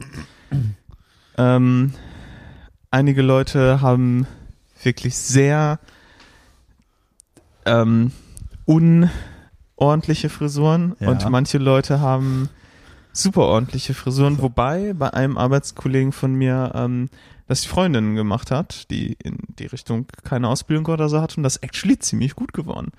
Ähm, 1.35 1.93
einige 2.91 3.23
Leute 3.23 3.81
haben 3.81 4.27
wirklich 4.83 5.17
sehr 5.17 5.79
ähm, 7.65 8.11
unordentliche 8.65 10.29
Frisuren 10.29 10.95
Ja. 10.99 11.09
und 11.09 11.27
manche 11.29 11.57
Leute 11.57 11.99
haben 12.01 12.49
super 13.13 13.41
ordentliche 13.43 13.93
Frisuren, 13.95 14.41
wobei 14.41 14.93
bei 14.93 15.11
einem 15.13 15.37
Arbeitskollegen 15.37 16.11
von 16.11 16.35
mir 16.35 16.71
ähm, 16.75 17.09
das 17.47 17.61
die 17.61 17.67
Freundin 17.67 18.15
gemacht 18.15 18.51
hat, 18.51 18.89
die 18.91 19.17
in 19.23 19.37
die 19.59 19.65
Richtung 19.65 20.05
keine 20.23 20.47
Ausbildung 20.47 20.85
oder 20.87 21.09
so 21.09 21.21
hat 21.21 21.37
und 21.37 21.43
das 21.43 21.57
actually 21.57 21.99
ziemlich 21.99 22.35
gut 22.35 22.53
geworden. 22.53 22.91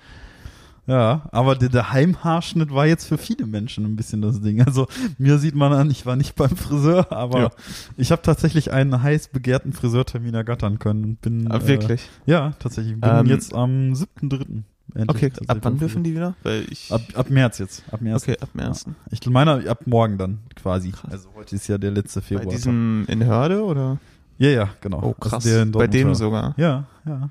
Ja, 0.87 1.22
aber 1.33 1.57
der, 1.57 1.70
der 1.70 1.92
Heimhaarschnitt 1.92 2.70
war 2.70 2.85
jetzt 2.87 3.07
für 3.07 3.16
viele 3.16 3.46
Menschen 3.46 3.87
ein 3.87 3.96
bisschen 3.96 4.20
das 4.20 4.42
Ding. 4.42 4.61
Also 4.66 4.87
mir 5.16 5.38
sieht 5.38 5.54
man 5.54 5.72
an, 5.72 5.90
ich 5.90 6.04
war 6.04 6.14
nicht 6.14 6.35
beim 6.35 6.54
Friseur, 6.54 7.11
aber 7.11 7.40
Ja. 7.40 7.50
ich 7.96 8.12
habe 8.12 8.20
tatsächlich 8.20 8.70
einen 8.70 9.02
heiß 9.02 9.28
begehrten 9.28 9.72
Friseurtermin 9.72 10.35
ergattern 10.35 10.78
können 10.78 11.04
und 11.04 11.20
bin 11.22 11.50
Ah, 11.50 11.66
wirklich? 11.66 12.02
Äh, 12.26 12.30
ja, 12.33 12.52
tatsächlich. 12.59 13.00
Bin 13.00 13.11
Ähm, 13.11 13.24
jetzt 13.26 13.54
am 13.54 13.94
7.3. 13.94 14.62
endlich 14.94 15.09
Okay, 15.09 15.33
ab 15.48 15.59
wann 15.62 15.78
dürfen 15.78 16.04
die 16.04 16.12
wieder? 16.12 16.35
Weil 16.42 16.66
ich. 16.70 16.92
Ab, 16.92 17.00
ab 17.14 17.30
März 17.30 17.59
jetzt. 17.61 17.83
Ab 17.90 18.02
März. 18.02 18.22
okay, 18.24 18.37
ab 18.38 18.50
ersten. 18.54 18.94
Ich 19.11 19.26
meine, 19.30 19.66
ab 19.70 19.87
morgen 19.87 20.18
dann 20.18 20.40
quasi. 20.54 20.90
Krass. 20.90 21.11
Also 21.11 21.28
heute 21.35 21.57
ist 21.57 21.66
ja 21.66 21.78
der 21.78 21.92
letzte 21.92 22.20
Bei 22.20 22.26
Februar. 22.26 22.54
diesem 22.54 23.07
in 23.09 23.24
Hörde 23.24 23.64
oder? 23.64 23.96
Ja, 24.38 24.49
ja, 24.51 24.68
genau. 24.81 24.99
Oh, 24.99 25.14
Also 25.20 25.31
krass. 25.31 25.49
Bei 25.73 25.87
dem 25.87 26.14
sogar. 26.14 26.55
Ja, 26.57 26.85
ja. 27.07 27.31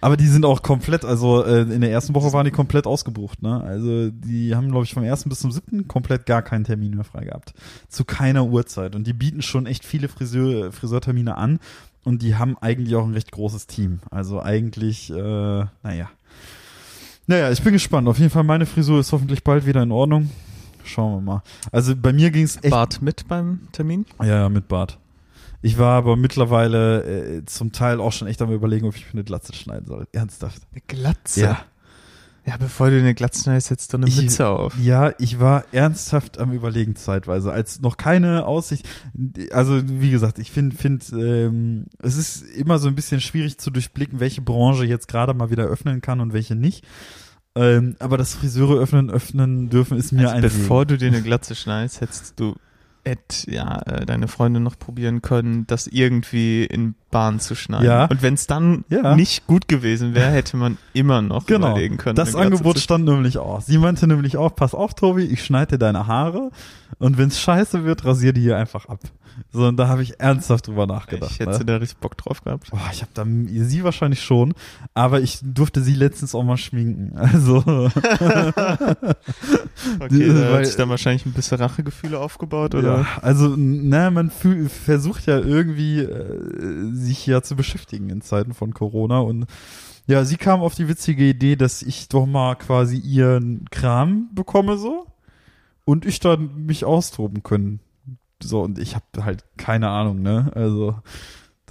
Aber 0.00 0.16
die 0.16 0.26
sind 0.26 0.44
auch 0.44 0.62
komplett, 0.62 1.04
also 1.04 1.44
äh, 1.44 1.62
in 1.62 1.80
der 1.82 1.90
ersten 1.90 2.14
Woche 2.14 2.32
waren 2.32 2.44
die 2.44 2.50
komplett 2.50 2.86
ausgebucht, 2.86 3.42
ne? 3.42 3.60
Also 3.62 4.10
die 4.10 4.54
haben, 4.54 4.70
glaube 4.70 4.84
ich, 4.84 4.94
vom 4.94 5.04
ersten 5.04 5.28
bis 5.28 5.40
zum 5.40 5.52
siebten 5.52 5.86
komplett 5.86 6.24
gar 6.26 6.42
keinen 6.42 6.64
Termin 6.64 6.94
mehr 6.94 7.04
frei 7.04 7.24
gehabt. 7.26 7.52
Zu 7.88 8.04
keiner 8.04 8.46
Uhrzeit. 8.46 8.94
Und 8.94 9.06
die 9.06 9.12
bieten 9.12 9.42
schon 9.42 9.66
echt 9.66 9.84
viele 9.84 10.08
Friseur, 10.08 10.72
Friseurtermine 10.72 11.36
an 11.36 11.58
und 12.04 12.22
die 12.22 12.36
haben 12.36 12.56
eigentlich 12.58 12.96
auch 12.96 13.04
ein 13.04 13.12
recht 13.12 13.32
großes 13.32 13.66
Team. 13.66 14.00
Also 14.10 14.40
eigentlich, 14.42 15.10
äh, 15.10 15.14
naja. 15.82 16.10
Naja, 17.26 17.50
ich 17.50 17.62
bin 17.62 17.72
gespannt. 17.72 18.08
Auf 18.08 18.18
jeden 18.18 18.30
Fall, 18.30 18.44
meine 18.44 18.66
Frisur 18.66 18.98
ist 18.98 19.12
hoffentlich 19.12 19.44
bald 19.44 19.66
wieder 19.66 19.82
in 19.82 19.92
Ordnung. 19.92 20.30
Schauen 20.84 21.14
wir 21.16 21.20
mal. 21.20 21.42
Also 21.70 21.94
bei 21.94 22.12
mir 22.12 22.30
ging 22.30 22.44
es 22.44 22.56
echt. 22.56 22.70
Bart 22.70 23.00
mit 23.02 23.28
beim 23.28 23.60
Termin? 23.70 24.04
Ja, 24.20 24.26
ja, 24.26 24.48
mit 24.48 24.66
Bart. 24.66 24.98
Ich 25.62 25.78
war 25.78 25.96
aber 25.96 26.16
mittlerweile 26.16 27.02
äh, 27.38 27.44
zum 27.46 27.72
Teil 27.72 28.00
auch 28.00 28.12
schon 28.12 28.28
echt 28.28 28.42
am 28.42 28.52
überlegen, 28.52 28.86
ob 28.86 28.96
ich 28.96 29.06
mir 29.06 29.12
eine 29.12 29.24
Glatze 29.24 29.54
schneiden 29.54 29.86
soll. 29.86 30.06
Ernsthaft. 30.12 30.62
Eine 30.72 30.82
Glatze. 30.86 31.40
Ja. 31.40 31.58
Ja, 32.44 32.56
bevor 32.56 32.90
du 32.90 32.98
eine 32.98 33.14
Glatze 33.14 33.44
schneidest, 33.44 33.68
setzt 33.68 33.92
du 33.92 33.98
eine 33.98 34.08
Ich- 34.08 34.16
Mütze 34.20 34.48
auf. 34.48 34.76
Ja, 34.76 35.12
ich 35.20 35.38
war 35.38 35.64
ernsthaft 35.70 36.38
am 36.38 36.50
überlegen 36.50 36.96
zeitweise, 36.96 37.52
als 37.52 37.80
noch 37.80 37.96
keine 37.96 38.46
Aussicht. 38.46 38.84
Also 39.52 39.80
wie 39.86 40.10
gesagt, 40.10 40.40
ich 40.40 40.50
finde, 40.50 40.74
find, 40.74 41.12
ähm, 41.12 41.86
es 42.00 42.16
ist 42.16 42.42
immer 42.42 42.80
so 42.80 42.88
ein 42.88 42.96
bisschen 42.96 43.20
schwierig 43.20 43.58
zu 43.58 43.70
durchblicken, 43.70 44.18
welche 44.18 44.42
Branche 44.42 44.84
jetzt 44.84 45.06
gerade 45.06 45.34
mal 45.34 45.50
wieder 45.50 45.66
öffnen 45.66 46.00
kann 46.00 46.18
und 46.20 46.32
welche 46.32 46.56
nicht. 46.56 46.84
Ähm, 47.54 47.94
aber 48.00 48.18
das 48.18 48.34
Friseure 48.34 48.80
öffnen, 48.80 49.08
öffnen 49.08 49.68
dürfen, 49.70 49.96
ist 49.96 50.10
mir 50.10 50.22
Also 50.22 50.34
ein 50.34 50.42
bevor 50.42 50.84
du 50.84 50.98
dir 50.98 51.08
eine 51.08 51.22
Glatze 51.22 51.54
schneidest, 51.54 52.00
hättest 52.00 52.40
du 52.40 52.56
et, 53.04 53.44
ja, 53.48 53.80
äh, 53.86 54.06
deine 54.06 54.28
Freundin 54.28 54.62
noch 54.62 54.78
probieren 54.78 55.22
können, 55.22 55.66
das 55.66 55.86
irgendwie 55.88 56.64
in 56.64 56.94
Bahn 57.10 57.40
zu 57.40 57.54
schneiden. 57.54 57.86
Ja. 57.86 58.04
Und 58.06 58.22
wenn 58.22 58.34
es 58.34 58.46
dann 58.46 58.84
Ja. 58.88 59.16
nicht 59.16 59.46
gut 59.46 59.66
gewesen 59.68 60.14
wäre, 60.14 60.30
hätte 60.30 60.56
man 60.56 60.78
immer 60.92 61.20
noch 61.20 61.46
Genau. 61.46 61.70
überlegen 61.70 61.96
können. 61.96 62.14
Das 62.16 62.34
Angebot 62.34 62.78
stand 62.78 63.04
nämlich 63.04 63.38
auch. 63.38 63.60
Sie 63.60 63.78
meinte 63.78 64.06
nämlich 64.06 64.36
auch, 64.36 64.54
pass 64.54 64.74
auf, 64.74 64.94
Tobi, 64.94 65.22
ich 65.24 65.44
schneide 65.44 65.78
deine 65.78 66.06
Haare 66.06 66.50
und 66.98 67.18
wenn's 67.18 67.40
scheiße 67.40 67.84
wird, 67.84 68.04
rasier 68.04 68.32
die 68.32 68.40
hier 68.42 68.56
einfach 68.56 68.86
ab. 68.86 69.00
So, 69.50 69.66
und 69.66 69.76
da 69.76 69.88
habe 69.88 70.02
ich 70.02 70.20
ernsthaft 70.20 70.66
drüber 70.66 70.86
nachgedacht. 70.86 71.30
Ich 71.32 71.40
hätte 71.40 71.58
ne? 71.58 71.64
da 71.64 71.76
richtig 71.76 71.98
Bock 71.98 72.16
drauf 72.16 72.42
gehabt. 72.42 72.70
Boah, 72.70 72.90
ich 72.92 73.02
habe 73.02 73.10
da 73.14 73.24
sie 73.24 73.84
wahrscheinlich 73.84 74.22
schon, 74.22 74.54
aber 74.94 75.20
ich 75.20 75.40
durfte 75.42 75.82
sie 75.82 75.94
letztens 75.94 76.34
auch 76.34 76.44
mal 76.44 76.56
schminken. 76.56 77.12
Also 77.32 77.62
Okay, 80.00 80.28
da 80.28 80.34
Weil- 80.34 80.58
hat 80.58 80.66
sich 80.66 80.76
dann 80.76 80.88
wahrscheinlich 80.88 81.26
ein 81.26 81.32
bisschen 81.32 81.58
Rachegefühle 81.58 82.18
aufgebaut, 82.18 82.74
oder? 82.74 82.98
ja, 82.98 83.06
also 83.20 83.54
na, 83.56 84.10
man 84.10 84.30
fühl, 84.30 84.68
versucht 84.68 85.26
ja 85.26 85.38
irgendwie 85.38 86.00
äh, 86.00 86.92
sich 86.92 87.26
ja 87.26 87.42
zu 87.42 87.56
beschäftigen 87.56 88.10
in 88.10 88.20
Zeiten 88.20 88.54
von 88.54 88.74
Corona 88.74 89.18
und 89.20 89.46
ja, 90.06 90.24
sie 90.24 90.36
kam 90.36 90.60
auf 90.60 90.74
die 90.74 90.88
witzige 90.88 91.24
Idee, 91.24 91.56
dass 91.56 91.82
ich 91.82 92.08
doch 92.08 92.26
mal 92.26 92.56
quasi 92.56 92.96
ihren 92.96 93.66
Kram 93.70 94.28
bekomme 94.34 94.76
so 94.76 95.06
und 95.84 96.06
ich 96.06 96.20
dann 96.20 96.66
mich 96.66 96.84
austoben 96.84 97.42
können. 97.42 97.80
So 98.44 98.62
und 98.62 98.78
ich 98.78 98.94
habe 98.94 99.24
halt 99.24 99.44
keine 99.56 99.88
Ahnung, 99.88 100.22
ne? 100.22 100.50
Also 100.54 100.96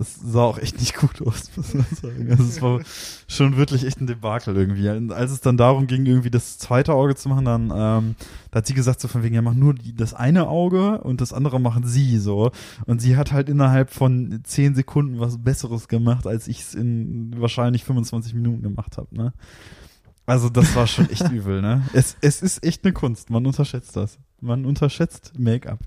das 0.02 0.16
sah 0.16 0.42
auch 0.42 0.58
echt 0.58 0.80
nicht 0.80 0.96
gut 0.96 1.22
aus, 1.22 1.52
muss 1.56 1.76
man 1.76 1.86
sagen. 1.92 2.32
Also 2.32 2.44
es 2.44 2.62
war 2.62 2.80
schon 3.28 3.58
wirklich 3.58 3.86
echt 3.86 4.02
ein 4.02 4.08
Debakel 4.08 4.56
irgendwie. 4.56 4.90
Und 4.90 5.12
als 5.12 5.32
es 5.32 5.42
dann 5.42 5.58
darum 5.58 5.86
ging, 5.86 6.06
irgendwie 6.08 6.32
das 6.32 6.58
zweite 6.58 6.94
Auge 6.94 7.16
zu 7.16 7.30
machen, 7.30 7.46
dann 7.46 7.72
ähm, 7.76 8.16
da 8.50 8.58
hat 8.58 8.66
sie 8.66 8.74
gesagt 8.74 9.00
so 9.00 9.08
von 9.08 9.22
wegen, 9.22 9.36
ja 9.36 9.44
mach 9.44 9.54
nur 9.54 9.76
die, 9.76 9.94
das 9.94 10.14
eine 10.16 10.48
Auge 10.48 11.02
und 11.02 11.22
das 11.22 11.34
andere 11.34 11.60
machen 11.60 11.86
sie 11.86 12.18
so. 12.18 12.52
Und 12.88 13.00
sie 13.00 13.16
hat 13.16 13.32
halt 13.32 13.48
innerhalb 13.48 13.92
von 13.92 14.40
zehn 14.44 14.74
Sekunden 14.74 15.20
was 15.20 15.44
Besseres 15.44 15.88
gemacht, 15.88 16.26
als 16.26 16.48
ich 16.48 16.62
es 16.62 16.74
in 16.74 17.40
wahrscheinlich 17.40 17.84
25 17.84 18.34
Minuten 18.34 18.64
gemacht 18.64 18.98
habe. 18.98 19.16
Ne? 19.16 19.34
Also 20.26 20.50
das 20.50 20.76
war 20.76 20.88
schon 20.88 21.10
echt 21.12 21.30
übel. 21.32 21.62
Ne? 21.62 21.84
Es, 21.94 22.16
es 22.22 22.42
ist 22.42 22.66
echt 22.66 22.84
eine 22.86 22.94
Kunst. 22.94 23.30
Man 23.30 23.46
unterschätzt 23.46 23.96
das. 23.96 24.18
Man 24.40 24.66
unterschätzt 24.66 25.34
Make-up. 25.38 25.80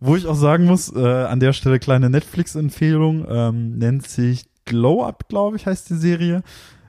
Wo 0.00 0.14
ich 0.16 0.26
auch 0.26 0.34
sagen 0.36 0.64
muss, 0.64 0.94
äh, 0.94 0.98
an 1.24 1.40
der 1.40 1.52
Stelle 1.52 1.78
kleine 1.78 2.08
Netflix-Empfehlung, 2.10 3.26
ähm, 3.28 3.78
nennt 3.78 4.06
sich 4.06 4.46
Glow 4.64 5.04
Up, 5.04 5.28
glaube 5.28 5.56
ich, 5.56 5.66
heißt 5.66 5.90
die 5.90 5.96
Serie, 5.96 6.42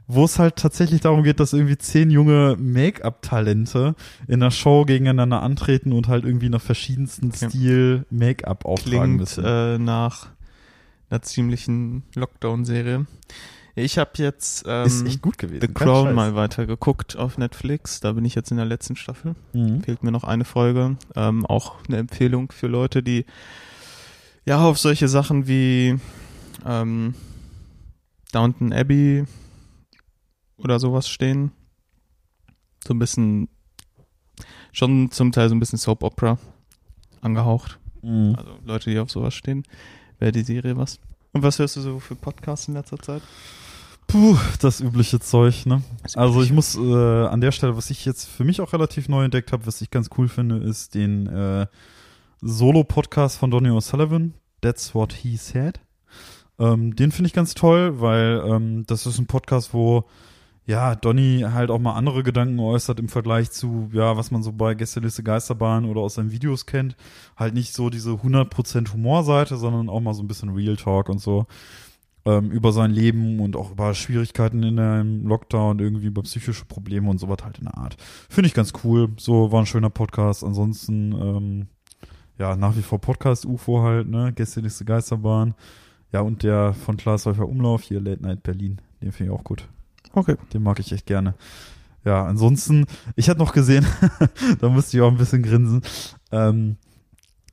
wo 0.08 0.26
es 0.26 0.38
halt 0.40 0.56
tatsächlich 0.58 1.02
darum 1.02 1.24
geht, 1.24 1.40
dass 1.40 1.54
irgendwie 1.54 1.78
zehn 1.78 2.12
junge 2.12 2.56
Make-up-Talente 2.60 3.96
in 4.28 4.42
einer 4.42 4.52
Show 4.52 4.84
gegeneinander 4.86 5.42
antreten 5.42 5.92
und 5.92 6.08
halt 6.08 6.26
irgendwie 6.26 6.50
nach 6.50 6.62
verschiedensten 6.62 7.28
Okay. 7.28 7.50
Stil 7.50 8.06
Make-up 8.10 8.66
auftragen 8.66 9.00
Klingt 9.02 9.20
müssen. 9.20 9.44
äh, 9.46 9.78
nach 9.78 10.28
einer 11.10 11.22
ziemlichen 11.22 12.04
Lockdown-Serie. 12.16 13.06
Ich 13.76 13.98
habe 13.98 14.12
jetzt 14.16 14.66
ähm, 14.68 14.86
ist 14.86 15.06
echt 15.06 15.22
gut 15.22 15.38
gewesen. 15.38 15.62
The 15.62 15.74
Crown 15.74 16.14
mal 16.14 16.36
weiter 16.36 16.66
geguckt 16.66 17.18
auf 17.18 17.38
Netflix. 17.38 18.00
Da 18.00 18.14
bin 18.14 18.26
ich 18.26 18.36
jetzt 18.36 18.52
in 18.52 18.58
der 18.58 18.66
letzten 18.66 18.96
Staffel. 18.96 19.36
Mhm. 19.54 19.82
Fehlt 19.84 20.04
mir 20.04 20.12
noch 20.12 20.24
eine 20.24 20.46
Folge. 20.46 20.98
Ähm, 21.16 21.46
auch 21.46 21.76
eine 21.88 21.98
Empfehlung 21.98 22.52
für 22.52 22.68
Leute, 22.68 23.04
die 23.04 23.26
ja 24.46 24.64
auf 24.64 24.80
solche 24.80 25.08
Sachen 25.08 25.48
wie 25.48 26.00
ähm, 26.66 27.14
Downton 28.32 28.74
Abbey 28.74 29.26
oder 30.58 30.80
sowas 30.80 31.08
stehen. 31.10 31.52
So 32.86 32.94
ein 32.94 33.00
bisschen, 33.00 33.50
schon 34.72 35.12
zum 35.12 35.32
Teil 35.32 35.50
so 35.50 35.56
ein 35.56 35.60
bisschen 35.60 35.80
Soap 35.80 36.04
Opera 36.04 36.38
angehaucht. 37.22 37.80
Mhm. 38.02 38.36
Also 38.38 38.60
Leute, 38.66 38.90
die 38.90 39.00
auf 39.00 39.12
sowas 39.12 39.34
stehen, 39.34 39.64
wäre 40.20 40.32
die 40.32 40.44
Serie 40.44 40.78
was. 40.78 41.00
Und 41.34 41.44
was 41.44 41.60
hörst 41.60 41.76
du 41.76 41.82
so 41.82 42.00
für 42.00 42.16
Podcasts 42.16 42.68
in 42.68 42.74
letzter 42.74 42.98
Zeit? 42.98 43.22
Puh, 44.08 44.38
das 44.60 44.82
übliche 44.82 45.20
Zeug, 45.20 45.68
ne? 45.68 45.84
Das 46.02 46.18
Also 46.18 46.42
ich 46.42 46.50
Übliche. 46.52 46.54
muss 46.56 46.76
äh, 46.76 47.28
an 47.28 47.42
der 47.42 47.52
Stelle, 47.52 47.78
was 47.78 47.92
ich 47.92 48.06
jetzt 48.06 48.26
für 48.28 48.44
mich 48.44 48.60
auch 48.62 48.74
relativ 48.74 49.08
neu 49.08 49.24
entdeckt 49.24 49.52
habe, 49.52 49.68
was 49.68 49.82
ich 49.82 49.92
ganz 49.92 50.10
cool 50.18 50.28
finde, 50.28 50.58
ist 50.58 50.96
den 50.96 51.28
äh, 51.28 51.68
Solo-Podcast 52.42 53.38
von 53.38 53.52
Donny 53.52 53.70
O'Sullivan. 53.70 54.32
That's 54.62 54.96
what 54.96 55.14
he 55.14 55.38
said. 55.38 55.80
Ähm, 56.58 56.96
den 56.96 57.12
finde 57.12 57.28
ich 57.28 57.34
ganz 57.34 57.54
toll, 57.54 58.02
weil 58.02 58.42
ähm, 58.46 58.86
das 58.88 59.06
ist 59.06 59.20
ein 59.20 59.28
Podcast, 59.28 59.74
wo 59.74 60.06
ja 60.70 60.94
Donny 60.94 61.46
halt 61.52 61.72
auch 61.72 61.80
mal 61.80 61.94
andere 61.94 62.22
Gedanken 62.22 62.60
äußert 62.60 63.00
im 63.00 63.10
Vergleich 63.10 63.50
zu 63.50 63.90
ja, 63.92 64.18
was 64.18 64.30
man 64.30 64.44
so 64.44 64.54
bei 64.54 64.76
Gästeliste 64.76 65.24
Geisterbahn 65.24 65.86
oder 65.86 66.02
aus 66.02 66.14
seinen 66.14 66.32
Videos 66.32 66.68
kennt. 66.68 66.96
Halt 67.36 67.56
nicht 67.56 67.74
so 67.74 67.90
diese 67.90 68.12
100% 68.12 68.94
Humorseite, 68.94 69.58
sondern 69.58 69.90
auch 69.90 70.00
mal 70.00 70.14
so 70.14 70.22
ein 70.22 70.28
bisschen 70.28 70.52
Real 70.52 70.78
Talk 70.78 71.10
und 71.10 71.20
so 71.20 71.48
ähm, 72.26 72.52
über 72.52 72.72
sein 72.72 72.92
Leben 72.92 73.40
und 73.40 73.56
auch 73.56 73.72
über 73.72 73.96
Schwierigkeiten 73.96 74.62
in 74.62 74.78
einem 74.80 75.26
Lockdown, 75.26 75.80
irgendwie 75.80 76.06
über 76.06 76.22
psychische 76.22 76.66
Probleme 76.66 77.10
und 77.10 77.18
so 77.18 77.28
was 77.28 77.44
halt 77.44 77.58
in 77.58 77.66
der 77.66 77.78
Art. 77.78 77.98
Finde 78.30 78.48
ich 78.48 78.54
ganz 78.54 78.72
cool. 78.84 79.10
So 79.18 79.52
war 79.52 79.62
ein 79.62 79.66
schöner 79.66 79.90
Podcast. 79.90 80.44
Ansonsten, 80.44 81.14
ähm, 81.14 81.68
ja, 82.38 82.56
nach 82.56 82.78
wie 82.78 82.84
vor 82.84 83.00
Podcast 83.00 83.48
UFO 83.48 83.82
halt, 83.82 84.08
ne? 84.08 84.34
Gästeliste 84.34 84.86
Geisterbahn. 84.86 85.56
Ja, 86.12 86.22
und 86.22 86.44
der 86.44 86.74
von 86.74 86.96
Klaas 86.96 87.26
Umlauf, 87.26 87.82
hier 87.82 88.00
Late 88.00 88.22
Night 88.22 88.44
Berlin. 88.44 88.80
Den 89.02 89.12
finde 89.12 89.34
ich 89.34 89.40
auch 89.40 89.44
gut. 89.44 89.68
Okay. 90.14 90.36
Den 90.54 90.64
mag 90.64 90.80
ich 90.80 90.92
echt 90.92 91.06
gerne. 91.06 91.36
Ja, 92.06 92.26
ansonsten, 92.26 92.86
ich 93.16 93.30
hatte 93.30 93.40
noch 93.40 93.54
gesehen, 93.54 93.86
da 94.62 94.70
musste 94.70 94.98
ich 94.98 95.04
auch 95.04 95.12
ein 95.12 95.18
bisschen 95.18 95.44
grinsen. 95.44 95.82
Ähm, 96.32 96.78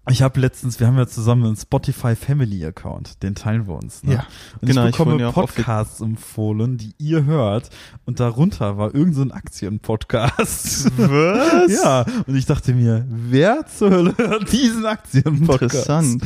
ich 0.09 0.23
habe 0.23 0.39
letztens, 0.39 0.79
wir 0.79 0.87
haben 0.87 0.97
ja 0.97 1.09
zusammen 1.09 1.45
einen 1.47 1.57
Spotify 1.57 2.15
Family 2.15 2.65
Account, 2.65 3.25
den 3.25 3.35
teilen 3.35 3.67
wir 3.67 3.75
uns. 3.75 4.05
Ne? 4.05 4.15
Ja, 4.15 4.27
und 4.61 4.69
genau, 4.69 4.83
ich 4.85 4.91
ich 4.91 4.97
bekomme 4.97 5.19
die- 5.19 5.33
Podcasts 5.33 6.01
empfohlen, 6.01 6.79
die 6.79 6.95
ihr 6.99 7.25
hört. 7.25 7.71
Und 8.05 8.21
darunter 8.21 8.79
war 8.79 8.95
irgendein 8.95 9.15
so 9.15 9.23
ein 9.23 9.33
Aktienpodcast. 9.33 10.93
Was? 10.97 11.73
ja, 11.83 12.05
und 12.29 12.37
ich 12.37 12.47
dachte 12.47 12.73
mir, 12.73 13.05
wer 13.09 13.67
zur 13.67 13.91
Hölle 13.91 14.15
hört 14.17 14.53
diesen 14.53 14.87
Aktienpodcast? 14.87 15.63
Interessant. 15.75 16.23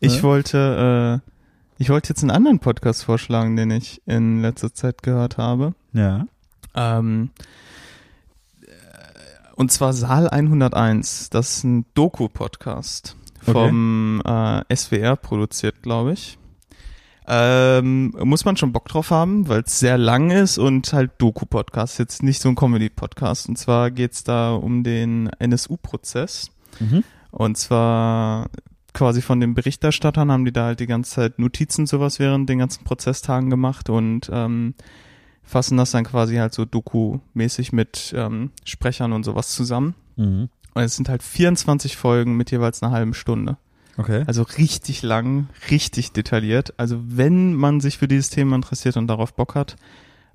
Ich 0.00 0.16
Ne? 0.16 0.22
wollte, 0.22 1.22
äh, 1.24 1.30
ich 1.78 1.88
wollte 1.90 2.10
jetzt 2.10 2.22
einen 2.22 2.30
anderen 2.30 2.58
Podcast 2.60 3.04
vorschlagen, 3.04 3.56
den 3.56 3.70
ich 3.70 4.02
in 4.06 4.40
letzter 4.40 4.72
Zeit 4.72 5.02
gehört 5.02 5.38
habe. 5.38 5.74
Ja. 5.92 6.26
Ähm, 6.74 7.30
äh, 8.62 8.66
Und 9.56 9.72
zwar 9.72 9.92
Saal 9.92 10.28
101. 10.28 11.30
Das 11.30 11.56
ist 11.56 11.64
ein 11.64 11.86
Doku-Podcast 11.94 13.16
vom 13.42 14.22
äh, 14.24 14.74
SWR 14.74 15.16
produziert, 15.16 15.82
glaube 15.82 16.12
ich. 16.12 16.38
Ähm, 17.26 18.14
muss 18.22 18.44
man 18.44 18.56
schon 18.56 18.72
Bock 18.72 18.86
drauf 18.86 19.10
haben, 19.10 19.48
weil 19.48 19.62
es 19.62 19.78
sehr 19.80 19.96
lang 19.96 20.30
ist 20.30 20.58
und 20.58 20.92
halt 20.92 21.12
Doku-Podcast, 21.18 21.98
jetzt 21.98 22.22
nicht 22.22 22.40
so 22.40 22.50
ein 22.50 22.54
Comedy-Podcast. 22.54 23.48
Und 23.48 23.56
zwar 23.56 23.90
geht's 23.90 24.24
da 24.24 24.54
um 24.54 24.84
den 24.84 25.28
NSU-Prozess. 25.38 26.50
Mhm. 26.80 27.02
Und 27.30 27.56
zwar 27.56 28.50
quasi 28.94 29.20
von 29.20 29.40
den 29.40 29.54
Berichterstattern 29.54 30.32
haben 30.32 30.44
die 30.44 30.52
da 30.52 30.66
halt 30.66 30.80
die 30.80 30.86
ganze 30.86 31.10
Zeit 31.10 31.38
Notizen 31.38 31.86
sowas 31.86 32.18
während 32.18 32.48
den 32.48 32.60
ganzen 32.60 32.84
Prozesstagen 32.84 33.50
gemacht 33.50 33.90
und 33.90 34.30
ähm, 34.32 34.74
fassen 35.42 35.76
das 35.76 35.90
dann 35.90 36.04
quasi 36.04 36.36
halt 36.36 36.54
so 36.54 36.64
Doku-mäßig 36.64 37.72
mit 37.72 38.14
ähm, 38.16 38.52
Sprechern 38.64 39.12
und 39.12 39.24
sowas 39.24 39.50
zusammen. 39.50 39.94
Mhm. 40.16 40.48
Und 40.74 40.82
es 40.82 40.96
sind 40.96 41.08
halt 41.08 41.22
24 41.22 41.96
Folgen 41.96 42.36
mit 42.36 42.50
jeweils 42.50 42.82
einer 42.82 42.92
halben 42.92 43.14
Stunde. 43.14 43.58
Okay. 43.96 44.24
Also 44.26 44.42
richtig 44.42 45.02
lang, 45.02 45.48
richtig 45.70 46.12
detailliert. 46.12 46.74
Also 46.78 46.98
wenn 47.04 47.54
man 47.54 47.80
sich 47.80 47.98
für 47.98 48.08
dieses 48.08 48.30
Thema 48.30 48.56
interessiert 48.56 48.96
und 48.96 49.06
darauf 49.06 49.34
Bock 49.34 49.54
hat, 49.54 49.76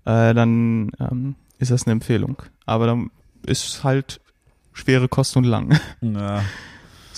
äh, 0.06 0.34
dann 0.34 0.92
ähm, 1.00 1.36
ist 1.58 1.72
das 1.72 1.86
eine 1.86 1.94
Empfehlung. 1.94 2.42
Aber 2.66 2.88
dann 2.88 3.12
ist 3.46 3.84
halt 3.84 4.22
schwere 4.74 5.10
Kost 5.10 5.36
und 5.36 5.46
lang. 5.46 5.78
Ja. 6.02 6.44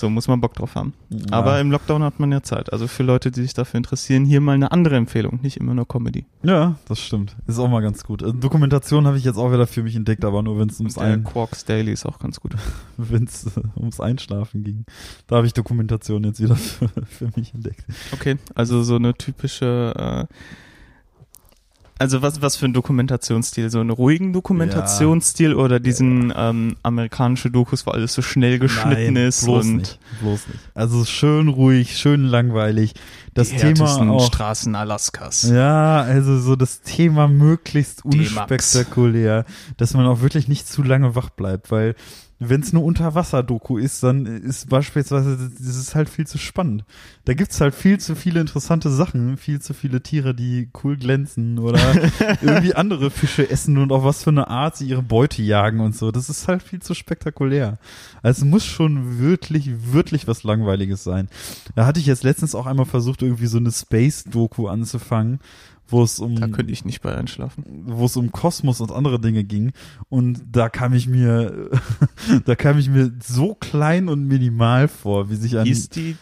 So 0.02 0.10
muss 0.10 0.26
man 0.26 0.40
Bock 0.40 0.54
drauf 0.54 0.74
haben. 0.74 0.94
Ja. 1.10 1.20
Aber 1.30 1.60
im 1.60 1.70
Lockdown 1.70 2.02
hat 2.02 2.18
man 2.18 2.32
ja 2.32 2.42
Zeit. 2.42 2.72
Also 2.72 2.88
für 2.88 3.04
Leute, 3.04 3.30
die 3.30 3.40
sich 3.40 3.54
dafür 3.54 3.78
interessieren, 3.78 4.24
hier 4.24 4.40
mal 4.40 4.54
eine 4.54 4.72
andere 4.72 4.96
Empfehlung, 4.96 5.38
nicht 5.42 5.58
immer 5.58 5.74
nur 5.74 5.86
Comedy. 5.86 6.26
Ja, 6.42 6.74
das 6.88 6.98
stimmt. 6.98 7.36
Ist 7.46 7.60
auch 7.60 7.68
mal 7.68 7.82
ganz 7.82 8.02
gut. 8.02 8.20
Also 8.20 8.34
Dokumentation 8.34 9.06
habe 9.06 9.16
ich 9.16 9.22
jetzt 9.22 9.36
auch 9.36 9.52
wieder 9.52 9.68
für 9.68 9.84
mich 9.84 9.94
entdeckt, 9.94 10.24
aber 10.24 10.42
nur 10.42 10.58
wenn 10.58 10.68
es 10.68 10.80
ums, 10.80 10.94
Der 10.94 11.04
ein, 11.04 11.22
Quarks 11.22 11.66
Daily 11.66 11.92
ist 11.92 12.04
auch 12.04 12.18
ganz 12.18 12.40
gut. 12.40 12.56
wenn's, 12.96 13.46
äh, 13.46 13.60
ums 13.78 14.00
Einschlafen 14.00 14.64
ging. 14.64 14.86
Da 15.28 15.36
habe 15.36 15.46
ich 15.46 15.54
Dokumentation 15.54 16.24
jetzt 16.24 16.40
wieder 16.40 16.56
für, 16.56 16.88
für 16.88 17.28
mich 17.36 17.54
entdeckt. 17.54 17.84
Okay, 18.10 18.38
also 18.56 18.82
so 18.82 18.96
eine 18.96 19.14
typische, 19.14 20.26
äh, 20.28 20.34
also 22.02 22.20
was, 22.20 22.42
was 22.42 22.56
für 22.56 22.66
ein 22.66 22.72
Dokumentationsstil? 22.72 23.70
So 23.70 23.78
einen 23.78 23.90
ruhigen 23.90 24.32
Dokumentationsstil 24.32 25.54
oder 25.54 25.78
diesen 25.78 26.32
ähm, 26.36 26.76
amerikanische 26.82 27.48
Dokus, 27.48 27.86
wo 27.86 27.92
alles 27.92 28.12
so 28.12 28.22
schnell 28.22 28.58
geschnitten 28.58 29.14
Nein, 29.14 29.28
ist 29.28 29.44
bloß 29.44 29.64
und 29.64 29.76
nicht, 29.76 29.98
bloß 30.20 30.48
nicht. 30.48 30.58
Also 30.74 31.04
schön 31.04 31.46
ruhig, 31.46 31.96
schön 31.96 32.24
langweilig. 32.24 32.94
Das 33.34 33.50
die 33.50 33.56
Thema 33.56 34.10
auch. 34.10 34.26
Straßen 34.26 34.74
Alaskas. 34.74 35.44
Ja, 35.44 36.00
also 36.00 36.40
so 36.40 36.56
das 36.56 36.82
Thema 36.82 37.28
möglichst 37.28 38.04
unspektakulär, 38.04 39.44
dass 39.76 39.94
man 39.94 40.06
auch 40.06 40.22
wirklich 40.22 40.48
nicht 40.48 40.66
zu 40.66 40.82
lange 40.82 41.14
wach 41.14 41.30
bleibt, 41.30 41.70
weil 41.70 41.94
wenn 42.48 42.60
es 42.60 42.72
eine 42.72 42.82
Unterwasser-Doku 42.82 43.78
ist, 43.78 44.02
dann 44.02 44.26
ist 44.26 44.68
beispielsweise, 44.68 45.50
das 45.58 45.76
ist 45.76 45.94
halt 45.94 46.08
viel 46.08 46.26
zu 46.26 46.38
spannend. 46.38 46.84
Da 47.24 47.34
gibt's 47.34 47.60
halt 47.60 47.74
viel 47.74 47.98
zu 47.98 48.14
viele 48.14 48.40
interessante 48.40 48.90
Sachen, 48.90 49.36
viel 49.36 49.60
zu 49.60 49.74
viele 49.74 50.02
Tiere, 50.02 50.34
die 50.34 50.68
cool 50.82 50.96
glänzen 50.96 51.58
oder 51.58 51.78
irgendwie 52.42 52.74
andere 52.74 53.10
Fische 53.10 53.48
essen 53.48 53.78
und 53.78 53.92
auf 53.92 54.04
was 54.04 54.24
für 54.24 54.30
eine 54.30 54.48
Art 54.48 54.76
sie 54.76 54.86
ihre 54.86 55.02
Beute 55.02 55.42
jagen 55.42 55.80
und 55.80 55.96
so. 55.96 56.10
Das 56.10 56.28
ist 56.28 56.48
halt 56.48 56.62
viel 56.62 56.80
zu 56.80 56.94
spektakulär. 56.94 57.78
Also 58.22 58.44
es 58.44 58.50
muss 58.50 58.64
schon 58.64 59.18
wirklich, 59.18 59.70
wirklich 59.92 60.26
was 60.26 60.42
Langweiliges 60.42 61.04
sein. 61.04 61.28
Da 61.74 61.86
hatte 61.86 62.00
ich 62.00 62.06
jetzt 62.06 62.24
letztens 62.24 62.54
auch 62.54 62.66
einmal 62.66 62.86
versucht, 62.86 63.22
irgendwie 63.22 63.46
so 63.46 63.58
eine 63.58 63.70
Space-Doku 63.70 64.68
anzufangen, 64.68 65.40
wo 65.88 66.02
es 66.02 66.18
um 66.20 66.36
Da 66.36 66.48
könnte 66.48 66.72
ich 66.72 66.84
nicht 66.84 67.02
bei 67.02 67.14
einschlafen. 67.14 67.64
wo 67.86 68.06
es 68.06 68.16
um 68.16 68.32
Kosmos 68.32 68.80
und 68.80 68.90
andere 68.92 69.20
Dinge 69.20 69.44
ging. 69.44 69.72
Und 70.08 70.42
da 70.50 70.68
kam 70.68 70.94
ich 70.94 71.06
mir, 71.06 71.70
da 72.44 72.54
kam 72.54 72.78
ich 72.78 72.88
mir 72.88 73.12
so 73.22 73.54
klein 73.54 74.08
und 74.08 74.24
minimal 74.26 74.88
vor, 74.88 75.28
wie 75.30 75.36
sich 75.36 75.58
ein, 75.58 75.66
Hieß 75.66 75.90
die 75.90 76.16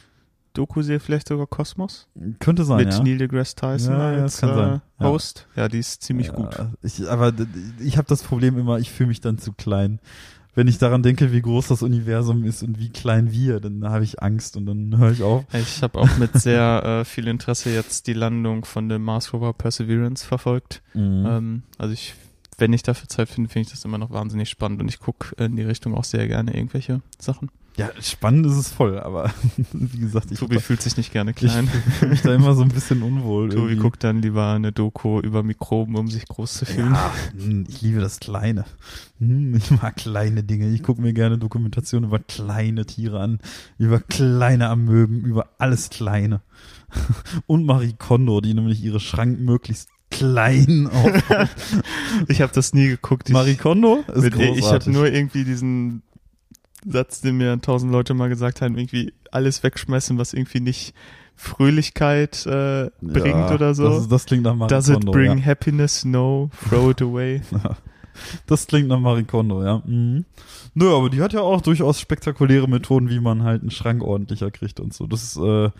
Doku-Serie 0.55 0.99
vielleicht 0.99 1.29
sogar 1.29 1.47
Kosmos? 1.47 2.09
könnte 2.41 2.65
sein, 2.65 2.79
Mit 2.79 2.93
ja. 2.93 3.03
Neil 3.03 3.19
deGrasse 3.19 3.55
Tyson 3.55 3.95
Ja, 3.95 4.13
ja, 4.13 4.23
als 4.23 4.43
äh, 4.43 4.47
sein. 4.47 4.81
Ja. 4.99 5.07
Host? 5.07 5.47
Ja, 5.55 5.69
die 5.69 5.79
ist 5.79 6.03
ziemlich 6.03 6.33
gut. 6.33 6.49
Ich, 6.83 7.09
aber 7.09 7.33
ich 7.79 7.97
habe 7.97 8.09
das 8.09 8.23
Problem 8.25 8.59
immer, 8.59 8.79
ich 8.79 8.91
fühle 8.91 9.09
mich 9.09 9.21
dann 9.21 9.39
zu 9.39 9.53
klein. 9.53 10.01
Wenn 10.55 10.67
ich 10.67 10.79
daran 10.79 11.03
denke, 11.03 11.33
wie 11.33 11.43
groß 11.43 11.69
das 11.69 11.83
Universum 11.83 12.45
ist 12.45 12.63
und 12.63 12.79
wie 12.79 12.91
klein 12.91 13.31
wir, 13.31 13.61
dann 13.61 13.85
habe 13.89 14.05
ich 14.05 14.23
Angst 14.23 14.57
und 14.57 14.67
dann 14.67 14.99
höre 14.99 15.13
ich 15.13 15.23
auf. 15.23 15.45
Ich 15.53 15.83
habe 15.83 15.99
auch 15.99 16.17
mit 16.19 16.35
sehr 16.35 16.83
äh, 17.01 17.05
viel 17.05 17.29
Interesse 17.29 17.71
jetzt 17.71 18.07
die 18.07 18.13
Landung 18.13 18.65
von 18.65 18.89
dem 18.89 19.03
Mars 19.03 19.33
Rover 19.33 19.53
Perseverance 19.53 20.27
verfolgt. 20.27 20.83
Mhm. 20.95 21.27
Ähm, 21.27 21.63
also 21.79 21.95
ich, 21.95 22.15
wenn 22.59 22.73
ich 22.73 22.83
dafür 22.83 23.09
Zeit 23.09 23.29
finde, 23.29 23.49
finde 23.49 23.67
ich 23.67 23.73
das 23.73 23.85
immer 23.85 23.99
noch 23.99 24.11
wahnsinnig 24.11 24.49
spannend 24.49 24.81
und 24.81 24.89
ich 24.89 24.99
gucke 24.99 25.35
in 25.43 25.57
die 25.57 25.63
Richtung 25.63 25.95
auch 25.95 26.05
sehr 26.05 26.27
gerne 26.27 26.55
irgendwelche 26.55 27.01
Sachen. 27.19 27.51
Ja, 27.81 27.91
spannend 28.01 28.47
ist 28.47 28.57
es 28.57 28.71
voll, 28.71 28.99
aber 28.99 29.33
wie 29.73 29.99
gesagt, 29.99 30.31
ich, 30.31 30.39
Tobi 30.39 30.59
fühlt 30.61 30.83
sich 30.83 30.97
nicht 30.97 31.13
gerne 31.13 31.31
ich 31.33 31.37
klein. 31.37 31.69
fühle 31.69 32.11
mich 32.11 32.23
da 32.23 32.35
immer 32.35 32.55
so 32.55 32.63
ein 32.63 32.69
bisschen 32.69 33.03
unwohl. 33.03 33.49
Tobi 33.49 33.61
irgendwie. 33.63 33.77
guckt 33.77 34.05
dann 34.05 34.23
lieber 34.23 34.49
eine 34.53 34.73
Doku 34.73 35.21
über 35.21 35.43
Mikroben, 35.43 35.97
um 35.97 36.09
sich 36.09 36.27
groß 36.27 36.53
zu 36.55 36.67
fühlen. 36.67 36.93
Ja, 36.95 37.13
hm, 37.37 37.65
ich 37.69 37.81
liebe 37.83 38.01
das 38.01 38.21
Kleine. 38.21 38.65
Hm, 39.19 39.55
Ich 39.57 39.71
mag 39.71 39.97
kleine 39.97 40.43
Dinge. 40.43 40.69
Ich 40.71 40.83
gucke 40.83 41.01
mir 41.03 41.13
gerne 41.13 41.39
Dokumentationen 41.39 42.09
über 42.09 42.19
kleine 42.19 42.87
Tiere 42.87 43.21
an, 43.21 43.39
über 43.79 44.01
kleine 44.01 44.69
Amöben, 44.69 45.21
über 45.25 45.51
alles 45.59 45.91
Kleine. 45.91 46.41
Und 47.47 47.65
Marie 47.67 47.95
Kondo, 47.97 48.41
die 48.41 48.55
nämlich 48.55 48.83
ihre 48.83 49.01
Schrank 49.01 49.41
möglichst 49.41 49.89
klein 50.11 50.89
aufbaut. 50.93 51.49
Ich 52.29 52.41
habe 52.43 52.53
das 52.53 52.73
nie 52.75 52.89
geguckt. 52.89 53.29
Ich, 53.29 53.33
Marie 53.33 53.55
Kondo 53.55 54.03
ist 54.13 54.23
mit, 54.25 54.35
ich 54.35 54.41
großartig. 54.61 54.89
habe 54.89 54.91
nur 54.91 55.07
irgendwie 55.07 55.45
diesen 55.45 56.03
Satz, 56.87 57.21
den 57.21 57.37
mir 57.37 57.61
tausend 57.61 57.93
Leute 57.93 58.15
mal 58.15 58.29
gesagt 58.29 58.63
haben, 58.63 58.77
irgendwie 58.77 59.13
alles 59.31 59.63
wegschmeißen, 59.63 60.19
was 60.19 60.33
irgendwie 60.33 60.61
nicht 60.61 60.95
Fröhlichkeit 61.37 62.45
äh, 62.47 62.91
bringt 63.01 63.27
Ja, 63.27 63.55
oder 63.55 63.75
so. 63.75 63.89
Das, 63.89 64.09
das 64.09 64.27
klingt 64.27 64.45
nach 64.45 64.55
Marie 64.55 64.69
Does 64.69 64.89
it 64.89 64.95
Kondo. 64.97 65.13
bring 65.13 65.39
ja. 65.39 65.45
happiness? 65.45 66.05
No. 66.05 66.51
Throw 66.69 66.91
it 66.91 67.03
away. 67.03 67.43
Das 68.47 68.67
klingt 68.67 68.89
nach 68.89 69.01
Marie 69.01 69.25
Kondo, 69.25 69.63
ja. 69.63 69.83
Mhm. 69.87 70.27
Nö, 70.75 70.95
aber 70.95 71.09
die 71.09 71.23
hat 71.23 71.33
ja 71.33 71.41
auch 71.41 71.63
durchaus 71.63 72.01
spektakuläre 72.01 72.69
Methoden, 72.69 73.09
wie 73.09 73.21
man 73.21 73.45
halt 73.45 73.63
einen 73.63 73.71
Schrank 73.71 74.03
ordentlicher 74.03 74.51
kriegt 74.51 74.79
und 74.79 74.93
so. 74.93 75.07
Das 75.07 75.23
ist, 75.23 75.37
äh, 75.37 75.71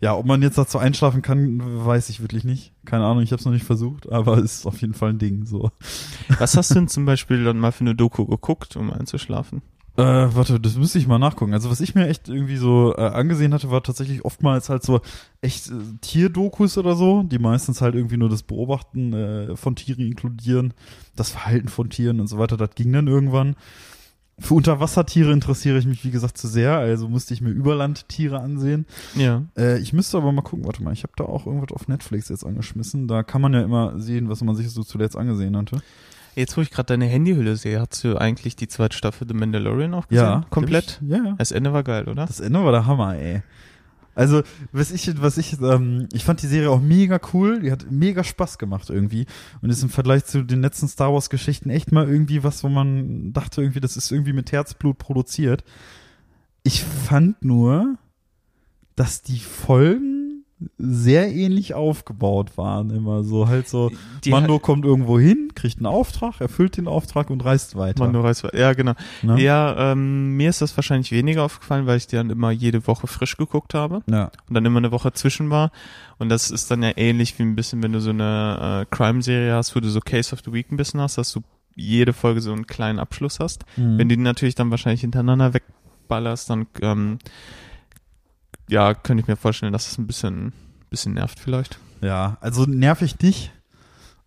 ja, 0.00 0.14
ob 0.14 0.24
man 0.24 0.40
jetzt 0.40 0.56
dazu 0.56 0.78
einschlafen 0.78 1.20
kann, 1.20 1.60
weiß 1.84 2.08
ich 2.08 2.20
wirklich 2.20 2.44
nicht. 2.44 2.72
Keine 2.84 3.04
Ahnung, 3.04 3.22
ich 3.22 3.32
habe 3.32 3.40
es 3.40 3.44
noch 3.46 3.52
nicht 3.52 3.64
versucht, 3.64 4.10
aber 4.10 4.38
ist 4.38 4.66
auf 4.66 4.80
jeden 4.80 4.94
Fall 4.94 5.10
ein 5.10 5.18
Ding. 5.18 5.46
So. 5.46 5.70
Was 6.38 6.56
hast 6.56 6.70
du 6.70 6.74
denn 6.74 6.88
zum 6.88 7.04
Beispiel 7.04 7.44
dann 7.44 7.58
mal 7.58 7.72
für 7.72 7.80
eine 7.80 7.94
Doku 7.94 8.24
geguckt, 8.26 8.76
um 8.76 8.92
einzuschlafen? 8.92 9.62
Äh, 10.00 10.34
warte, 10.34 10.58
das 10.60 10.76
müsste 10.76 10.98
ich 10.98 11.06
mal 11.06 11.18
nachgucken. 11.18 11.52
Also 11.52 11.70
was 11.70 11.80
ich 11.80 11.94
mir 11.94 12.08
echt 12.08 12.28
irgendwie 12.28 12.56
so 12.56 12.94
äh, 12.96 13.00
angesehen 13.00 13.52
hatte, 13.52 13.70
war 13.70 13.82
tatsächlich 13.82 14.24
oftmals 14.24 14.68
halt 14.68 14.82
so 14.82 15.00
echt 15.40 15.68
äh, 15.68 15.72
Tierdokus 16.00 16.78
oder 16.78 16.96
so, 16.96 17.22
die 17.22 17.38
meistens 17.38 17.80
halt 17.80 17.94
irgendwie 17.94 18.16
nur 18.16 18.28
das 18.28 18.42
Beobachten 18.42 19.12
äh, 19.12 19.56
von 19.56 19.76
Tieren 19.76 20.06
inkludieren, 20.06 20.74
das 21.16 21.30
Verhalten 21.30 21.68
von 21.68 21.90
Tieren 21.90 22.20
und 22.20 22.28
so 22.28 22.38
weiter. 22.38 22.56
Das 22.56 22.70
ging 22.74 22.92
dann 22.92 23.06
irgendwann. 23.06 23.56
Für 24.38 24.54
Unterwassertiere 24.54 25.32
interessiere 25.32 25.78
ich 25.78 25.86
mich, 25.86 26.02
wie 26.02 26.10
gesagt, 26.10 26.38
zu 26.38 26.48
sehr, 26.48 26.78
also 26.78 27.08
musste 27.08 27.34
ich 27.34 27.42
mir 27.42 27.50
Überlandtiere 27.50 28.40
ansehen. 28.40 28.86
Ja. 29.14 29.42
Äh, 29.56 29.78
ich 29.80 29.92
müsste 29.92 30.16
aber 30.16 30.32
mal 30.32 30.40
gucken, 30.40 30.64
warte 30.64 30.82
mal, 30.82 30.94
ich 30.94 31.02
habe 31.02 31.12
da 31.16 31.24
auch 31.24 31.46
irgendwas 31.46 31.72
auf 31.72 31.88
Netflix 31.88 32.30
jetzt 32.30 32.46
angeschmissen. 32.46 33.06
Da 33.06 33.22
kann 33.22 33.42
man 33.42 33.52
ja 33.52 33.60
immer 33.60 34.00
sehen, 34.00 34.30
was 34.30 34.42
man 34.42 34.56
sich 34.56 34.70
so 34.70 34.82
zuletzt 34.82 35.16
angesehen 35.16 35.56
hatte. 35.58 35.82
Jetzt, 36.40 36.56
wo 36.56 36.62
ich 36.62 36.70
gerade 36.70 36.86
deine 36.86 37.04
Handyhülle 37.04 37.56
sehe, 37.56 37.78
hast 37.80 38.02
du 38.02 38.16
eigentlich 38.16 38.56
die 38.56 38.66
zweite 38.66 38.96
Staffel 38.96 39.28
The 39.28 39.34
Mandalorian 39.34 39.92
auch 39.94 40.08
gesehen? 40.08 40.24
Ja. 40.24 40.46
Komplett? 40.48 41.00
Ja, 41.06 41.18
ja. 41.18 41.34
Das 41.36 41.52
Ende 41.52 41.72
war 41.72 41.82
geil, 41.82 42.08
oder? 42.08 42.24
Das 42.24 42.40
Ende 42.40 42.64
war 42.64 42.72
der 42.72 42.86
Hammer, 42.86 43.16
ey. 43.16 43.42
Also, 44.14 44.42
was 44.72 44.90
ich, 44.90 45.22
was 45.22 45.38
ich, 45.38 45.60
ähm, 45.60 46.08
ich 46.12 46.24
fand 46.24 46.42
die 46.42 46.46
Serie 46.46 46.70
auch 46.70 46.80
mega 46.80 47.20
cool, 47.32 47.60
die 47.60 47.70
hat 47.70 47.90
mega 47.90 48.24
Spaß 48.24 48.58
gemacht 48.58 48.90
irgendwie 48.90 49.26
und 49.62 49.70
ist 49.70 49.82
im 49.82 49.88
Vergleich 49.88 50.24
zu 50.24 50.42
den 50.42 50.62
letzten 50.62 50.88
Star 50.88 51.12
Wars 51.12 51.30
Geschichten 51.30 51.70
echt 51.70 51.92
mal 51.92 52.08
irgendwie 52.08 52.42
was, 52.42 52.64
wo 52.64 52.68
man 52.68 53.32
dachte 53.32 53.62
irgendwie, 53.62 53.80
das 53.80 53.96
ist 53.96 54.10
irgendwie 54.10 54.32
mit 54.32 54.50
Herzblut 54.50 54.98
produziert. 54.98 55.62
Ich 56.64 56.82
fand 56.82 57.44
nur, 57.44 57.96
dass 58.96 59.22
die 59.22 59.38
Folgen 59.38 60.09
sehr 60.76 61.32
ähnlich 61.32 61.74
aufgebaut 61.74 62.58
waren 62.58 62.90
immer 62.90 63.24
so 63.24 63.48
halt 63.48 63.68
so 63.68 63.90
Die 64.24 64.30
Mando 64.30 64.58
kommt 64.58 64.84
irgendwo 64.84 65.18
hin, 65.18 65.52
kriegt 65.54 65.78
einen 65.78 65.86
Auftrag, 65.86 66.40
erfüllt 66.40 66.76
den 66.76 66.86
Auftrag 66.86 67.30
und 67.30 67.44
reist 67.44 67.76
weiter. 67.76 68.04
Mando 68.04 68.20
Reis 68.20 68.44
war, 68.44 68.54
ja, 68.54 68.74
genau. 68.74 68.92
ne? 69.22 69.40
Ja, 69.40 69.92
ähm, 69.92 70.36
mir 70.36 70.50
ist 70.50 70.60
das 70.60 70.76
wahrscheinlich 70.76 71.12
weniger 71.12 71.44
aufgefallen, 71.44 71.86
weil 71.86 71.96
ich 71.96 72.06
die 72.06 72.16
dann 72.16 72.30
immer 72.30 72.50
jede 72.50 72.86
Woche 72.86 73.06
frisch 73.06 73.36
geguckt 73.36 73.72
habe 73.74 74.02
ja. 74.10 74.30
und 74.48 74.54
dann 74.54 74.64
immer 74.64 74.78
eine 74.78 74.92
Woche 74.92 75.12
zwischen 75.12 75.50
war. 75.50 75.70
Und 76.18 76.28
das 76.28 76.50
ist 76.50 76.70
dann 76.70 76.82
ja 76.82 76.92
ähnlich 76.96 77.38
wie 77.38 77.42
ein 77.44 77.56
bisschen, 77.56 77.82
wenn 77.82 77.92
du 77.92 78.00
so 78.00 78.10
eine 78.10 78.82
äh, 78.82 78.94
Crime-Serie 78.94 79.54
hast, 79.54 79.74
wo 79.74 79.80
du 79.80 79.88
so 79.88 80.00
Case 80.00 80.34
of 80.34 80.40
the 80.44 80.52
Week 80.52 80.70
ein 80.70 80.76
bisschen 80.76 81.00
hast, 81.00 81.16
dass 81.16 81.32
du 81.32 81.40
jede 81.74 82.12
Folge 82.12 82.42
so 82.42 82.52
einen 82.52 82.66
kleinen 82.66 82.98
Abschluss 82.98 83.40
hast. 83.40 83.64
Mhm. 83.76 83.98
Wenn 83.98 84.08
du 84.08 84.16
die 84.16 84.22
natürlich 84.22 84.54
dann 84.54 84.70
wahrscheinlich 84.70 85.00
hintereinander 85.00 85.54
wegballerst, 85.54 86.50
dann 86.50 86.66
ähm, 86.82 87.18
ja, 88.70 88.94
könnte 88.94 89.22
ich 89.22 89.28
mir 89.28 89.36
vorstellen, 89.36 89.72
dass 89.72 89.90
es 89.90 89.98
ein 89.98 90.06
bisschen, 90.06 90.52
bisschen 90.88 91.14
nervt 91.14 91.38
vielleicht. 91.38 91.78
Ja, 92.00 92.38
also 92.40 92.64
nervig 92.64 93.20
nicht. 93.20 93.52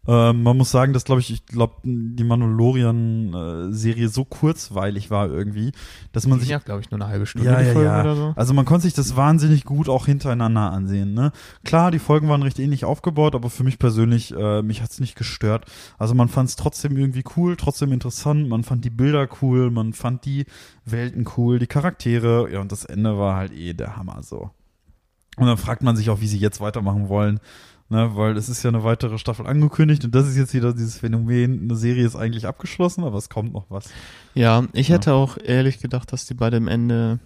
Ähm, 0.05 0.43
man 0.43 0.57
muss 0.57 0.69
sagen, 0.69 0.91
dass, 0.91 1.05
glaube 1.05 1.21
ich, 1.21 1.31
ich 1.31 1.45
glaube, 1.45 1.75
die 1.83 2.23
Mandalorian-Serie 2.25 4.09
so 4.09 4.25
kurzweilig 4.25 5.09
war 5.09 5.29
irgendwie, 5.29 5.71
dass 6.11 6.27
man 6.27 6.39
Die 6.39 6.43
sich 6.43 6.51
ja, 6.51 6.59
glaube 6.59 6.81
ich, 6.81 6.91
nur 6.91 6.99
eine 6.99 7.09
halbe 7.09 7.25
Stunde 7.25 7.49
Ja, 7.49 7.61
die 7.61 7.67
ja, 7.67 7.81
ja. 7.81 8.01
oder 8.01 8.15
so. 8.15 8.33
Also 8.35 8.53
man 8.53 8.65
konnte 8.65 8.83
sich 8.83 8.93
das 8.93 9.15
wahnsinnig 9.15 9.63
gut 9.63 9.87
auch 9.87 10.05
hintereinander 10.05 10.71
ansehen. 10.71 11.13
Ne? 11.13 11.31
Klar, 11.63 11.89
die 11.91 11.99
Folgen 11.99 12.27
waren 12.27 12.43
recht 12.43 12.59
ähnlich 12.59 12.83
aufgebaut, 12.83 13.33
aber 13.33 13.49
für 13.49 13.63
mich 13.63 13.79
persönlich, 13.79 14.33
äh, 14.35 14.61
mich 14.61 14.81
hat's 14.81 14.99
nicht 14.99 15.15
gestört. 15.15 15.65
Also 15.97 16.15
man 16.15 16.27
fand 16.27 16.49
es 16.49 16.57
trotzdem 16.57 16.97
irgendwie 16.97 17.23
cool, 17.37 17.55
trotzdem 17.55 17.93
interessant. 17.93 18.49
Man 18.49 18.63
fand 18.63 18.83
die 18.83 18.89
Bilder 18.89 19.29
cool, 19.41 19.71
man 19.71 19.93
fand 19.93 20.25
die 20.25 20.45
Welten 20.83 21.25
cool, 21.37 21.59
die 21.59 21.67
Charaktere. 21.67 22.51
Ja, 22.51 22.59
und 22.59 22.73
das 22.73 22.83
Ende 22.83 23.17
war 23.17 23.37
halt 23.37 23.53
eh 23.53 23.73
der 23.73 23.95
Hammer 23.95 24.21
so. 24.21 24.51
Und 25.37 25.47
dann 25.47 25.57
fragt 25.57 25.81
man 25.81 25.95
sich 25.95 26.09
auch, 26.09 26.21
wie 26.21 26.27
sie 26.27 26.37
jetzt 26.37 26.61
weitermachen 26.61 27.09
wollen. 27.09 27.39
Ne, 27.89 28.15
weil 28.15 28.37
es 28.37 28.49
ist 28.49 28.63
ja 28.63 28.69
eine 28.69 28.83
weitere 28.83 29.17
Staffel 29.19 29.45
angekündigt 29.45 30.03
und 30.05 30.15
das 30.15 30.27
ist 30.27 30.37
jetzt 30.37 30.53
wieder 30.53 30.73
dieses 30.73 30.97
Phänomen, 30.99 31.63
eine 31.63 31.75
Serie 31.75 32.05
ist 32.05 32.15
eigentlich 32.15 32.47
abgeschlossen, 32.47 33.03
aber 33.03 33.17
es 33.17 33.29
kommt 33.29 33.53
noch 33.53 33.65
was. 33.69 33.89
Ja, 34.33 34.63
ich 34.73 34.87
Ja. 34.87 34.95
hätte 34.95 35.13
auch 35.13 35.37
ehrlich 35.37 35.79
gedacht, 35.79 36.11
dass 36.11 36.25
die 36.25 36.33
bei 36.33 36.49
dem 36.49 36.67
Ende, 36.67 37.19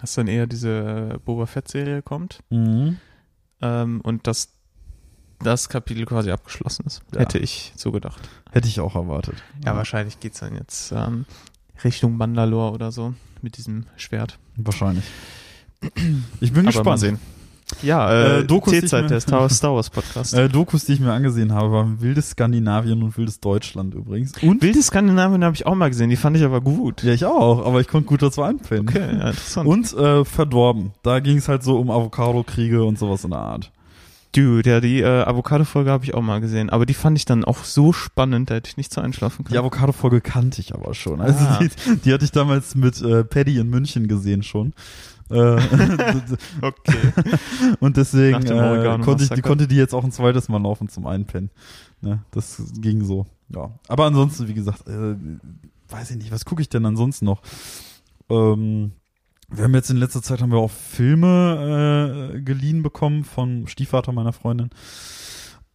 dass 0.00 0.14
dann 0.14 0.26
eher 0.28 0.46
diese 0.46 1.18
Boba 1.24 1.46
Fett-Serie 1.46 2.02
kommt 2.02 2.40
Mhm. 2.50 2.98
ähm, 3.62 4.00
und 4.02 4.26
dass 4.26 4.50
das 5.38 5.68
Kapitel 5.70 6.04
quasi 6.04 6.30
abgeschlossen 6.30 6.84
ist. 6.86 7.02
Ja. 7.14 7.20
Hätte 7.20 7.38
ich 7.38 7.72
so 7.76 7.92
gedacht. 7.92 8.28
Hätte 8.50 8.68
ich 8.68 8.80
auch 8.80 8.96
erwartet. 8.96 9.36
Ja, 9.64 9.74
wahrscheinlich 9.76 10.20
geht's 10.20 10.40
dann 10.40 10.56
jetzt 10.56 10.92
ähm, 10.92 11.24
Richtung 11.82 12.18
Mandalore 12.18 12.72
oder 12.72 12.92
so 12.92 13.14
mit 13.40 13.56
diesem 13.56 13.86
Schwert. 13.96 14.38
Wahrscheinlich. 14.56 15.04
Ich 16.40 16.52
bin 16.52 16.66
Aber 16.68 16.84
mal 16.84 16.94
gespannt. 16.94 16.98
sehen. 17.00 17.18
Ja, 17.82 18.10
äh, 18.10 18.38
Äh, 18.40 18.44
Dokus, 18.44 18.70
die 18.72 18.76
ich 18.78 18.82
T-Zeit, 18.84 19.02
mir- 19.04 19.08
der 19.08 19.20
Star 19.20 19.48
Star 19.48 19.74
Wars 19.74 19.90
Podcast. 19.90 20.34
Äh, 20.34 20.48
Dokus, 20.48 20.84
die 20.84 20.92
ich 20.94 21.00
mir 21.00 21.12
angesehen 21.12 21.52
habe, 21.52 21.72
waren 21.72 22.00
Wildes 22.00 22.30
Skandinavien 22.30 23.02
und 23.02 23.16
Wildes 23.16 23.40
Deutschland 23.40 23.94
übrigens. 23.94 24.32
Und? 24.42 24.62
Wilde 24.62 24.82
Skandinavien 24.82 25.44
habe 25.44 25.54
ich 25.54 25.66
auch 25.66 25.74
mal 25.74 25.88
gesehen, 25.88 26.10
die 26.10 26.16
fand 26.16 26.36
ich 26.36 26.44
aber 26.44 26.60
gut. 26.60 27.02
Ja, 27.02 27.12
ich 27.12 27.24
auch, 27.24 27.64
aber 27.66 27.80
ich 27.80 27.88
konnte 27.88 28.06
gut 28.08 28.22
dazu 28.22 28.42
einfinden. 28.42 28.88
Okay, 28.88 28.98
ja, 29.18 29.28
interessant. 29.28 29.68
Und 29.68 29.92
äh, 29.94 30.24
Verdorben. 30.24 30.92
Da 31.02 31.20
ging 31.20 31.38
es 31.38 31.48
halt 31.48 31.62
so 31.62 31.78
um 31.78 31.90
Avocado-Kriege 31.90 32.84
und 32.84 32.98
sowas 32.98 33.24
in 33.24 33.30
der 33.30 33.40
Art. 33.40 33.70
Dude, 34.32 34.70
ja, 34.70 34.80
die 34.80 35.00
äh, 35.00 35.22
Avocado-Folge 35.24 35.90
habe 35.90 36.04
ich 36.04 36.14
auch 36.14 36.22
mal 36.22 36.40
gesehen, 36.40 36.70
aber 36.70 36.86
die 36.86 36.94
fand 36.94 37.18
ich 37.18 37.24
dann 37.24 37.44
auch 37.44 37.64
so 37.64 37.92
spannend, 37.92 38.50
da 38.50 38.54
hätte 38.54 38.68
ich 38.68 38.76
nicht 38.76 38.92
so 38.92 39.00
einschlafen 39.00 39.44
können. 39.44 39.54
Die 39.54 39.58
Avocado-Folge 39.58 40.20
kannte 40.20 40.60
ich 40.60 40.72
aber 40.72 40.94
schon. 40.94 41.20
Also 41.20 41.44
Ah. 41.44 41.58
die, 41.60 41.96
die 41.96 42.12
hatte 42.12 42.24
ich 42.24 42.30
damals 42.30 42.74
mit 42.76 43.02
äh, 43.02 43.24
Paddy 43.24 43.58
in 43.58 43.68
München 43.68 44.06
gesehen 44.06 44.42
schon. 44.42 44.72
Äh, 45.30 45.34
okay. 46.62 47.12
und 47.80 47.96
deswegen 47.96 48.42
äh, 48.46 48.98
konnte, 49.02 49.24
ich, 49.24 49.30
die 49.30 49.42
konnte 49.42 49.68
die 49.68 49.76
jetzt 49.76 49.94
auch 49.94 50.04
ein 50.04 50.12
zweites 50.12 50.48
Mal 50.48 50.60
laufen 50.62 50.88
zum 50.88 51.06
Einpennen. 51.06 51.50
Ne, 52.00 52.22
das 52.30 52.62
ging 52.80 53.04
so. 53.04 53.26
Ja. 53.48 53.70
Aber 53.88 54.06
ansonsten, 54.06 54.48
wie 54.48 54.54
gesagt, 54.54 54.88
äh, 54.88 55.14
weiß 55.88 56.10
ich 56.12 56.16
nicht, 56.16 56.32
was 56.32 56.44
gucke 56.44 56.62
ich 56.62 56.68
denn 56.68 56.84
ansonsten 56.86 57.24
noch? 57.26 57.42
Ähm, 58.28 58.92
wir 59.50 59.64
haben 59.64 59.74
jetzt 59.74 59.90
in 59.90 59.96
letzter 59.96 60.22
Zeit 60.22 60.40
haben 60.40 60.52
wir 60.52 60.58
auch 60.58 60.70
Filme 60.70 62.32
äh, 62.34 62.40
geliehen 62.40 62.82
bekommen 62.82 63.24
von 63.24 63.66
Stiefvater 63.66 64.12
meiner 64.12 64.32
Freundin. 64.32 64.70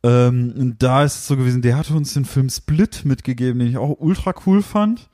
Ähm, 0.03 0.53
und 0.57 0.83
da 0.83 1.03
ist 1.03 1.15
es 1.15 1.27
so 1.27 1.35
gewesen, 1.35 1.61
der 1.61 1.77
hatte 1.77 1.93
uns 1.93 2.13
den 2.13 2.25
Film 2.25 2.49
Split 2.49 3.03
mitgegeben, 3.05 3.59
den 3.59 3.69
ich 3.69 3.77
auch 3.77 3.95
ultra 3.99 4.33
cool 4.45 4.61
fand. 4.61 5.09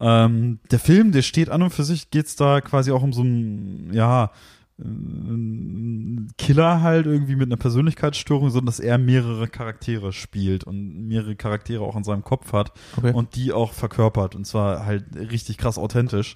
Ähm, 0.00 0.58
der 0.70 0.80
Film, 0.80 1.12
der 1.12 1.22
steht 1.22 1.50
an 1.50 1.62
und 1.62 1.70
für 1.70 1.84
sich, 1.84 2.10
geht's 2.10 2.36
da 2.36 2.60
quasi 2.60 2.90
auch 2.90 3.02
um 3.02 3.12
so 3.12 3.22
einen, 3.22 3.92
ja, 3.92 4.32
einen 4.78 6.32
Killer 6.36 6.82
halt 6.82 7.06
irgendwie 7.06 7.36
mit 7.36 7.46
einer 7.48 7.56
Persönlichkeitsstörung, 7.56 8.50
sondern 8.50 8.66
dass 8.66 8.80
er 8.80 8.98
mehrere 8.98 9.46
Charaktere 9.46 10.12
spielt 10.12 10.64
und 10.64 11.06
mehrere 11.06 11.36
Charaktere 11.36 11.84
auch 11.84 11.94
in 11.94 12.02
seinem 12.02 12.24
Kopf 12.24 12.52
hat 12.52 12.72
okay. 12.96 13.12
und 13.12 13.36
die 13.36 13.52
auch 13.52 13.72
verkörpert 13.72 14.34
und 14.34 14.46
zwar 14.46 14.84
halt 14.84 15.04
richtig 15.14 15.58
krass 15.58 15.78
authentisch. 15.78 16.34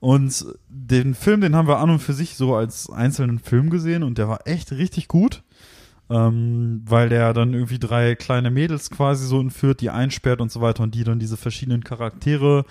Und 0.00 0.46
den 0.68 1.14
Film, 1.14 1.42
den 1.42 1.54
haben 1.54 1.68
wir 1.68 1.78
an 1.78 1.90
und 1.90 1.98
für 1.98 2.14
sich 2.14 2.34
so 2.34 2.54
als 2.54 2.88
einzelnen 2.90 3.38
Film 3.38 3.68
gesehen 3.68 4.02
und 4.02 4.16
der 4.16 4.28
war 4.28 4.46
echt 4.46 4.72
richtig 4.72 5.08
gut, 5.08 5.42
ähm, 6.08 6.82
weil 6.86 7.10
der 7.10 7.34
dann 7.34 7.52
irgendwie 7.52 7.78
drei 7.78 8.14
kleine 8.14 8.50
Mädels 8.50 8.88
quasi 8.90 9.26
so 9.26 9.38
entführt, 9.38 9.82
die 9.82 9.90
einsperrt 9.90 10.40
und 10.40 10.50
so 10.50 10.62
weiter 10.62 10.82
und 10.82 10.94
die 10.94 11.04
dann 11.04 11.18
diese 11.18 11.36
verschiedenen 11.36 11.84
Charaktere 11.84 12.64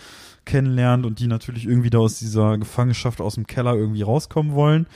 kennenlernt 0.45 1.05
und 1.05 1.19
die 1.19 1.27
natürlich 1.27 1.65
irgendwie 1.67 1.91
da 1.91 1.99
aus 1.99 2.17
dieser 2.17 2.57
Gefangenschaft 2.57 3.21
aus 3.21 3.35
dem 3.35 3.45
Keller 3.45 3.75
irgendwie 3.75 4.01
rauskommen 4.01 4.55
wollen. 4.55 4.87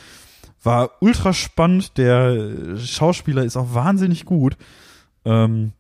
War 0.64 0.90
ultra 1.02 1.34
spannend, 1.34 1.98
der 2.00 2.78
Schauspieler 2.78 3.44
ist 3.44 3.58
auch 3.58 3.76
wahnsinnig 3.76 4.26
gut. 4.26 4.58
Ähm, 5.24 5.74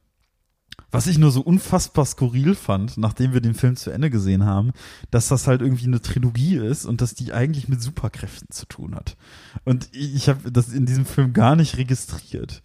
was 0.93 1.07
ich 1.07 1.17
nur 1.17 1.31
so 1.31 1.41
unfassbar 1.41 2.05
skurril 2.05 2.55
fand, 2.55 2.97
nachdem 2.97 3.33
wir 3.33 3.41
den 3.41 3.55
Film 3.55 3.75
zu 3.75 3.89
Ende 3.89 4.09
gesehen 4.09 4.45
haben, 4.45 4.71
dass 5.11 5.27
das 5.27 5.47
halt 5.47 5.61
irgendwie 5.61 5.87
eine 5.87 6.01
Trilogie 6.01 6.55
ist 6.57 6.85
und 6.85 7.01
dass 7.01 7.15
die 7.15 7.33
eigentlich 7.33 7.67
mit 7.67 7.81
Superkräften 7.81 8.49
zu 8.51 8.65
tun 8.67 8.95
hat. 8.95 9.17
Und 9.65 9.89
ich 9.91 10.29
habe 10.29 10.51
das 10.51 10.69
in 10.71 10.85
diesem 10.85 11.05
Film 11.05 11.33
gar 11.33 11.55
nicht 11.55 11.77
registriert. 11.77 12.61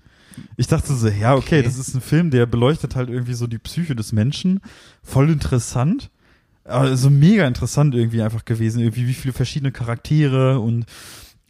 Ich 0.57 0.67
dachte 0.69 0.95
so, 0.95 1.09
ja, 1.09 1.35
okay, 1.35 1.47
Okay. 1.59 1.63
das 1.63 1.79
ist 1.79 1.95
ein 1.95 2.01
Film, 2.01 2.31
der 2.31 2.47
beleuchtet 2.47 2.95
halt 2.95 3.09
irgendwie 3.09 3.35
so 3.35 3.47
die 3.47 3.59
Psyche 3.59 3.97
des 3.97 4.13
Menschen. 4.13 4.61
Voll 5.03 5.31
interessant. 5.31 6.11
Also 6.65 7.09
mega 7.09 7.47
interessant 7.47 7.95
irgendwie 7.95 8.21
einfach 8.21 8.45
gewesen, 8.45 8.81
irgendwie 8.81 9.07
wie 9.09 9.15
viele 9.15 9.33
verschiedene 9.33 9.73
Charaktere 9.73 10.61
und 10.61 10.85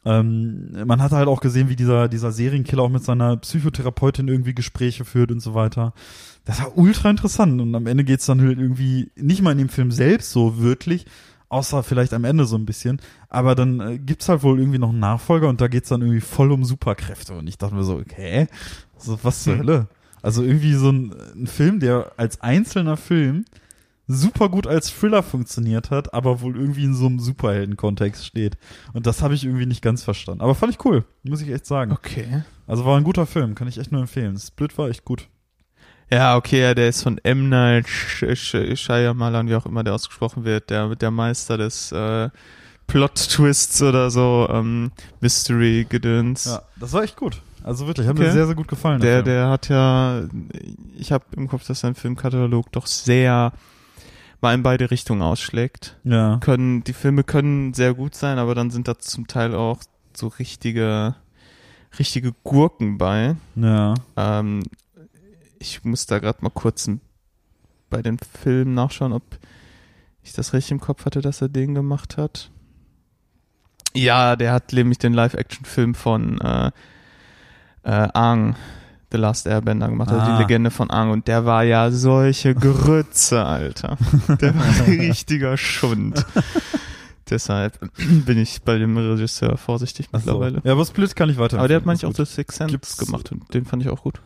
ähm, 0.05 0.71
man 0.87 1.03
hat 1.03 1.13
halt 1.13 1.29
auch 1.29 1.41
gesehen, 1.41 1.69
wie 1.69 1.77
dieser, 1.77 2.09
dieser 2.09 2.33
Serienkiller 2.33 2.83
auch 2.83 2.89
mit 2.89 3.05
seiner 3.05 3.37
Psychotherapeutin 3.37 4.29
irgendwie 4.29 4.55
Gespräche 4.55 5.05
führt 5.05 5.31
und 5.31 5.41
so 5.41 5.55
weiter. 5.55 5.93
Das 6.45 6.61
war 6.61 6.79
ultra 6.79 7.11
interessant 7.11 7.61
und 7.61 7.75
am 7.75 7.87
Ende 7.87 8.05
geht's 8.05 8.27
dann 8.27 8.41
halt 8.41 8.59
irgendwie 8.59 9.11
nicht 9.17 9.43
mal 9.43 9.53
in 9.53 9.59
dem 9.59 9.69
Film 9.69 9.91
selbst 9.91 10.31
so 10.31 10.61
wirklich, 10.61 11.05
außer 11.51 11.83
vielleicht 11.83 12.15
am 12.15 12.25
Ende 12.25 12.47
so 12.47 12.57
ein 12.57 12.65
bisschen, 12.65 13.01
aber 13.29 13.55
dann 13.55 13.81
äh, 13.81 13.99
gibt's 13.99 14.29
halt 14.29 14.43
wohl 14.43 14.59
irgendwie 14.59 14.79
noch 14.79 14.91
einen 14.91 15.01
Nachfolger 15.01 15.49
und 15.49 15.61
da 15.61 15.69
geht's 15.69 15.89
dann 15.91 16.01
irgendwie 16.01 16.21
voll 16.21 16.53
um 16.53 16.65
Superkräfte 16.65 17.35
und 17.35 17.47
ich 17.49 17.59
dachte 17.59 17.75
mir 17.75 17.85
so, 17.85 17.97
okay, 17.97 18.47
so 18.97 19.19
was 19.23 19.43
zur 19.43 19.55
Hm. 19.55 19.61
Hölle? 19.61 19.89
Also 20.23 20.43
irgendwie 20.43 20.75
so 20.75 20.91
ein, 20.91 21.15
ein 21.35 21.47
Film, 21.47 21.81
der 21.81 22.13
als 22.17 22.41
einzelner 22.41 22.97
Film 22.97 23.45
super 24.11 24.49
gut 24.49 24.67
als 24.67 24.91
Thriller 24.91 25.23
funktioniert 25.23 25.91
hat, 25.91 26.15
aber 26.15 26.41
wohl 26.41 26.57
irgendwie 26.57 26.85
in 26.85 26.95
so 26.95 27.07
einem 27.07 27.21
Superhelden-Kontext 27.21 28.25
steht. 28.27 28.57
Und 28.95 29.07
das 29.07 29.23
habe 29.23 29.35
ich 29.35 29.45
irgendwie 29.45 29.67
nicht 29.67 29.83
ganz 29.83 30.03
verstanden. 30.03 30.41
Aber 30.41 30.55
fand 30.55 30.73
ich 30.73 30.85
cool, 30.85 31.05
muss 31.23 31.43
ich 31.43 31.51
echt 31.51 31.67
sagen. 31.67 31.93
okay. 31.93 32.43
Also 32.67 32.85
war 32.85 32.97
ein 32.97 33.05
guter 33.05 33.27
Film, 33.27 33.55
kann 33.55 33.69
ich 33.69 33.79
echt 33.79 33.93
nur 33.93 34.01
empfehlen. 34.01 34.37
Split 34.39 34.77
war 34.79 34.89
echt 34.89 35.05
gut. 35.05 35.29
Ja, 36.11 36.37
okay, 36.37 36.63
ja, 36.63 36.75
der 36.75 36.89
ist 36.89 37.03
von 37.03 37.19
M. 37.19 37.51
Night 37.51 37.87
Sh- 37.87 38.33
Sh- 38.33 38.77
Shyamalan, 38.77 39.47
wie 39.49 39.55
auch 39.55 39.67
immer 39.67 39.85
der 39.85 39.95
ausgesprochen 39.95 40.45
wird, 40.45 40.71
der, 40.71 40.97
der 40.97 41.11
Meister 41.11 41.59
des 41.59 41.93
äh, 41.93 42.31
Plot-Twists 42.87 43.83
oder 43.83 44.11
so, 44.11 44.49
ähm, 44.51 44.91
Mystery-Gedöns. 45.21 46.47
Ja, 46.47 46.63
das 46.81 46.93
war 46.95 47.03
echt 47.03 47.17
gut. 47.17 47.43
Also 47.63 47.87
wirklich, 47.87 48.07
hat 48.07 48.15
Okay. 48.17 48.27
mir 48.27 48.33
sehr, 48.33 48.47
sehr 48.47 48.55
gut 48.55 48.69
gefallen. 48.69 49.01
Der, 49.01 49.17
Film. 49.17 49.25
der 49.27 49.49
hat 49.51 49.69
ja, 49.69 50.23
ich 50.97 51.13
habe 51.13 51.25
im 51.37 51.49
Kopf, 51.49 51.67
dass 51.67 51.81
sein 51.81 51.95
Filmkatalog 51.95 52.73
doch 52.73 52.87
sehr 52.87 53.53
mal 54.41 54.55
in 54.55 54.63
beide 54.63 54.91
Richtungen 54.91 55.23
ausschlägt. 55.23 55.97
ja. 56.05 56.39
Können, 56.41 56.85
die 56.85 56.93
Filme 56.93 57.25
können 57.25 57.75
sehr 57.75 57.95
gut 57.95 58.15
sein, 58.15 58.39
aber 58.39 58.55
dann 58.55 58.71
sind 58.71 58.89
da 58.89 58.99
zum 58.99 59.27
Teil 59.27 59.55
auch 59.55 59.81
so 60.15 60.29
richtige, 60.29 61.15
richtige 61.99 62.33
Gurken 62.45 62.99
bei. 62.99 63.37
Ja. 63.57 63.95
Ähm, 64.17 64.63
ich 65.59 65.85
muss 65.85 66.07
da 66.07 66.19
gerade 66.19 66.39
mal 66.43 66.51
kurz 66.51 66.89
bei 67.91 68.03
den 68.03 68.19
Filmen 68.19 68.75
nachschauen, 68.75 69.13
ob 69.13 69.25
ich 70.23 70.33
das 70.33 70.53
richtig 70.53 70.73
im 70.73 70.81
Kopf 70.81 71.05
hatte, 71.05 71.21
dass 71.21 71.41
er 71.41 71.49
den 71.49 71.75
gemacht 71.75 72.17
hat. 72.17 72.51
Ja, 73.95 74.37
der 74.37 74.53
hat 74.53 74.73
nämlich 74.73 74.99
den 74.99 75.15
Live-Action-Film 75.15 75.95
von 75.95 76.41
äh, 76.41 76.71
äh, 77.83 78.09
Aang, 78.13 78.55
The 79.11 79.17
Last 79.19 79.47
Airbender 79.47 79.89
gemacht, 79.89 80.11
also 80.11 80.21
Ah. 80.21 80.37
die 80.37 80.43
Legende 80.43 80.71
von 80.71 80.91
Aang. 80.91 81.11
Und 81.11 81.29
der 81.29 81.45
war 81.47 81.65
ja 81.65 81.91
solche 81.91 82.55
Grütze, 82.55 83.45
Alter. 83.45 83.97
Der 84.41 84.55
war 84.55 84.65
ein 84.67 84.83
richtiger 85.01 85.57
Schund. 85.57 86.25
Deshalb 87.31 87.79
bin 88.27 88.39
ich 88.39 88.63
bei 88.63 88.79
dem 88.79 88.97
Regisseur 88.97 89.59
vorsichtig 89.59 90.09
Ach 90.13 90.21
so. 90.21 90.33
mittlerweile. 90.33 90.61
Ja, 90.65 90.73
aber 90.73 90.85
Split 90.87 91.15
kann 91.15 91.29
ich 91.29 91.37
weiter. 91.37 91.59
Aber 91.59 91.69
der 91.69 91.77
hat 91.79 91.87
manchmal 91.87 92.13
auch. 92.13 92.17
The 92.17 92.25
Sixth 92.25 92.57
Sense 92.57 92.73
Gibt's- 92.73 92.97
gemacht 92.97 93.31
und 93.33 93.53
den 93.53 93.65
fand 93.67 93.83
ich 93.83 93.91
auch 93.91 94.03
gut. 94.03 94.21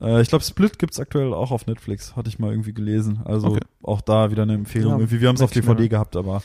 Äh, 0.00 0.20
ich 0.22 0.28
glaube, 0.28 0.44
Split 0.44 0.78
gibt's 0.78 1.00
aktuell 1.00 1.32
auch 1.34 1.50
auf 1.50 1.66
Netflix, 1.66 2.14
hatte 2.14 2.28
ich 2.28 2.38
mal 2.38 2.50
irgendwie 2.50 2.72
gelesen. 2.72 3.20
Also 3.24 3.48
Okay. 3.48 3.60
auch 3.82 4.00
da 4.00 4.30
wieder 4.30 4.42
eine 4.44 4.54
Empfehlung. 4.54 4.92
Ja, 4.92 4.98
irgendwie, 4.98 5.20
wir 5.20 5.28
haben 5.28 5.36
es 5.36 5.40
auf 5.42 5.50
DVD 5.50 5.88
gehabt, 5.88 6.14
aber 6.16 6.42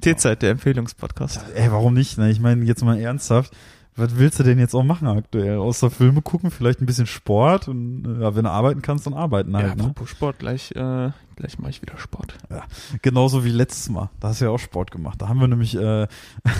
T-Zeit, 0.00 0.42
der 0.42 0.52
Empfehlungspodcast. 0.52 1.40
ey, 1.54 1.70
warum 1.72 1.92
nicht? 1.94 2.16
Ne? 2.18 2.30
Ich 2.30 2.40
meine, 2.40 2.64
jetzt 2.64 2.82
mal 2.84 2.98
ernsthaft. 2.98 3.52
Was 3.98 4.16
willst 4.16 4.38
du 4.38 4.44
denn 4.44 4.58
jetzt 4.58 4.74
auch 4.74 4.84
machen 4.84 5.08
aktuell? 5.08 5.58
Außer 5.58 5.90
Filme 5.90 6.22
gucken, 6.22 6.50
vielleicht 6.50 6.80
ein 6.80 6.86
bisschen 6.86 7.06
Sport 7.06 7.68
und 7.68 8.04
äh, 8.06 8.22
ja, 8.22 8.34
wenn 8.36 8.44
du 8.44 8.50
arbeiten 8.50 8.80
kannst, 8.80 9.06
dann 9.06 9.14
arbeiten 9.14 9.50
Ja, 9.52 9.58
halt. 9.58 9.76
ne? 9.76 9.82
apropos 9.82 10.08
Sport, 10.08 10.38
gleich 10.38 10.70
äh, 10.76 11.10
Gleich 11.38 11.56
mache 11.60 11.70
ich 11.70 11.80
wieder 11.82 11.96
Sport. 11.98 12.36
Ja, 12.50 12.64
genauso 13.00 13.44
wie 13.44 13.50
letztes 13.50 13.88
Mal. 13.90 14.10
Da 14.18 14.28
hast 14.30 14.40
du 14.40 14.46
ja 14.46 14.50
auch 14.50 14.58
Sport 14.58 14.90
gemacht. 14.90 15.22
Da 15.22 15.28
haben 15.28 15.38
wir 15.40 15.46
nämlich, 15.46 15.76
äh, 15.76 16.08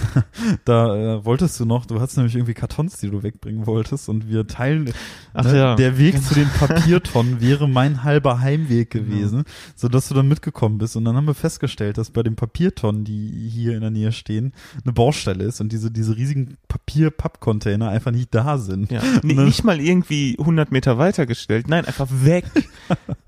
da 0.65 1.17
äh, 1.17 1.25
wolltest 1.25 1.59
du 1.59 1.65
noch, 1.65 1.85
du 1.85 2.01
hast 2.01 2.17
nämlich 2.17 2.37
irgendwie 2.37 2.55
Kartons, 2.55 2.97
die 2.99 3.11
du 3.11 3.25
wegbringen 3.25 3.67
wolltest 3.67 4.09
und 4.09 4.29
wir 4.29 4.47
teilen, 4.47 4.93
Ach 5.35 5.45
ne, 5.45 5.57
ja. 5.59 5.75
der 5.75 5.99
Weg 5.99 6.23
zu 6.23 6.33
den 6.35 6.49
Papiertonnen 6.49 7.41
wäre 7.41 7.69
mein 7.69 8.05
halber 8.05 8.39
Heimweg 8.41 8.91
gewesen, 8.91 9.43
sodass 9.75 10.07
du 10.09 10.15
dann 10.15 10.29
mitgekommen 10.29 10.79
bist 10.79 10.95
und 10.95 11.05
dann 11.05 11.17
haben 11.17 11.27
wir 11.27 11.35
festgestellt, 11.35 11.99
dass 11.99 12.11
bei 12.13 12.23
den 12.23 12.37
Papiertonnen, 12.37 13.03
die 13.03 13.49
hier 13.53 13.75
in 13.75 13.81
der 13.81 13.91
Nähe 13.91 14.13
stehen, 14.13 14.53
eine 14.85 14.93
Baustelle 14.93 15.43
ist 15.43 15.61
und 15.61 15.73
diese, 15.73 15.91
diese 15.91 16.17
riesigen 16.17 16.57
Papier-Papp-Container 16.69 17.89
einfach 17.89 18.13
nicht 18.13 18.33
da 18.33 18.59
sind. 18.59 18.93
Ja. 18.93 19.03
Nee, 19.25 19.35
dann- 19.35 19.47
nicht 19.47 19.65
mal 19.65 19.81
irgendwie 19.81 20.37
100 20.39 20.71
Meter 20.71 20.99
weitergestellt. 20.99 21.67
Nein, 21.67 21.85
einfach 21.85 22.07
weg. 22.11 22.45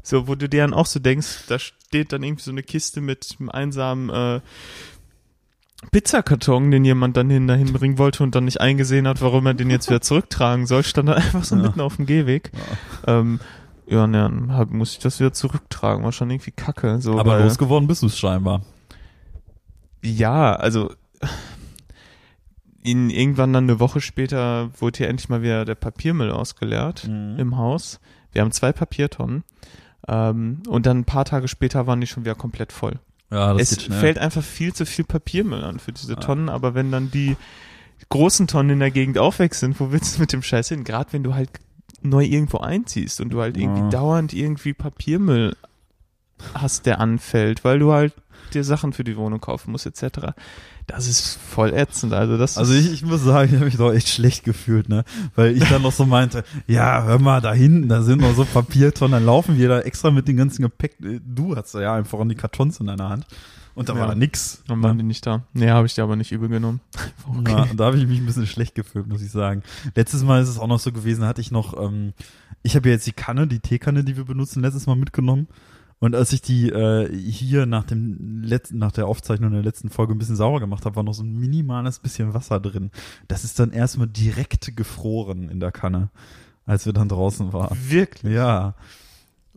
So, 0.03 0.27
wo 0.29 0.35
du 0.35 0.49
dir 0.49 0.63
dann 0.63 0.75
auch 0.75 0.87
so 0.87 0.99
denkst, 1.01 1.47
da 1.49 1.59
steht 1.59 2.13
dann 2.13 2.23
irgendwie 2.23 2.43
so 2.43 2.51
eine 2.51 2.63
Kiste 2.63 3.01
mit 3.01 3.37
einem 3.39 3.51
einsamen 3.51 4.11
äh, 4.11 4.41
Pizzakarton, 5.93 6.71
den 6.71 6.85
jemand 6.85 7.17
dann 7.17 7.31
hin, 7.31 7.47
dahin 7.47 7.73
bringen 7.73 7.97
wollte 7.99 8.23
und 8.23 8.35
dann 8.35 8.45
nicht 8.45 8.61
eingesehen 8.61 9.09
hat, 9.09 9.23
warum 9.23 9.47
er 9.47 9.55
den 9.55 9.71
jetzt 9.71 9.89
wieder 9.89 10.01
zurücktragen 10.03 10.67
soll, 10.67 10.83
stand 10.85 11.09
dann 11.09 11.17
einfach 11.17 11.43
so 11.45 11.57
Ja. 11.57 11.63
mitten 11.63 11.81
auf 11.81 11.97
dem 11.97 12.07
Gehweg. 12.07 12.51
Ähm, 13.07 13.41
ja, 13.87 14.07
ne, 14.07 14.19
dann 14.49 14.69
muss 14.77 14.93
ich 14.93 14.99
das 14.99 15.19
wieder 15.21 15.33
zurücktragen. 15.33 16.05
War 16.05 16.13
schon 16.13 16.31
irgendwie 16.31 16.51
kacke. 16.53 17.01
So, 17.01 17.19
Aber 17.19 17.33
weil- 17.33 17.43
losgeworden 17.45 17.89
bist 17.89 18.03
du 18.03 18.07
es 18.07 18.19
scheinbar. 18.19 18.63
Ja, 20.03 20.55
also 20.55 20.93
in, 22.83 23.11
irgendwann 23.11 23.53
dann 23.53 23.65
eine 23.65 23.81
Woche 23.81 24.01
später 24.01 24.71
wurde 24.79 24.99
hier 24.99 25.09
endlich 25.09 25.29
mal 25.29 25.43
wieder 25.43 25.65
der 25.65 25.75
Papiermüll 25.75 26.31
ausgeleert 26.31 27.07
Mhm. 27.09 27.37
im 27.39 27.57
Haus. 27.59 28.01
Wir 28.33 28.43
haben 28.43 28.53
zwei 28.53 28.73
Papiertonnen. 28.73 29.45
Ähm, 30.09 30.63
und 30.69 30.87
dann 30.87 30.99
ein 31.01 31.05
paar 31.05 31.25
Tage 31.25 31.49
später 31.49 31.87
waren 31.87 32.01
die 32.01 32.07
schon 32.07 32.25
wieder 32.25 32.35
komplett 32.35 32.73
voll. 32.73 32.99
Ja, 33.31 33.55
das 33.55 33.73
es 33.73 33.83
fällt 33.85 34.19
einfach 34.19 34.43
viel 34.43 34.73
zu 34.73 34.85
viel 34.87 35.05
Papiermüll 35.05 35.63
an 35.63 35.79
für 35.79 35.93
diese 35.93 36.15
Ja. 36.15 36.19
Tonnen, 36.21 36.49
aber 36.49 36.75
wenn 36.75 36.91
dann 36.91 37.11
die 37.11 37.37
großen 38.09 38.47
Tonnen 38.49 38.71
in 38.71 38.81
der 38.81 38.91
Gegend 38.91 39.19
auch 39.19 39.39
weg 39.39 39.55
sind, 39.55 39.79
wo 39.79 39.93
willst 39.93 40.17
du 40.17 40.21
mit 40.21 40.33
dem 40.33 40.43
Scheiß 40.43 40.69
hin? 40.71 40.83
Gerade 40.85 41.13
wenn 41.13 41.23
du 41.23 41.35
halt 41.35 41.51
neu 42.03 42.25
irgendwo 42.25 42.59
einziehst 42.59 43.21
und 43.21 43.31
du 43.31 43.41
halt 43.41 43.57
irgendwie 43.57 43.83
Ja. 43.83 43.89
dauernd 43.91 44.33
irgendwie 44.33 44.73
Papiermüll 44.73 45.55
hast, 46.55 46.87
der 46.87 46.99
anfällt, 46.99 47.63
weil 47.63 47.79
du 47.79 47.93
halt 47.93 48.15
dir 48.51 48.65
Sachen 48.65 48.93
für 48.93 49.05
die 49.05 49.17
Wohnung 49.17 49.41
kaufen 49.41 49.73
musst, 49.73 49.87
etc. 49.87 50.33
Das 50.87 51.07
ist 51.07 51.39
voll 51.39 51.73
ätzend. 51.73 52.13
Also 52.13 52.37
das 52.37 52.59
Also 52.59 52.75
ich, 52.75 52.93
ich 52.93 53.03
muss 53.05 53.23
sagen, 53.23 53.49
ich 53.49 53.55
habe 53.57 53.65
mich 53.67 53.77
doch 53.77 53.93
echt 53.93 54.09
schlecht 54.09 54.45
gefühlt, 54.45 54.89
ne? 54.89 55.05
Weil 55.37 55.57
ich 55.57 55.69
dann 55.69 55.83
noch 55.83 55.93
so 55.93 56.05
meinte, 56.07 56.45
ja, 56.67 57.03
hör 57.05 57.19
mal, 57.19 57.41
da 57.41 57.53
hinten, 57.55 57.89
da 57.89 58.03
sind 58.03 58.21
noch 58.21 58.35
so 58.35 58.45
Papiertonnen, 58.45 59.13
dann 59.13 59.25
laufen 59.25 59.57
wir 59.59 59.69
da 59.69 59.81
extra 59.81 60.11
mit 60.11 60.29
dem 60.29 60.37
ganzen 60.37 60.63
Gepäck. 60.63 60.97
Du 61.01 61.57
hast 61.57 61.75
ja 61.75 61.95
einfach 61.95 62.19
an 62.21 62.29
die 62.29 62.35
Kartons 62.35 62.81
in 62.81 62.87
deiner 62.87 63.09
Hand. 63.09 63.27
Und 63.77 63.89
da 63.89 63.95
Ja. 63.95 64.01
war 64.01 64.09
da 64.09 64.15
nix. 64.17 64.63
Dann 64.67 64.83
waren 64.83 64.99
die 64.99 65.05
nicht 65.05 65.25
da. 65.25 65.45
Nee, 65.53 65.71
habe 65.71 65.87
ich 65.87 65.95
dir 65.95 66.03
aber 66.03 66.17
nicht 66.17 66.33
übel 66.33 66.49
genommen. 66.49 66.81
Okay. 67.39 67.53
Ja, 67.53 67.67
da 67.77 67.85
habe 67.85 67.97
ich 67.97 68.07
mich 68.09 68.19
ein 68.19 68.27
bisschen 68.27 68.47
schlecht 68.49 68.75
gefühlt, 68.75 69.07
muss 69.07 69.23
ich 69.23 69.31
sagen. 69.31 69.63
Letztes 69.95 70.25
Mal 70.25 70.43
ist 70.43 70.49
es 70.49 70.59
auch 70.59 70.67
noch 70.67 70.81
so 70.81 70.91
gewesen, 70.91 71.25
hatte 71.25 71.41
ich 71.41 71.53
noch, 71.53 71.81
ähm, 71.81 72.13
ich 72.65 72.75
habe 72.75 72.89
ja 72.89 72.95
jetzt 72.97 73.07
die 73.07 73.13
Kanne, 73.13 73.47
die 73.47 73.61
Teekanne, 73.61 74.03
die 74.03 74.17
wir 74.17 74.25
benutzen, 74.25 74.61
letztes 74.63 74.87
Mal 74.87 74.97
mitgenommen. 74.97 75.47
Und 76.01 76.15
als 76.15 76.33
ich 76.33 76.41
die 76.41 76.71
äh, 76.71 77.15
hier 77.15 77.67
nach 77.67 77.85
dem 77.85 78.43
letzten, 78.43 78.79
nach 78.79 78.91
der 78.91 79.07
Aufzeichnung 79.07 79.53
der 79.53 79.63
letzten 79.63 79.91
Folge 79.91 80.15
ein 80.15 80.19
bisschen 80.19 80.37
sauer 80.37 80.59
gemacht 80.59 80.87
habe, 80.87 80.97
war 80.97 81.03
noch 81.03 81.13
so 81.13 81.23
ein 81.23 81.39
minimales 81.39 81.99
bisschen 81.99 82.33
Wasser 82.33 82.59
drin. 82.59 82.91
Das 83.29 83.45
ist 83.45 83.59
dann 83.61 83.71
erstmal 83.71 84.09
direkt 84.09 84.75
gefroren 84.77 85.51
in 85.51 85.61
der 85.61 85.73
Kanne, 85.73 86.09
als 86.65 86.87
wir 86.87 86.95
dann 86.95 87.11
draußen 87.11 87.53
waren. 87.53 87.77
Wirklich? 87.89 88.33
Ja. 88.33 88.75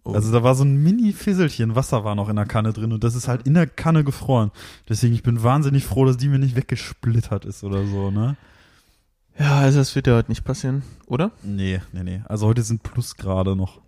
Oh. 0.03 0.11
Also 0.11 0.33
da 0.33 0.43
war 0.43 0.53
so 0.53 0.65
ein 0.65 0.83
Mini-Fisselchen 0.83 1.75
Wasser 1.75 2.03
war 2.03 2.13
noch 2.13 2.27
in 2.27 2.35
der 2.35 2.45
Kanne 2.45 2.73
drin 2.73 2.91
und 2.91 3.05
das 3.05 3.15
ist 3.15 3.29
halt 3.29 3.47
in 3.47 3.53
der 3.53 3.67
Kanne 3.67 4.03
gefroren. 4.03 4.51
Deswegen, 4.89 5.13
ich 5.13 5.23
bin 5.23 5.43
wahnsinnig 5.43 5.85
froh, 5.85 6.03
dass 6.03 6.17
die 6.17 6.27
mir 6.27 6.39
nicht 6.39 6.57
weggesplittert 6.57 7.45
ist 7.45 7.63
oder 7.63 7.85
so, 7.87 8.11
ne? 8.11 8.35
ja, 9.39 9.59
also 9.59 9.79
das 9.79 9.95
wird 9.95 10.07
ja 10.07 10.15
heute 10.15 10.29
nicht 10.29 10.43
passieren, 10.43 10.83
oder? 11.07 11.31
Nee, 11.41 11.81
nee, 11.91 12.03
nee. 12.03 12.21
Also 12.25 12.47
heute 12.47 12.61
sind 12.63 12.83
Plusgrade 12.83 13.55
noch. 13.55 13.81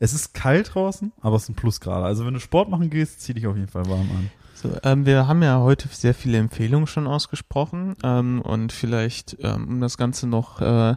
Es 0.00 0.14
ist 0.14 0.32
kalt 0.32 0.74
draußen, 0.74 1.12
aber 1.20 1.36
es 1.36 1.46
sind 1.46 1.56
Plusgrade. 1.56 2.06
Also 2.06 2.24
wenn 2.24 2.32
du 2.32 2.40
Sport 2.40 2.70
machen 2.70 2.88
gehst, 2.88 3.20
zieh 3.20 3.34
dich 3.34 3.46
auf 3.46 3.54
jeden 3.54 3.68
Fall 3.68 3.86
warm 3.86 4.08
an. 4.10 4.30
So, 4.54 4.72
ähm, 4.82 5.04
wir 5.04 5.28
haben 5.28 5.42
ja 5.42 5.60
heute 5.60 5.88
sehr 5.88 6.14
viele 6.14 6.38
Empfehlungen 6.38 6.86
schon 6.86 7.06
ausgesprochen 7.06 7.96
ähm, 8.02 8.40
und 8.40 8.72
vielleicht 8.72 9.36
ähm, 9.40 9.68
um 9.68 9.80
das 9.80 9.98
Ganze 9.98 10.26
noch, 10.26 10.60
äh, 10.62 10.96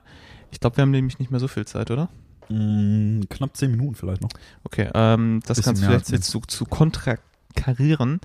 ich 0.51 0.59
glaube, 0.61 0.77
wir 0.77 0.83
haben 0.83 0.91
nämlich 0.91 1.19
nicht 1.19 1.31
mehr 1.31 1.41
so 1.41 1.49
viel 1.49 1.65
Zeit, 1.65 1.91
oder? 1.91 2.09
Mm, 2.47 3.21
knapp 3.29 3.55
zehn 3.57 3.71
Minuten 3.71 3.95
vielleicht 3.95 4.21
noch. 4.21 4.29
Okay, 4.63 4.89
ähm, 4.93 5.41
das 5.45 5.61
Ganze 5.61 5.81
mehr 5.81 5.91
vielleicht 5.91 6.11
jetzt 6.11 6.29
zu, 6.29 6.39
zu 6.39 6.65
kontrakarieren. 6.65 8.21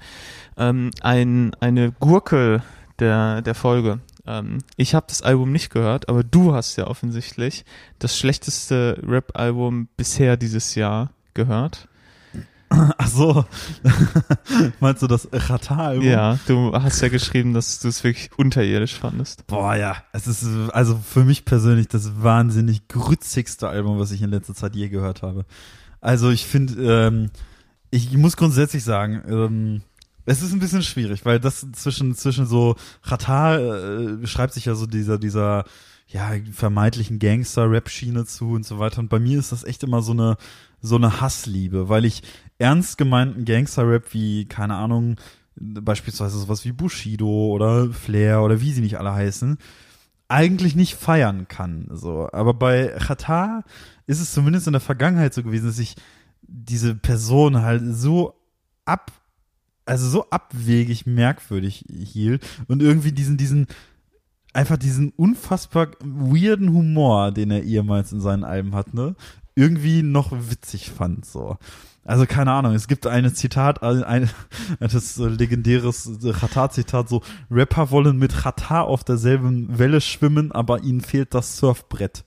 Ähm, 0.56 0.90
ein, 1.00 1.54
eine 1.60 1.90
Gurke 1.90 2.62
der, 3.00 3.42
der 3.42 3.54
Folge. 3.54 3.98
Ähm, 4.28 4.58
ich 4.76 4.94
habe 4.94 5.06
das 5.08 5.22
Album 5.22 5.50
nicht 5.50 5.70
gehört, 5.70 6.08
aber 6.08 6.22
du 6.22 6.54
hast 6.54 6.76
ja 6.76 6.86
offensichtlich 6.86 7.64
das 7.98 8.16
schlechteste 8.16 9.02
Rap-Album 9.02 9.88
bisher 9.96 10.36
dieses 10.36 10.74
Jahr 10.74 11.10
gehört. 11.32 11.88
Ach 12.70 13.08
so. 13.08 13.46
Meinst 14.80 15.02
du 15.02 15.06
das 15.06 15.26
Rata-Album? 15.32 16.04
Ja, 16.04 16.38
du 16.46 16.72
hast 16.74 17.00
ja 17.00 17.08
geschrieben, 17.08 17.54
dass 17.54 17.80
du 17.80 17.88
es 17.88 18.04
wirklich 18.04 18.30
unterirdisch 18.36 18.94
fandest. 18.94 19.46
Boah, 19.46 19.74
ja. 19.74 19.96
Es 20.12 20.26
ist 20.26 20.44
also 20.72 20.98
für 20.98 21.24
mich 21.24 21.46
persönlich 21.46 21.88
das 21.88 22.22
wahnsinnig 22.22 22.86
grützigste 22.88 23.68
Album, 23.68 23.98
was 23.98 24.10
ich 24.10 24.20
in 24.20 24.28
letzter 24.28 24.54
Zeit 24.54 24.76
je 24.76 24.90
gehört 24.90 25.22
habe. 25.22 25.46
Also 26.02 26.30
ich 26.30 26.46
finde, 26.46 27.06
ähm, 27.06 27.30
ich 27.90 28.12
muss 28.12 28.36
grundsätzlich 28.36 28.84
sagen, 28.84 29.22
ähm, 29.26 29.82
es 30.28 30.42
ist 30.42 30.52
ein 30.52 30.60
bisschen 30.60 30.82
schwierig, 30.82 31.24
weil 31.24 31.40
das 31.40 31.66
zwischen 31.72 32.14
zwischen 32.14 32.46
so 32.46 32.76
Rata 33.02 33.58
äh, 33.58 34.16
beschreibt 34.16 34.54
sich 34.54 34.66
ja 34.66 34.74
so 34.74 34.86
dieser 34.86 35.18
dieser 35.18 35.64
ja 36.06 36.30
vermeintlichen 36.52 37.18
Gangster-Rap-Schiene 37.18 38.24
zu 38.24 38.52
und 38.52 38.64
so 38.64 38.78
weiter. 38.78 39.00
Und 39.00 39.08
bei 39.08 39.18
mir 39.18 39.38
ist 39.38 39.52
das 39.52 39.64
echt 39.64 39.82
immer 39.82 40.02
so 40.02 40.12
eine 40.12 40.36
so 40.80 40.96
eine 40.96 41.20
Hassliebe, 41.20 41.88
weil 41.88 42.04
ich 42.04 42.22
ernst 42.58 42.98
gemeinten 42.98 43.44
Gangster-Rap 43.44 44.12
wie 44.12 44.44
keine 44.46 44.76
Ahnung 44.76 45.16
beispielsweise 45.56 46.38
sowas 46.38 46.64
wie 46.64 46.72
Bushido 46.72 47.26
oder 47.26 47.90
Flair 47.90 48.42
oder 48.42 48.60
wie 48.60 48.72
sie 48.72 48.80
nicht 48.80 48.98
alle 48.98 49.12
heißen 49.12 49.58
eigentlich 50.28 50.76
nicht 50.76 50.94
feiern 50.94 51.48
kann. 51.48 51.88
So, 51.90 52.28
aber 52.32 52.54
bei 52.54 52.88
Qatar 52.98 53.64
ist 54.06 54.20
es 54.20 54.32
zumindest 54.32 54.66
in 54.66 54.74
der 54.74 54.80
Vergangenheit 54.80 55.34
so 55.34 55.42
gewesen, 55.42 55.66
dass 55.66 55.78
ich 55.78 55.96
diese 56.42 56.94
Person 56.94 57.62
halt 57.62 57.82
so 57.86 58.34
ab, 58.84 59.10
also 59.88 60.08
so 60.08 60.30
abwegig 60.30 61.06
merkwürdig 61.06 61.84
hielt 61.88 62.46
und 62.68 62.82
irgendwie 62.82 63.12
diesen, 63.12 63.36
diesen, 63.36 63.66
einfach 64.52 64.76
diesen 64.76 65.10
unfassbar 65.10 65.88
weirden 66.00 66.72
Humor, 66.72 67.32
den 67.32 67.50
er 67.50 67.62
ehemals 67.62 68.12
in 68.12 68.20
seinen 68.20 68.44
Alben 68.44 68.74
hat, 68.74 68.94
ne, 68.94 69.14
irgendwie 69.54 70.02
noch 70.02 70.32
witzig 70.32 70.90
fand, 70.90 71.24
so. 71.24 71.56
Also 72.08 72.24
keine 72.24 72.52
Ahnung, 72.52 72.72
es 72.72 72.88
gibt 72.88 73.06
eine 73.06 73.34
Zitat, 73.34 73.82
ein, 73.82 74.02
ein 74.02 74.30
das 74.80 75.18
äh, 75.18 75.26
legendäres 75.26 76.10
Qatar-Zitat, 76.40 77.06
so 77.06 77.20
Rapper 77.50 77.90
wollen 77.90 78.16
mit 78.16 78.34
Qatar 78.34 78.86
auf 78.86 79.04
derselben 79.04 79.78
Welle 79.78 80.00
schwimmen, 80.00 80.50
aber 80.50 80.82
ihnen 80.82 81.02
fehlt 81.02 81.34
das 81.34 81.58
Surfbrett. 81.58 82.24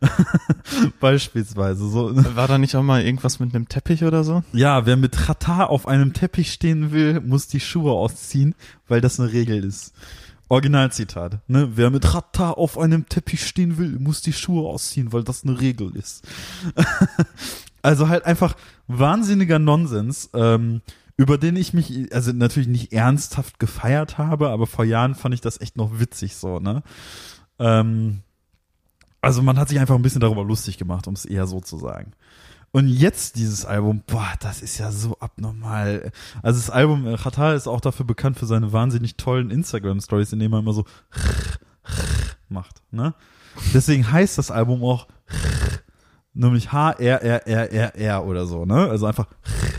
Beispielsweise 1.00 1.86
so. 1.90 2.10
War 2.36 2.48
da 2.48 2.56
nicht 2.56 2.74
auch 2.74 2.82
mal 2.82 3.02
irgendwas 3.02 3.38
mit 3.38 3.54
einem 3.54 3.68
Teppich 3.68 4.02
oder 4.02 4.24
so? 4.24 4.42
Ja, 4.54 4.86
wer 4.86 4.96
mit 4.96 5.12
Qatar 5.12 5.68
auf 5.68 5.86
einem 5.86 6.14
Teppich 6.14 6.50
stehen 6.50 6.90
will, 6.90 7.20
muss 7.20 7.48
die 7.48 7.60
Schuhe 7.60 7.92
ausziehen, 7.92 8.54
weil 8.86 9.02
das 9.02 9.20
eine 9.20 9.30
Regel 9.30 9.62
ist. 9.62 9.92
Originalzitat, 10.48 11.40
ne? 11.48 11.72
Wer 11.74 11.90
mit 11.90 12.04
Qatar 12.04 12.56
auf 12.56 12.78
einem 12.78 13.06
Teppich 13.10 13.46
stehen 13.46 13.76
will, 13.76 13.98
muss 13.98 14.22
die 14.22 14.32
Schuhe 14.32 14.66
ausziehen, 14.66 15.12
weil 15.12 15.22
das 15.22 15.44
eine 15.44 15.60
Regel 15.60 15.94
ist. 15.94 16.26
also 17.82 18.08
halt 18.08 18.24
einfach 18.24 18.56
wahnsinniger 18.86 19.58
Nonsens, 19.58 20.30
ähm, 20.34 20.82
über 21.16 21.36
den 21.38 21.56
ich 21.56 21.74
mich, 21.74 22.14
also 22.14 22.32
natürlich 22.32 22.68
nicht 22.68 22.92
ernsthaft 22.92 23.58
gefeiert 23.58 24.18
habe, 24.18 24.50
aber 24.50 24.66
vor 24.66 24.84
Jahren 24.84 25.14
fand 25.14 25.34
ich 25.34 25.40
das 25.40 25.60
echt 25.60 25.76
noch 25.76 25.98
witzig 25.98 26.36
so, 26.36 26.60
ne? 26.60 26.82
Ähm, 27.58 28.20
also 29.20 29.42
man 29.42 29.58
hat 29.58 29.68
sich 29.68 29.80
einfach 29.80 29.96
ein 29.96 30.02
bisschen 30.02 30.20
darüber 30.20 30.44
lustig 30.44 30.78
gemacht, 30.78 31.08
um 31.08 31.14
es 31.14 31.24
eher 31.24 31.46
so 31.46 31.60
zu 31.60 31.76
sagen. 31.76 32.12
Und 32.70 32.86
jetzt 32.86 33.36
dieses 33.36 33.64
Album, 33.64 34.02
boah, 34.06 34.32
das 34.40 34.62
ist 34.62 34.78
ja 34.78 34.92
so 34.92 35.16
abnormal. 35.20 36.12
Also 36.42 36.60
das 36.60 36.70
Album, 36.70 37.06
äh, 37.06 37.16
Qatar 37.16 37.54
ist 37.54 37.66
auch 37.66 37.80
dafür 37.80 38.06
bekannt 38.06 38.38
für 38.38 38.46
seine 38.46 38.72
wahnsinnig 38.72 39.16
tollen 39.16 39.50
Instagram-Stories, 39.50 40.32
in 40.32 40.38
denen 40.38 40.50
man 40.50 40.60
immer 40.60 40.74
so 40.74 40.84
macht, 42.48 42.82
ne? 42.90 43.14
Deswegen 43.74 44.12
heißt 44.12 44.38
das 44.38 44.50
Album 44.50 44.84
auch 44.84 45.08
nämlich 46.38 46.72
H-R-R-R-R-R 46.72 48.24
oder 48.24 48.46
so, 48.46 48.64
ne? 48.64 48.88
Also 48.88 49.06
einfach 49.06 49.26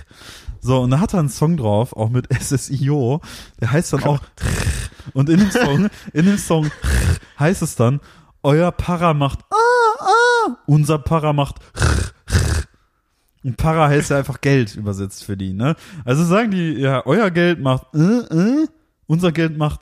so, 0.61 0.81
und 0.81 0.91
da 0.91 0.99
hat 0.99 1.13
er 1.13 1.19
einen 1.19 1.29
Song 1.29 1.57
drauf, 1.57 1.95
auch 1.95 2.09
mit 2.09 2.27
SSIO, 2.39 3.21
der 3.59 3.71
heißt 3.71 3.93
dann 3.93 4.03
auch 4.03 4.19
und 5.13 5.29
in 5.29 5.39
dem 5.39 5.51
Song, 5.51 5.89
in 6.13 6.25
dem 6.25 6.37
Song 6.37 6.69
heißt 7.39 7.61
es 7.61 7.75
dann, 7.75 7.99
euer 8.43 8.71
Para 8.71 9.13
macht 9.13 9.39
ah, 9.49 10.03
ah, 10.03 10.57
unser 10.65 10.99
Para 10.99 11.33
macht 11.33 11.55
Und 13.43 13.57
Para 13.57 13.87
heißt 13.87 14.11
ja 14.11 14.17
einfach 14.17 14.41
Geld 14.41 14.75
übersetzt 14.75 15.23
für 15.23 15.35
die, 15.37 15.53
ne? 15.53 15.75
Also 16.05 16.23
sagen 16.23 16.51
die, 16.51 16.73
ja, 16.73 17.05
euer 17.05 17.31
Geld 17.31 17.59
macht, 17.59 17.87
äh, 17.93 17.99
äh, 17.99 18.67
unser 19.07 19.31
Geld 19.31 19.57
macht, 19.57 19.81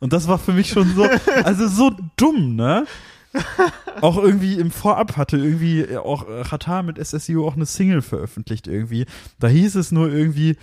und 0.00 0.12
das 0.12 0.28
war 0.28 0.38
für 0.38 0.52
mich 0.52 0.68
schon 0.68 0.94
so, 0.94 1.08
also 1.42 1.66
so 1.66 1.90
dumm, 2.16 2.54
ne? 2.54 2.86
auch 4.00 4.16
irgendwie 4.16 4.54
im 4.54 4.70
Vorab 4.70 5.16
hatte 5.16 5.36
irgendwie 5.36 5.96
auch 5.96 6.26
Qatar 6.44 6.82
mit 6.82 6.98
SSU 6.98 7.46
auch 7.46 7.56
eine 7.56 7.66
Single 7.66 8.02
veröffentlicht 8.02 8.66
irgendwie. 8.66 9.06
Da 9.38 9.48
hieß 9.48 9.74
es 9.76 9.92
nur 9.92 10.10
irgendwie, 10.10 10.56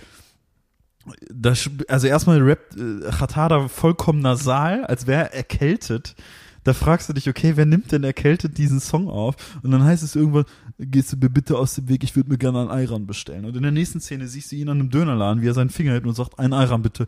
das, 1.30 1.70
also 1.88 2.06
erstmal 2.06 2.42
rappt 2.42 2.76
äh, 2.76 3.10
Qatar 3.10 3.68
vollkommen 3.68 4.20
nasal, 4.20 4.84
als 4.84 5.06
wäre 5.06 5.24
er 5.24 5.34
erkältet. 5.34 6.16
Da 6.64 6.74
fragst 6.74 7.08
du 7.08 7.12
dich, 7.12 7.28
okay, 7.28 7.52
wer 7.54 7.64
nimmt 7.64 7.92
denn 7.92 8.02
erkältet 8.02 8.58
diesen 8.58 8.80
Song 8.80 9.08
auf? 9.08 9.36
Und 9.62 9.70
dann 9.70 9.84
heißt 9.84 10.02
es 10.02 10.16
irgendwann, 10.16 10.46
gehst 10.78 11.12
du 11.12 11.16
mir 11.16 11.30
bitte 11.30 11.56
aus 11.56 11.76
dem 11.76 11.88
Weg, 11.88 12.02
ich 12.02 12.16
würde 12.16 12.28
mir 12.28 12.38
gerne 12.38 12.60
einen 12.60 12.70
Ayran 12.70 13.06
bestellen. 13.06 13.44
Und 13.44 13.56
in 13.56 13.62
der 13.62 13.70
nächsten 13.70 14.00
Szene 14.00 14.26
siehst 14.26 14.50
du 14.50 14.56
ihn 14.56 14.68
an 14.68 14.80
einem 14.80 14.90
Dönerladen, 14.90 15.42
wie 15.42 15.48
er 15.48 15.54
seinen 15.54 15.70
Finger 15.70 15.92
hält 15.92 16.06
und 16.06 16.14
sagt, 16.14 16.40
ein 16.40 16.52
Ayran 16.52 16.82
bitte. 16.82 17.06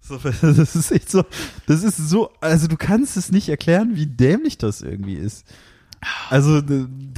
So, 0.00 0.18
das 0.40 0.74
ist 0.76 0.90
echt 0.90 1.10
so, 1.10 1.24
das 1.66 1.82
ist 1.82 1.96
so, 1.96 2.30
also 2.40 2.66
du 2.66 2.76
kannst 2.76 3.16
es 3.16 3.30
nicht 3.30 3.48
erklären, 3.48 3.90
wie 3.94 4.06
dämlich 4.06 4.58
das 4.58 4.82
irgendwie 4.82 5.14
ist. 5.14 5.44
Also, 6.30 6.62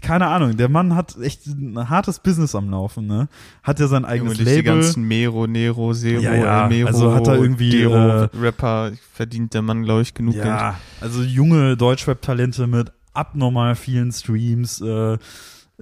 keine 0.00 0.28
Ahnung, 0.28 0.56
der 0.56 0.70
Mann 0.70 0.94
hat 0.94 1.16
echt 1.20 1.46
ein 1.46 1.90
hartes 1.90 2.18
Business 2.18 2.54
am 2.54 2.70
Laufen, 2.70 3.06
ne? 3.06 3.28
Hat 3.62 3.78
ja 3.78 3.88
sein 3.88 4.06
eigenes 4.06 4.38
durch 4.38 4.46
Label. 4.46 4.62
die 4.62 4.68
ganzen 4.68 5.02
Mero, 5.04 5.46
Nero, 5.46 5.92
Zero, 5.92 6.22
Ja, 6.22 6.34
ja, 6.34 6.68
Mero, 6.68 6.88
also 6.88 7.14
hat 7.14 7.26
er 7.26 7.34
irgendwie, 7.34 7.70
Dero, 7.70 7.94
äh, 7.94 8.28
Rapper, 8.40 8.92
verdient 9.12 9.52
der 9.52 9.60
Mann, 9.60 9.82
glaube 9.82 10.00
ich, 10.02 10.14
genug 10.14 10.34
Geld. 10.34 10.46
ja, 10.46 10.80
also 11.00 11.22
junge 11.22 11.76
Deutschrap-Talente 11.76 12.66
mit 12.66 12.90
abnormal 13.12 13.74
vielen 13.74 14.12
Streams, 14.12 14.80
äh, 14.80 15.18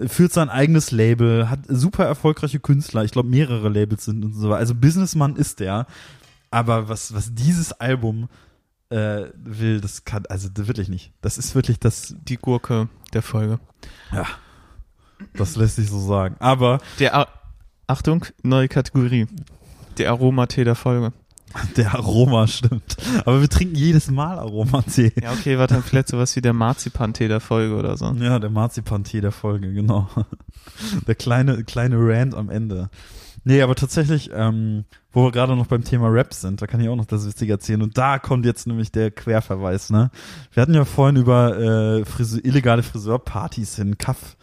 führt 0.06 0.32
sein 0.32 0.48
eigenes 0.48 0.90
Label, 0.90 1.50
hat 1.50 1.60
super 1.68 2.04
erfolgreiche 2.04 2.60
Künstler, 2.60 3.04
ich 3.04 3.10
glaube 3.12 3.28
mehrere 3.28 3.68
Labels 3.68 4.04
sind 4.04 4.24
und 4.24 4.32
so 4.32 4.48
weiter. 4.48 4.58
Also 4.60 4.74
Businessman 4.74 5.36
ist 5.36 5.60
der, 5.60 5.86
aber 6.50 6.88
was, 6.88 7.14
was 7.14 7.34
dieses 7.34 7.72
Album 7.72 8.28
äh, 8.90 9.26
will, 9.34 9.80
das 9.80 10.04
kann, 10.04 10.24
also 10.26 10.48
wirklich 10.54 10.88
nicht. 10.88 11.12
Das 11.20 11.38
ist 11.38 11.54
wirklich 11.54 11.78
das, 11.78 12.14
Die 12.24 12.36
Gurke 12.36 12.88
der 13.12 13.22
Folge. 13.22 13.58
ja, 14.12 14.26
das 15.34 15.56
lässt 15.56 15.76
sich 15.76 15.90
so 15.90 16.00
sagen. 16.00 16.36
Aber 16.38 16.78
Der, 16.98 17.14
A 17.14 17.26
Achtung, 17.86 18.24
neue 18.42 18.68
Kategorie. 18.68 19.26
Der 19.96 20.10
Aromatee 20.10 20.64
der 20.64 20.74
Folge. 20.74 21.12
der 21.76 21.94
Aroma 21.94 22.46
stimmt. 22.46 22.96
Aber 23.24 23.40
wir 23.40 23.48
trinken 23.48 23.74
jedes 23.74 24.10
Mal 24.10 24.38
Aromatee. 24.38 25.12
Ja, 25.22 25.32
okay, 25.32 25.58
war 25.58 25.66
dann 25.66 25.82
vielleicht 25.82 26.08
sowas 26.08 26.36
wie 26.36 26.42
der 26.42 26.52
Marzipantee 26.52 27.28
der 27.28 27.40
Folge 27.40 27.74
oder 27.74 27.96
so. 27.96 28.12
Ja, 28.12 28.38
der 28.38 28.50
Marzipantee 28.50 29.20
der 29.20 29.32
Folge, 29.32 29.72
genau. 29.72 30.08
Der 31.06 31.14
kleine, 31.14 31.64
kleine 31.64 31.96
Rant 31.98 32.34
am 32.34 32.50
Ende. 32.50 32.90
Nee, 33.48 33.62
aber 33.62 33.74
tatsächlich, 33.74 34.28
ähm, 34.34 34.84
wo 35.10 35.24
wir 35.24 35.32
gerade 35.32 35.56
noch 35.56 35.68
beim 35.68 35.82
Thema 35.82 36.08
Rap 36.08 36.34
sind, 36.34 36.60
da 36.60 36.66
kann 36.66 36.82
ich 36.82 36.88
auch 36.90 36.96
noch 36.96 37.06
das 37.06 37.26
Witzige 37.26 37.54
erzählen. 37.54 37.80
Und 37.80 37.96
da 37.96 38.18
kommt 38.18 38.44
jetzt 38.44 38.66
nämlich 38.66 38.92
der 38.92 39.10
Querverweis, 39.10 39.88
ne? 39.88 40.10
Wir 40.52 40.60
hatten 40.60 40.74
ja 40.74 40.84
vorhin 40.84 41.16
über 41.16 41.58
äh, 41.58 42.04
Friseur, 42.04 42.44
illegale 42.44 42.82
Friseurpartys 42.82 43.78
in 43.78 43.96
Kaff 43.96 44.36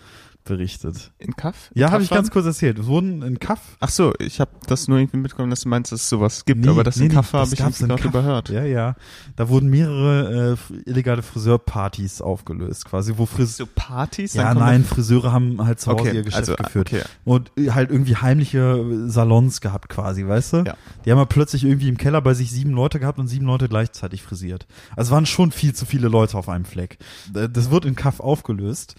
berichtet. 0.45 1.11
In 1.17 1.35
Kaff? 1.35 1.69
Ja, 1.73 1.87
In 1.87 1.93
habe 1.93 2.03
ich 2.03 2.09
ganz 2.09 2.31
kurz 2.31 2.45
erzählt. 2.45 2.79
Es 2.79 2.85
wurden 2.87 3.21
in 3.23 3.39
Kaff. 3.39 3.59
Ach 3.79 3.89
so, 3.89 4.13
ich 4.19 4.39
habe 4.39 4.51
das 4.67 4.87
nur 4.87 4.97
irgendwie 4.99 5.17
mitbekommen, 5.17 5.49
dass 5.49 5.61
du 5.61 5.69
meinst, 5.69 5.91
dass 5.91 6.01
es 6.03 6.09
sowas 6.09 6.45
gibt, 6.45 6.61
Nee, 6.61 6.69
aber 6.69 6.83
das 6.83 6.95
nee, 6.95 7.03
in 7.05 7.09
nee, 7.09 7.15
Kaff 7.15 7.31
das 7.31 7.41
habe 7.59 7.71
ich 7.73 7.81
in 7.81 7.87
gerade 7.89 8.03
überhört. 8.07 8.49
Ja, 8.49 8.63
ja. 8.63 8.95
Da 9.35 9.49
wurden 9.49 9.69
mehrere 9.69 10.57
äh, 10.71 10.89
illegale 10.89 11.21
Friseurpartys 11.21 12.21
aufgelöst, 12.21 12.85
quasi, 12.85 13.13
wo 13.17 13.25
Fris 13.25 13.57
So 13.57 13.65
Partys? 13.73 14.33
ja, 14.33 14.53
nein, 14.53 14.83
Friseure 14.85 15.31
haben 15.31 15.65
halt 15.65 15.79
zu 15.79 15.91
Hause 15.91 16.01
Okay, 16.01 16.15
ihr 16.15 16.23
Geschäft 16.23 16.49
also, 16.49 16.55
geführt. 16.63 16.93
okay. 16.93 17.03
Und 17.23 17.51
halt 17.69 17.91
irgendwie 17.91 18.15
heimliche 18.15 18.85
Salons 19.09 19.61
gehabt 19.61 19.89
quasi, 19.89 20.25
weißt 20.27 20.53
du? 20.53 20.57
Ja. 20.65 20.75
Die 21.05 21.11
haben 21.11 21.17
ja 21.17 21.25
plötzlich 21.25 21.63
irgendwie 21.63 21.89
im 21.89 21.97
Keller 21.97 22.21
bei 22.21 22.33
sich 22.33 22.51
sieben 22.51 22.71
Leute 22.71 22.99
gehabt 22.99 23.19
und 23.19 23.27
sieben 23.27 23.45
Leute 23.45 23.67
gleichzeitig 23.67 24.21
frisiert. 24.21 24.67
Also 24.95 25.11
waren 25.11 25.25
schon 25.25 25.51
viel 25.51 25.73
zu 25.73 25.85
viele 25.85 26.07
Leute 26.07 26.37
auf 26.37 26.49
einem 26.49 26.65
Fleck. 26.65 26.97
Äh, 27.33 27.49
Das 27.49 27.71
wird 27.71 27.85
in 27.85 27.95
Kaff 27.95 28.19
aufgelöst. 28.19 28.95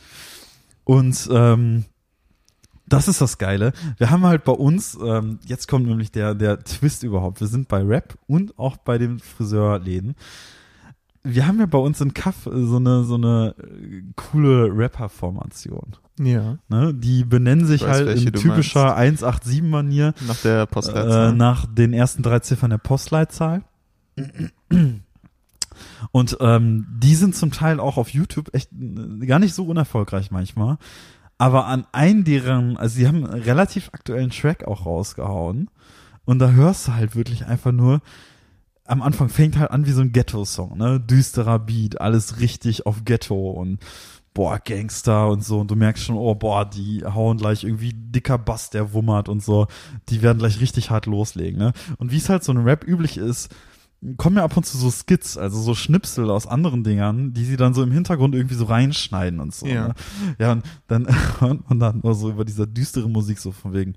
Und 0.87 1.29
ähm, 1.33 1.85
das 2.87 3.09
ist 3.09 3.21
das 3.21 3.39
Geile. 3.39 3.73
Wir 3.99 4.11
haben 4.11 4.25
halt 4.25 4.45
bei 4.45 4.53
uns, 4.53 4.97
ähm, 5.05 5.41
jetzt 5.45 5.67
kommt 5.67 5.87
nämlich 5.87 6.13
der, 6.13 6.37
der 6.37 6.61
Twist 6.61 7.03
überhaupt. 7.03 7.41
Wir 7.41 7.49
sind 7.49 7.67
bei 7.67 7.83
Rap 7.83 8.17
und 8.29 8.57
auch 8.57 8.77
bei 8.77 8.97
den 8.97 9.19
Friseurläden. 9.19 10.15
Wir 11.25 11.49
haben 11.49 11.59
ja 11.59 11.67
bei 11.67 11.79
uns 11.79 12.01
in 12.01 12.15
Kaff 12.15 12.45
so 12.45 12.77
eine, 12.77 13.03
so 13.03 13.17
eine 13.17 13.57
äh, 13.59 14.03
coole 14.15 14.69
Rapper-Formation. 14.73 15.97
Ja, 16.21 16.59
Ne? 16.69 16.95
Die 16.95 17.25
benennen 17.25 17.67
sich 17.67 17.83
Ich 17.83 17.89
weiß, 17.89 18.07
halt 18.07 18.23
in 18.23 18.33
typischer 18.33 18.97
187-Manier 18.97 20.15
nach 20.29 20.41
der 20.43 20.63
äh, 20.63 20.67
Postleitzahl. 20.69 21.33
nach 21.35 21.67
den 21.67 21.93
ersten 21.93 22.23
drei 22.23 22.39
Ziffern 22.39 22.71
der 22.71 22.79
Postleitzahl. 22.79 23.65
Und 26.13 26.37
ähm, 26.41 26.87
die 26.99 27.15
sind 27.15 27.35
zum 27.35 27.51
Teil 27.51 27.81
auch 27.81 27.97
auf 27.97 28.11
YouTube 28.11 28.55
echt 28.55 28.71
äh, 28.73 29.27
gar 29.27 29.39
nicht 29.39 29.55
so 29.55 29.65
unerfolgreich 29.65 30.31
manchmal. 30.31 30.79
Aber 31.39 31.67
an 31.67 31.87
einen 31.93 32.25
deren, 32.25 32.77
also 32.77 32.97
sie 32.97 33.07
haben 33.07 33.25
einen 33.25 33.43
relativ 33.43 33.91
aktuellen 33.93 34.31
Track 34.31 34.65
auch 34.67 34.87
rausgehauen. 34.87 35.71
Und 36.25 36.39
da 36.39 36.51
hörst 36.51 36.89
du 36.89 36.95
halt 36.95 37.15
wirklich 37.15 37.47
einfach 37.47 37.73
nur, 37.73 38.01
am 38.85 39.03
Anfang 39.03 39.29
fängt 39.29 39.59
halt 39.59 39.71
an 39.71 39.87
wie 39.87 39.93
so 39.93 40.01
ein 40.01 40.13
Ghetto-Song, 40.13 40.79
ne? 40.79 41.01
Düsterer 41.01 41.59
Beat, 41.59 42.01
alles 42.01 42.41
richtig 42.41 42.87
auf 42.87 43.05
Ghetto 43.05 43.51
und 43.51 43.81
boah, 44.33 44.59
Gangster 44.59 45.29
und 45.29 45.45
so. 45.45 45.61
Und 45.61 45.71
du 45.71 45.77
merkst 45.77 46.05
schon, 46.05 46.17
oh 46.17 46.35
boah, 46.35 46.69
die 46.69 47.05
hauen 47.05 47.39
gleich 47.39 47.65
irgendwie 47.65 47.93
dicker 47.95 48.39
Bass, 48.39 48.71
der 48.71 48.93
wummert 48.93 49.29
und 49.29 49.43
so. 49.43 49.67
Die 50.09 50.23
werden 50.23 50.39
gleich 50.39 50.61
richtig 50.61 50.91
hart 50.91 51.07
loslegen, 51.07 51.59
ne? 51.59 51.73
Und 51.99 52.13
wie 52.13 52.19
es 52.19 52.29
halt 52.29 52.45
so 52.45 52.53
ein 52.53 52.59
Rap 52.59 52.87
üblich 52.87 53.17
ist, 53.17 53.55
kommen 54.19 54.37
ja 54.37 54.45
ab 54.45 54.57
und 54.57 54.65
zu 54.65 54.77
so 54.77 54.91
Skits, 54.91 55.37
also 55.39 55.61
so 55.61 55.75
Schnipsel 55.75 56.31
aus 56.31 56.47
anderen 56.47 56.85
Dingern, 56.85 57.33
die 57.33 57.45
sie 57.45 57.57
dann 57.57 57.75
so 57.75 57.83
im 57.83 57.91
Hintergrund 57.91 58.35
irgendwie 58.35 58.55
so 58.55 58.67
reinschneiden 58.67 59.41
und 59.41 59.55
so. 59.55 59.67
Ja. 59.67 59.89
Ne? 59.89 59.95
Ja, 60.39 60.53
und 60.53 60.65
dann 60.87 61.07
hört 61.41 61.69
man 61.69 61.81
dann 61.81 62.01
nur 62.03 62.15
so 62.15 62.31
über 62.31 62.45
dieser 62.45 62.67
düstere 62.67 63.09
Musik 63.09 63.39
so 63.39 63.53
von 63.53 63.73
wegen, 63.73 63.95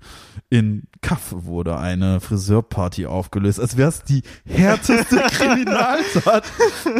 in 0.48 0.84
Kaff 1.02 1.32
wurde 1.32 1.78
eine 1.78 2.20
Friseurparty 2.20 3.06
aufgelöst, 3.06 3.60
als 3.60 3.76
wäre 3.76 3.90
es 3.90 4.02
die 4.02 4.22
härteste 4.46 5.16
Kriminaltat 5.30 6.44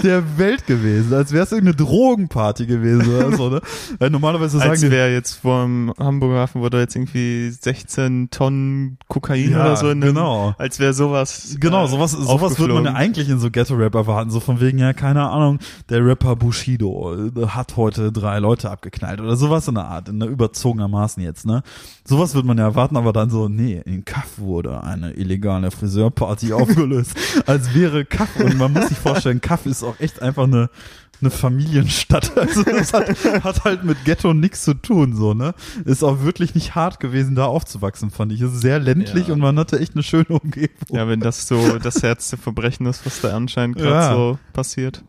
der 0.02 0.38
Welt 0.38 0.66
gewesen, 0.66 1.12
als 1.14 1.32
wäre 1.32 1.44
es 1.44 1.52
irgendeine 1.52 1.76
Drogenparty 1.76 2.66
gewesen 2.66 3.14
oder 3.14 3.36
so, 3.36 3.48
ne? 3.48 3.60
Weil 3.98 4.10
normalerweise 4.10 4.58
sagen 4.58 4.70
Als 4.70 4.82
wäre 4.82 5.12
jetzt 5.12 5.34
vom 5.34 5.92
Hamburger 5.98 6.40
Hafen 6.40 6.60
wurde 6.60 6.78
jetzt 6.80 6.94
irgendwie 6.94 7.50
16 7.50 8.30
Tonnen 8.30 8.98
Kokain 9.08 9.50
Ja, 9.50 9.64
oder 9.64 9.76
so 9.76 9.90
in 9.90 10.00
dem, 10.00 10.14
genau. 10.14 10.54
als 10.58 10.78
wäre 10.78 10.92
sowas 10.92 11.56
Genau, 11.58 11.86
äh, 11.86 11.88
sowas, 11.88 12.12
sowas 12.12 12.58
würde 12.58 12.74
man 12.74 12.89
ja 12.90 12.96
eigentlich 12.96 13.28
in 13.28 13.38
so 13.38 13.50
Ghetto-Rap 13.50 13.94
erwarten, 13.94 14.30
so 14.30 14.40
von 14.40 14.60
wegen, 14.60 14.78
ja, 14.78 14.92
keine 14.92 15.28
Ahnung, 15.28 15.58
der 15.88 16.04
Rapper 16.04 16.36
Bushido 16.36 17.14
äh, 17.14 17.46
hat 17.48 17.76
heute 17.76 18.12
drei 18.12 18.38
Leute 18.38 18.70
abgeknallt 18.70 19.20
oder 19.20 19.36
sowas 19.36 19.68
in 19.68 19.74
der 19.74 19.86
Art, 19.86 20.08
in 20.08 20.20
der 20.20 20.28
überzogenermaßen 20.28 21.22
jetzt, 21.22 21.46
ne? 21.46 21.62
Sowas 22.04 22.34
würde 22.34 22.48
man 22.48 22.58
ja 22.58 22.64
erwarten, 22.64 22.96
aber 22.96 23.12
dann 23.12 23.30
so, 23.30 23.48
nee, 23.48 23.80
in 23.84 24.04
Kaff 24.04 24.38
wurde 24.38 24.82
eine 24.82 25.12
illegale 25.12 25.70
Friseurparty 25.70 26.52
aufgelöst, 26.52 27.14
als 27.46 27.74
wäre 27.74 28.04
Kaff, 28.04 28.28
und 28.38 28.58
man 28.58 28.72
muss 28.72 28.88
sich 28.88 28.98
vorstellen, 28.98 29.40
Kaff 29.40 29.66
ist 29.66 29.82
auch 29.82 29.98
echt 30.00 30.22
einfach 30.22 30.44
eine, 30.44 30.70
eine 31.20 31.30
Familienstadt. 31.30 32.32
Also 32.40 32.62
das 32.62 32.92
hat, 32.92 33.44
hat 33.44 33.64
halt 33.64 33.84
mit 33.84 34.04
Ghetto 34.04 34.32
nichts 34.34 34.64
zu 34.64 34.74
tun, 34.74 35.14
so, 35.14 35.34
ne? 35.34 35.54
Ist 35.84 36.02
auch 36.02 36.22
wirklich 36.22 36.54
nicht 36.54 36.74
hart 36.74 37.00
gewesen, 37.00 37.34
da 37.34 37.44
aufzuwachsen, 37.46 38.10
fand 38.10 38.32
ich. 38.32 38.40
Es 38.40 38.52
ist 38.54 38.60
sehr 38.62 38.78
ländlich 38.80 39.28
Ja. 39.28 39.34
und 39.34 39.40
man 39.40 39.58
hatte 39.58 39.78
echt 39.78 39.94
eine 39.94 40.02
schöne 40.02 40.26
Umgebung. 40.28 40.70
Ja, 40.90 41.06
wenn 41.08 41.20
das 41.20 41.46
so 41.46 41.78
das 41.78 42.02
Herz 42.02 42.30
der 42.30 42.38
Verbrechen 42.38 42.86
ist, 42.86 43.04
was 43.06 43.20
da 43.20 43.36
anscheinend 43.36 43.76
gerade 43.76 43.90
Ja. 43.94 44.14
so 44.14 44.38
passiert. 44.52 45.02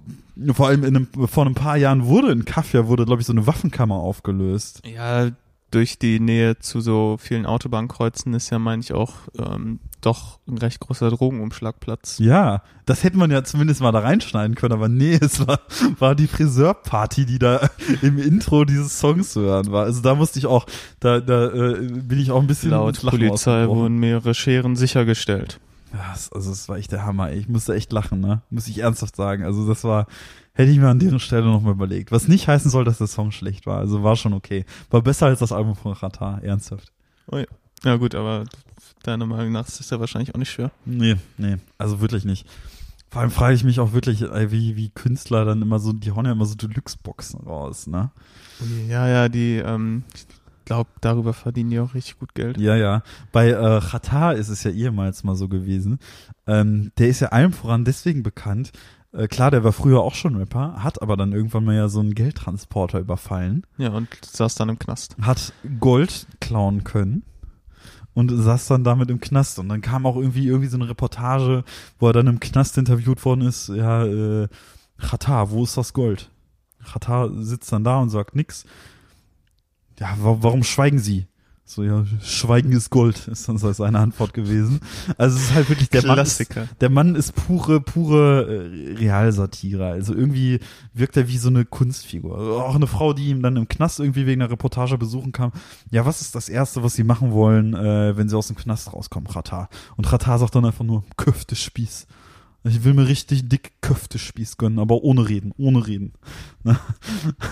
Vor 0.54 0.68
allem 0.68 0.84
in 0.84 0.96
einem, 0.96 1.08
vor 1.28 1.46
ein 1.46 1.54
paar 1.54 1.78
Jahren 1.78 2.06
wurde 2.06 2.32
in 2.32 2.46
Kaffia 2.46 2.88
wurde, 2.88 3.06
glaube 3.06 3.22
ich, 3.22 3.28
so 3.28 3.34
eine 3.34 3.46
Waffenkammer 3.48 3.96
aufgelöst. 3.96 4.82
Ja, 4.86 5.30
durch 5.72 5.98
die 5.98 6.20
Nähe 6.20 6.60
zu 6.60 6.82
so 6.82 7.18
vielen 7.20 7.46
Autobahnkreuzen 7.46 8.34
ist 8.34 8.50
ja, 8.50 8.60
meine 8.60 8.82
ich, 8.82 8.94
auch 8.94 9.14
ähm, 9.38 9.80
doch 10.02 10.40
ein 10.48 10.58
recht 10.58 10.80
großer 10.80 11.10
Drogenumschlagplatz. 11.10 12.18
Ja, 12.20 12.64
das 12.86 13.04
hätte 13.04 13.18
man 13.18 13.32
ja 13.32 13.44
zumindest 13.44 13.82
mal 13.82 13.92
da 13.92 14.00
reinschneiden 14.00 14.56
können, 14.56 14.74
aber 14.74 14.90
nee, 14.90 15.18
es 15.22 15.46
war, 15.48 15.62
war 16.00 16.16
die 16.16 16.28
Friseurparty, 16.28 17.26
die 17.26 17.40
da 17.40 17.70
im 18.02 18.18
Intro 18.18 18.66
dieses 18.66 19.00
Songs 19.00 19.32
zu 19.32 19.42
hören 19.42 19.72
war. 19.72 19.86
Also 19.86 20.02
da 20.02 20.16
musste 20.16 20.40
ich 20.40 20.46
auch, 20.46 20.66
da, 21.00 21.20
da 21.20 21.48
äh, 21.48 21.88
bin 21.88 22.20
ich 22.20 22.32
auch 22.32 22.42
ein 22.42 22.48
bisschen 22.48 22.72
Laut 22.72 23.02
Polizei 23.02 23.68
wurden 23.68 23.98
mehrere 23.98 24.34
Scheren 24.34 24.76
sichergestellt. 24.76 25.60
Ja, 25.94 26.16
also 26.32 26.52
es 26.52 26.70
war 26.70 26.78
echt 26.78 26.92
der 26.92 27.06
Hammer. 27.06 27.30
ey. 27.30 27.40
Ich 27.40 27.50
musste 27.50 27.74
echt 27.76 27.92
lachen, 27.92 28.22
ne? 28.22 28.42
Muss 28.50 28.68
ich 28.68 28.80
ernsthaft 28.80 29.16
sagen. 29.16 29.44
Also 29.44 29.68
das 29.68 29.84
war, 29.84 30.08
hätte 30.54 30.72
ich 30.72 30.78
mir 30.78 30.90
an 30.90 31.00
deren 31.00 31.20
Stelle 31.20 31.46
nochmal 31.46 31.74
überlegt. 31.74 32.12
Was 32.12 32.28
nicht 32.28 32.48
heißen 32.48 32.70
soll, 32.72 32.84
dass 32.84 32.98
der 32.98 33.08
Song 33.08 33.32
schlecht 33.32 33.66
war. 33.66 33.80
Also 33.80 34.04
war 34.04 34.16
schon 34.16 34.34
okay. 34.34 34.66
War 34.90 35.02
besser 35.02 35.28
als 35.28 35.40
das 35.40 35.52
Album 35.52 35.76
von 35.76 35.94
Rata, 35.94 36.40
ernsthaft. 36.40 36.92
Ja 37.84 37.96
gut, 37.96 38.16
aber 38.16 38.44
deiner 39.04 39.26
Meinung 39.26 39.52
nach 39.54 39.68
ist 39.68 39.80
das 39.80 39.90
ja 39.90 40.00
wahrscheinlich 40.00 40.34
auch 40.36 40.40
nicht 40.40 40.52
schwer. 40.52 40.72
Nee, 40.86 41.16
nee, 41.38 41.58
also 41.78 42.02
wirklich 42.02 42.26
nicht. 42.26 42.48
Vor 43.10 43.22
allem 43.22 43.32
frage 43.32 43.56
ich 43.56 43.64
mich 43.64 43.80
auch 43.80 43.92
wirklich, 43.92 44.22
ey, 44.22 44.52
wie, 44.52 44.76
wie 44.76 44.90
Künstler 44.90 45.44
dann 45.44 45.62
immer 45.62 45.80
so, 45.80 45.92
die 45.92 46.12
hauen 46.12 46.26
ja 46.26 46.32
immer 46.32 46.46
so 46.46 46.56
Deluxe-Boxen 46.56 47.42
raus, 47.42 47.88
ne? 47.88 48.12
Ja, 48.88 49.08
ja, 49.08 49.28
die, 49.28 49.58
ähm, 49.58 50.04
glaube, 50.72 50.90
darüber 51.02 51.34
verdienen 51.34 51.70
die 51.70 51.80
auch 51.82 51.94
richtig 51.94 52.18
gut 52.20 52.34
Geld. 52.34 52.58
Ja, 52.58 52.78
ja. 52.78 53.04
Bei 53.34 53.50
äh, 53.50 53.82
Qatar 53.82 54.36
ist 54.36 54.48
es 54.48 54.64
ja 54.64 54.72
ehemals 54.72 55.26
mal 55.26 55.36
so 55.36 55.50
gewesen. 55.50 56.00
Ähm, 56.48 56.94
der 56.98 57.10
ist 57.10 57.20
ja 57.20 57.28
allem 57.30 57.52
voran 57.52 57.84
deswegen 57.84 58.24
bekannt. 58.24 58.72
Äh, 59.14 59.28
klar, 59.28 59.52
der 59.52 59.64
war 59.64 59.74
früher 59.74 60.02
auch 60.02 60.16
schon 60.16 60.36
Rapper, 60.36 60.84
hat 60.84 61.02
aber 61.02 61.18
dann 61.18 61.34
irgendwann 61.34 61.66
mal 61.66 61.76
ja 61.76 61.90
so 61.90 62.00
einen 62.00 62.16
Geldtransporter 62.16 63.00
überfallen, 63.00 63.66
Ja, 63.78 63.90
und 63.92 64.08
saß 64.24 64.56
dann 64.56 64.70
im 64.70 64.80
Knast. 64.80 65.16
hat 65.22 65.54
Gold 65.80 66.28
klauen 66.40 66.84
können 66.84 67.24
und 68.14 68.30
saß 68.30 68.68
dann 68.68 68.84
damit 68.84 69.10
im 69.10 69.20
Knast. 69.20 69.60
Und 69.60 69.70
dann 69.70 69.82
kam 69.82 70.06
auch 70.06 70.16
irgendwie 70.16 70.48
irgendwie 70.48 70.68
so 70.70 70.78
eine 70.78 70.90
Reportage, 70.90 71.64
wo 72.00 72.08
er 72.08 72.14
dann 72.14 72.28
im 72.28 72.40
Knast 72.40 72.78
interviewt 72.78 73.24
worden 73.26 73.42
ist. 73.42 73.68
Ja, 73.70 74.06
äh, 74.06 74.48
Qatar, 74.98 75.52
wo 75.52 75.64
ist 75.64 75.76
das 75.78 75.94
Gold? 75.94 76.30
Qatar 76.86 77.30
sitzt 77.44 77.72
dann 77.72 77.84
da 77.84 78.00
und 78.00 78.10
sagt 78.10 78.36
nix. 78.36 78.66
Ja, 80.00 80.16
wa 80.20 80.38
warum 80.42 80.64
schweigen 80.64 81.00
Sie? 81.00 81.28
So, 81.64 81.84
ja, 81.84 82.04
Schweigen 82.22 82.74
ist 82.74 82.90
Gold, 82.90 83.30
ist 83.30 83.48
dann 83.48 83.58
so 83.58 83.72
seine 83.72 84.00
Antwort 84.00 84.34
gewesen. 84.34 84.82
Also 85.18 85.38
es 85.38 85.44
ist 85.44 85.54
halt 85.54 85.70
wirklich 85.70 85.90
der 85.90 86.06
Mann 86.06 86.20
ist, 86.20 86.36
Klassiker. 86.36 86.68
der 86.82 86.90
Mann 86.90 87.16
ist 87.16 87.34
pure, 87.34 87.80
pure 87.80 88.46
äh, 88.46 88.94
Realsatire. 88.98 89.86
Also 89.86 90.14
irgendwie 90.14 90.60
wirkt 90.94 91.16
er 91.16 91.30
wie 91.30 91.38
so 91.38 91.48
eine 91.48 91.64
Kunstfigur. 91.64 92.66
Auch 92.66 92.76
eine 92.76 92.88
Frau, 92.88 93.14
die 93.14 93.30
ihm 93.30 93.42
dann 93.42 93.56
im 93.56 93.70
Knast 93.70 94.02
irgendwie 94.02 94.26
wegen 94.26 94.42
einer 94.42 94.52
Reportage 94.52 94.98
besuchen 94.98 95.32
kam. 95.32 95.54
Ja, 95.92 96.06
was 96.06 96.20
ist 96.20 96.36
das 96.36 96.50
Erste, 96.50 96.84
was 96.84 96.96
sie 96.96 97.06
machen 97.06 97.32
wollen, 97.32 97.74
äh, 97.74 98.18
wenn 98.18 98.28
sie 98.28 98.38
aus 98.38 98.48
dem 98.48 98.58
Knast 98.58 98.92
rauskommen? 98.92 99.30
Ratar. 99.30 99.70
Und 99.96 100.12
Ratar 100.12 100.40
sagt 100.40 100.56
dann 100.56 100.66
einfach 100.66 100.84
nur, 100.84 101.06
Köftespieß. 101.16 102.06
Ich 102.64 102.84
will 102.84 102.94
mir 102.94 103.08
richtig 103.08 103.50
dick 103.50 103.72
Köftespieß 103.82 104.58
gönnen, 104.58 104.78
aber 104.78 105.04
ohne 105.04 105.28
reden, 105.28 105.52
ohne 105.58 105.88
reden. 105.88 106.14
Ne? 106.64 106.78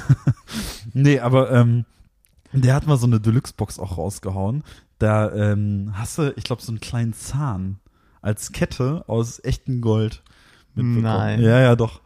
nee, 0.94 1.20
aber 1.20 1.52
ähm, 1.52 1.86
der 2.54 2.76
hat 2.76 2.88
mal 2.88 2.98
so 2.98 3.08
eine 3.08 3.20
Deluxe-Box 3.20 3.80
auch 3.80 3.98
rausgehauen. 3.98 4.64
Da 4.98 5.32
ähm, 5.32 5.92
hast 5.94 6.18
du, 6.18 6.34
ich 6.36 6.44
glaube, 6.44 6.62
so 6.62 6.72
einen 6.72 6.82
kleinen 6.82 7.14
Zahn 7.14 7.80
als 8.22 8.52
Kette 8.52 9.04
aus 9.08 9.44
echtem 9.44 9.82
Gold 9.82 10.24
mitbekommen. 10.76 11.04
Nein. 11.04 11.42
Ja, 11.42 11.60
ja, 11.60 11.76
doch. 11.76 12.02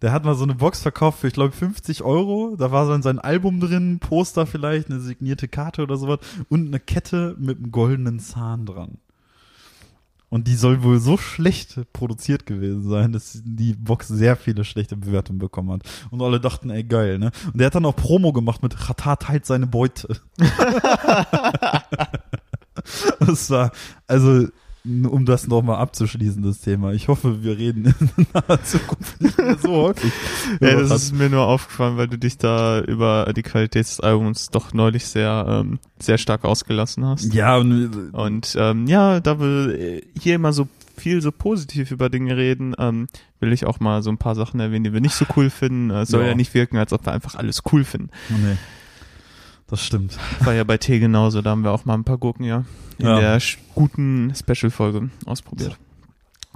Der 0.00 0.12
hat 0.12 0.24
mal 0.24 0.34
so 0.34 0.44
eine 0.44 0.54
Box 0.54 0.82
verkauft 0.82 1.20
für, 1.20 1.26
ich 1.26 1.34
glaube, 1.34 1.52
50 1.52 2.02
Euro. 2.02 2.54
Da 2.56 2.70
war 2.70 2.86
so 2.86 2.92
in 2.92 3.02
sein 3.02 3.18
Album 3.18 3.60
drin, 3.60 3.98
Poster 3.98 4.46
vielleicht, 4.46 4.90
eine 4.90 5.00
signierte 5.00 5.48
Karte 5.48 5.82
oder 5.82 5.96
sowas 5.96 6.20
und 6.48 6.68
eine 6.68 6.78
Kette 6.78 7.34
mit 7.38 7.58
einem 7.58 7.72
goldenen 7.72 8.20
Zahn 8.20 8.64
dran. 8.64 8.98
Und 10.30 10.46
die 10.46 10.56
soll 10.56 10.82
wohl 10.82 10.98
so 10.98 11.16
schlecht 11.16 11.80
produziert 11.92 12.44
gewesen 12.44 12.88
sein, 12.88 13.12
dass 13.12 13.40
die 13.44 13.72
Box 13.72 14.08
sehr 14.08 14.36
viele 14.36 14.64
schlechte 14.64 14.96
Bewertungen 14.96 15.38
bekommen 15.38 15.72
hat. 15.72 15.82
Und 16.10 16.20
alle 16.20 16.38
dachten, 16.38 16.70
ey, 16.70 16.84
geil, 16.84 17.18
ne? 17.18 17.30
Und 17.46 17.58
der 17.58 17.68
hat 17.68 17.74
dann 17.74 17.86
auch 17.86 17.96
Promo 17.96 18.32
gemacht 18.32 18.62
mit 18.62 18.88
Ratar 18.88 19.18
teilt 19.18 19.46
seine 19.46 19.66
Beute. 19.66 20.20
das 23.20 23.50
war, 23.50 23.72
also, 24.06 24.48
um 25.10 25.24
das 25.26 25.46
nochmal 25.48 25.76
abzuschließen, 25.76 26.42
das 26.42 26.60
Thema. 26.60 26.92
Ich 26.92 27.08
hoffe, 27.08 27.42
wir 27.42 27.58
reden 27.58 27.94
in 28.16 28.26
naher 28.32 28.62
Zukunft 28.64 29.20
nicht 29.20 29.38
mehr 29.38 29.56
so 29.58 29.72
häufig. 29.72 30.12
Ja, 30.60 30.76
das 30.76 30.90
ist 30.90 31.14
mir 31.14 31.28
nur 31.28 31.46
aufgefallen, 31.46 31.96
weil 31.96 32.08
du 32.08 32.18
dich 32.18 32.38
da 32.38 32.80
über 32.80 33.32
die 33.36 33.42
Qualität 33.42 33.84
des 33.86 34.00
Albums 34.00 34.50
doch 34.50 34.72
neulich 34.72 35.06
sehr, 35.06 35.44
ähm, 35.48 35.78
sehr 35.98 36.18
stark 36.18 36.44
ausgelassen 36.44 37.04
hast. 37.04 37.32
ja, 37.34 37.56
und, 37.56 38.12
Und 38.12 38.56
ähm, 38.58 38.86
ja, 38.86 39.20
da 39.20 39.38
wir 39.38 39.78
äh, 39.78 40.02
hier 40.18 40.36
immer 40.36 40.52
so 40.52 40.68
viel 40.96 41.20
so 41.22 41.30
positiv 41.32 41.90
über 41.90 42.08
Dinge 42.08 42.36
reden, 42.36 42.74
ähm, 42.78 43.06
will 43.40 43.52
ich 43.52 43.66
auch 43.66 43.80
mal 43.80 44.02
so 44.02 44.10
ein 44.10 44.18
paar 44.18 44.34
Sachen 44.34 44.58
erwähnen, 44.60 44.84
die 44.84 44.92
wir 44.92 45.00
nicht 45.00 45.14
so 45.14 45.26
cool 45.36 45.50
finden. 45.50 45.90
Äh, 45.90 46.06
soll 46.06 46.22
Ja. 46.22 46.28
ja. 46.28 46.34
nicht 46.34 46.54
wirken, 46.54 46.76
als 46.76 46.92
ob 46.92 47.06
wir 47.06 47.12
einfach 47.12 47.34
alles 47.34 47.62
cool 47.72 47.84
finden. 47.84 48.10
oh, 48.30 48.34
nee. 48.42 48.56
Das 49.68 49.82
stimmt. 49.84 50.18
War 50.40 50.54
ja 50.54 50.64
bei 50.64 50.78
Tee 50.78 50.98
genauso, 50.98 51.42
da 51.42 51.50
haben 51.50 51.62
wir 51.62 51.72
auch 51.72 51.84
mal 51.84 51.94
ein 51.94 52.04
paar 52.04 52.18
Gurken, 52.18 52.44
ja, 52.44 52.64
in 52.98 53.06
Ja. 53.06 53.20
der 53.20 53.42
guten 53.74 54.32
Special-Folge 54.34 55.10
ausprobiert. 55.26 55.78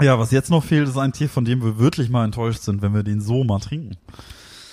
Ja, 0.00 0.18
was 0.18 0.30
jetzt 0.30 0.50
noch 0.50 0.64
fehlt, 0.64 0.88
ist 0.88 0.96
ein 0.96 1.12
Tee, 1.12 1.28
von 1.28 1.44
dem 1.44 1.62
wir 1.62 1.78
wirklich 1.78 2.08
mal 2.08 2.24
enttäuscht 2.24 2.62
sind, 2.62 2.80
wenn 2.80 2.94
wir 2.94 3.02
den 3.02 3.20
so 3.20 3.44
mal 3.44 3.58
trinken. 3.60 3.96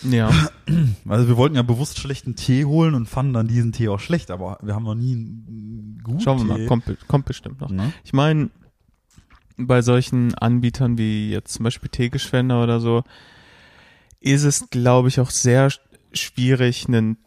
Ja, 0.10 0.32
Also 1.08 1.28
wir 1.28 1.36
wollten 1.36 1.58
ja 1.58 1.62
bewusst 1.62 2.00
schlechten 2.00 2.36
Tee 2.38 2.64
holen 2.64 2.96
und 2.96 3.08
fanden 3.08 3.34
dann 3.34 3.48
diesen 3.50 3.74
Tee 3.74 3.90
auch 3.90 4.00
schlecht, 4.00 4.32
aber 4.32 4.58
wir 4.62 4.74
haben 4.74 4.86
noch 4.86 4.96
nie 4.96 5.12
einen 5.14 6.00
guten 6.02 6.22
schauen 6.22 6.48
wir 6.48 6.56
Tee. 6.56 6.62
mal, 6.62 6.68
kommt, 6.68 7.08
kommt 7.10 7.26
bestimmt 7.26 7.60
noch. 7.60 7.70
Ne? 7.70 7.92
Ich 8.06 8.14
meine, 8.14 8.50
bei 9.58 9.82
solchen 9.82 10.34
Anbietern 10.36 10.98
wie 10.98 11.30
jetzt 11.32 11.56
zum 11.56 11.66
Beispiel 11.66 11.90
Teegeschwender 11.90 12.64
oder 12.64 12.80
so, 12.80 13.04
ist 14.22 14.46
es, 14.46 14.70
glaube 14.70 15.10
ich, 15.10 15.20
auch 15.20 15.30
sehr 15.32 15.70
sch- 15.70 15.80
schwierig, 16.14 16.88
einen, 16.88 17.18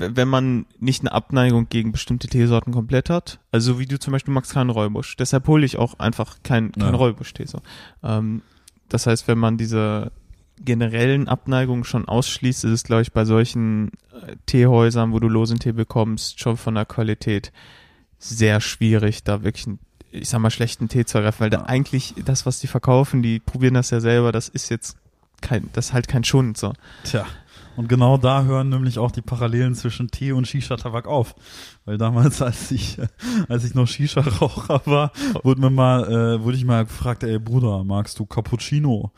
wenn 0.00 0.28
man 0.28 0.66
nicht 0.78 1.02
eine 1.02 1.12
Abneigung 1.12 1.68
gegen 1.68 1.92
bestimmte 1.92 2.28
Teesorten 2.28 2.72
komplett 2.72 3.10
hat. 3.10 3.38
Also 3.52 3.78
wie 3.78 3.86
du 3.86 3.98
zum 3.98 4.12
Beispiel 4.12 4.34
magst 4.34 4.52
keinen 4.52 4.70
Räubusch. 4.70 5.16
Deshalb 5.16 5.46
hole 5.48 5.64
ich 5.64 5.78
auch 5.78 5.98
einfach 5.98 6.38
kein, 6.42 6.72
kein 6.72 6.82
Ja. 6.92 6.98
Räubusch-Tee. 6.98 7.46
So. 7.46 7.60
Ähm, 8.02 8.42
das 8.88 9.06
heißt, 9.06 9.28
wenn 9.28 9.38
man 9.38 9.56
diese 9.56 10.12
generellen 10.62 11.28
Abneigungen 11.28 11.84
schon 11.84 12.06
ausschließt, 12.06 12.64
ist 12.64 12.70
es, 12.70 12.84
glaube 12.84 13.02
ich, 13.02 13.12
bei 13.12 13.24
solchen 13.24 13.88
äh, 14.12 14.36
Teehäusern, 14.46 15.12
wo 15.12 15.18
du 15.18 15.28
losen 15.28 15.58
Tee 15.58 15.72
bekommst, 15.72 16.40
schon 16.40 16.56
von 16.56 16.74
der 16.74 16.84
Qualität 16.84 17.52
sehr 18.18 18.60
schwierig, 18.60 19.24
da 19.24 19.42
wirklich 19.42 19.66
einen, 19.66 19.78
ich 20.12 20.28
sag 20.28 20.40
mal, 20.40 20.50
schlechten 20.50 20.88
Tee 20.88 21.06
zu 21.06 21.18
erreichen, 21.18 21.40
weil 21.40 21.50
da 21.50 21.62
eigentlich 21.62 22.14
das, 22.24 22.44
was 22.44 22.60
die 22.60 22.66
verkaufen, 22.66 23.22
die 23.22 23.38
probieren 23.38 23.74
das 23.74 23.90
ja 23.90 24.00
selber, 24.00 24.32
das 24.32 24.48
ist 24.48 24.68
jetzt 24.68 24.96
kein, 25.40 25.70
das 25.72 25.86
ist 25.86 25.92
halt 25.94 26.08
kein 26.08 26.24
Schund, 26.24 26.58
so. 26.58 26.74
Tja. 27.04 27.24
Und 27.76 27.88
genau 27.88 28.16
da 28.16 28.44
hören 28.44 28.68
nämlich 28.68 28.98
auch 28.98 29.10
die 29.10 29.22
Parallelen 29.22 29.74
zwischen 29.74 30.10
Tee 30.10 30.32
und 30.32 30.46
Shisha-Tabak 30.46 31.06
auf. 31.06 31.34
Weil 31.84 31.98
damals, 31.98 32.42
als 32.42 32.70
ich, 32.70 32.98
als 33.48 33.64
ich 33.64 33.74
noch 33.74 33.86
Shisha-Raucher 33.86 34.82
war, 34.84 35.12
wurde 35.42 35.60
mir 35.60 35.70
mal, 35.70 36.04
äh, 36.04 36.42
wurde 36.42 36.56
ich 36.56 36.64
mal 36.64 36.84
gefragt, 36.84 37.22
ey 37.22 37.38
Bruder, 37.38 37.84
magst 37.84 38.18
du 38.18 38.26
Cappuccino? 38.26 39.12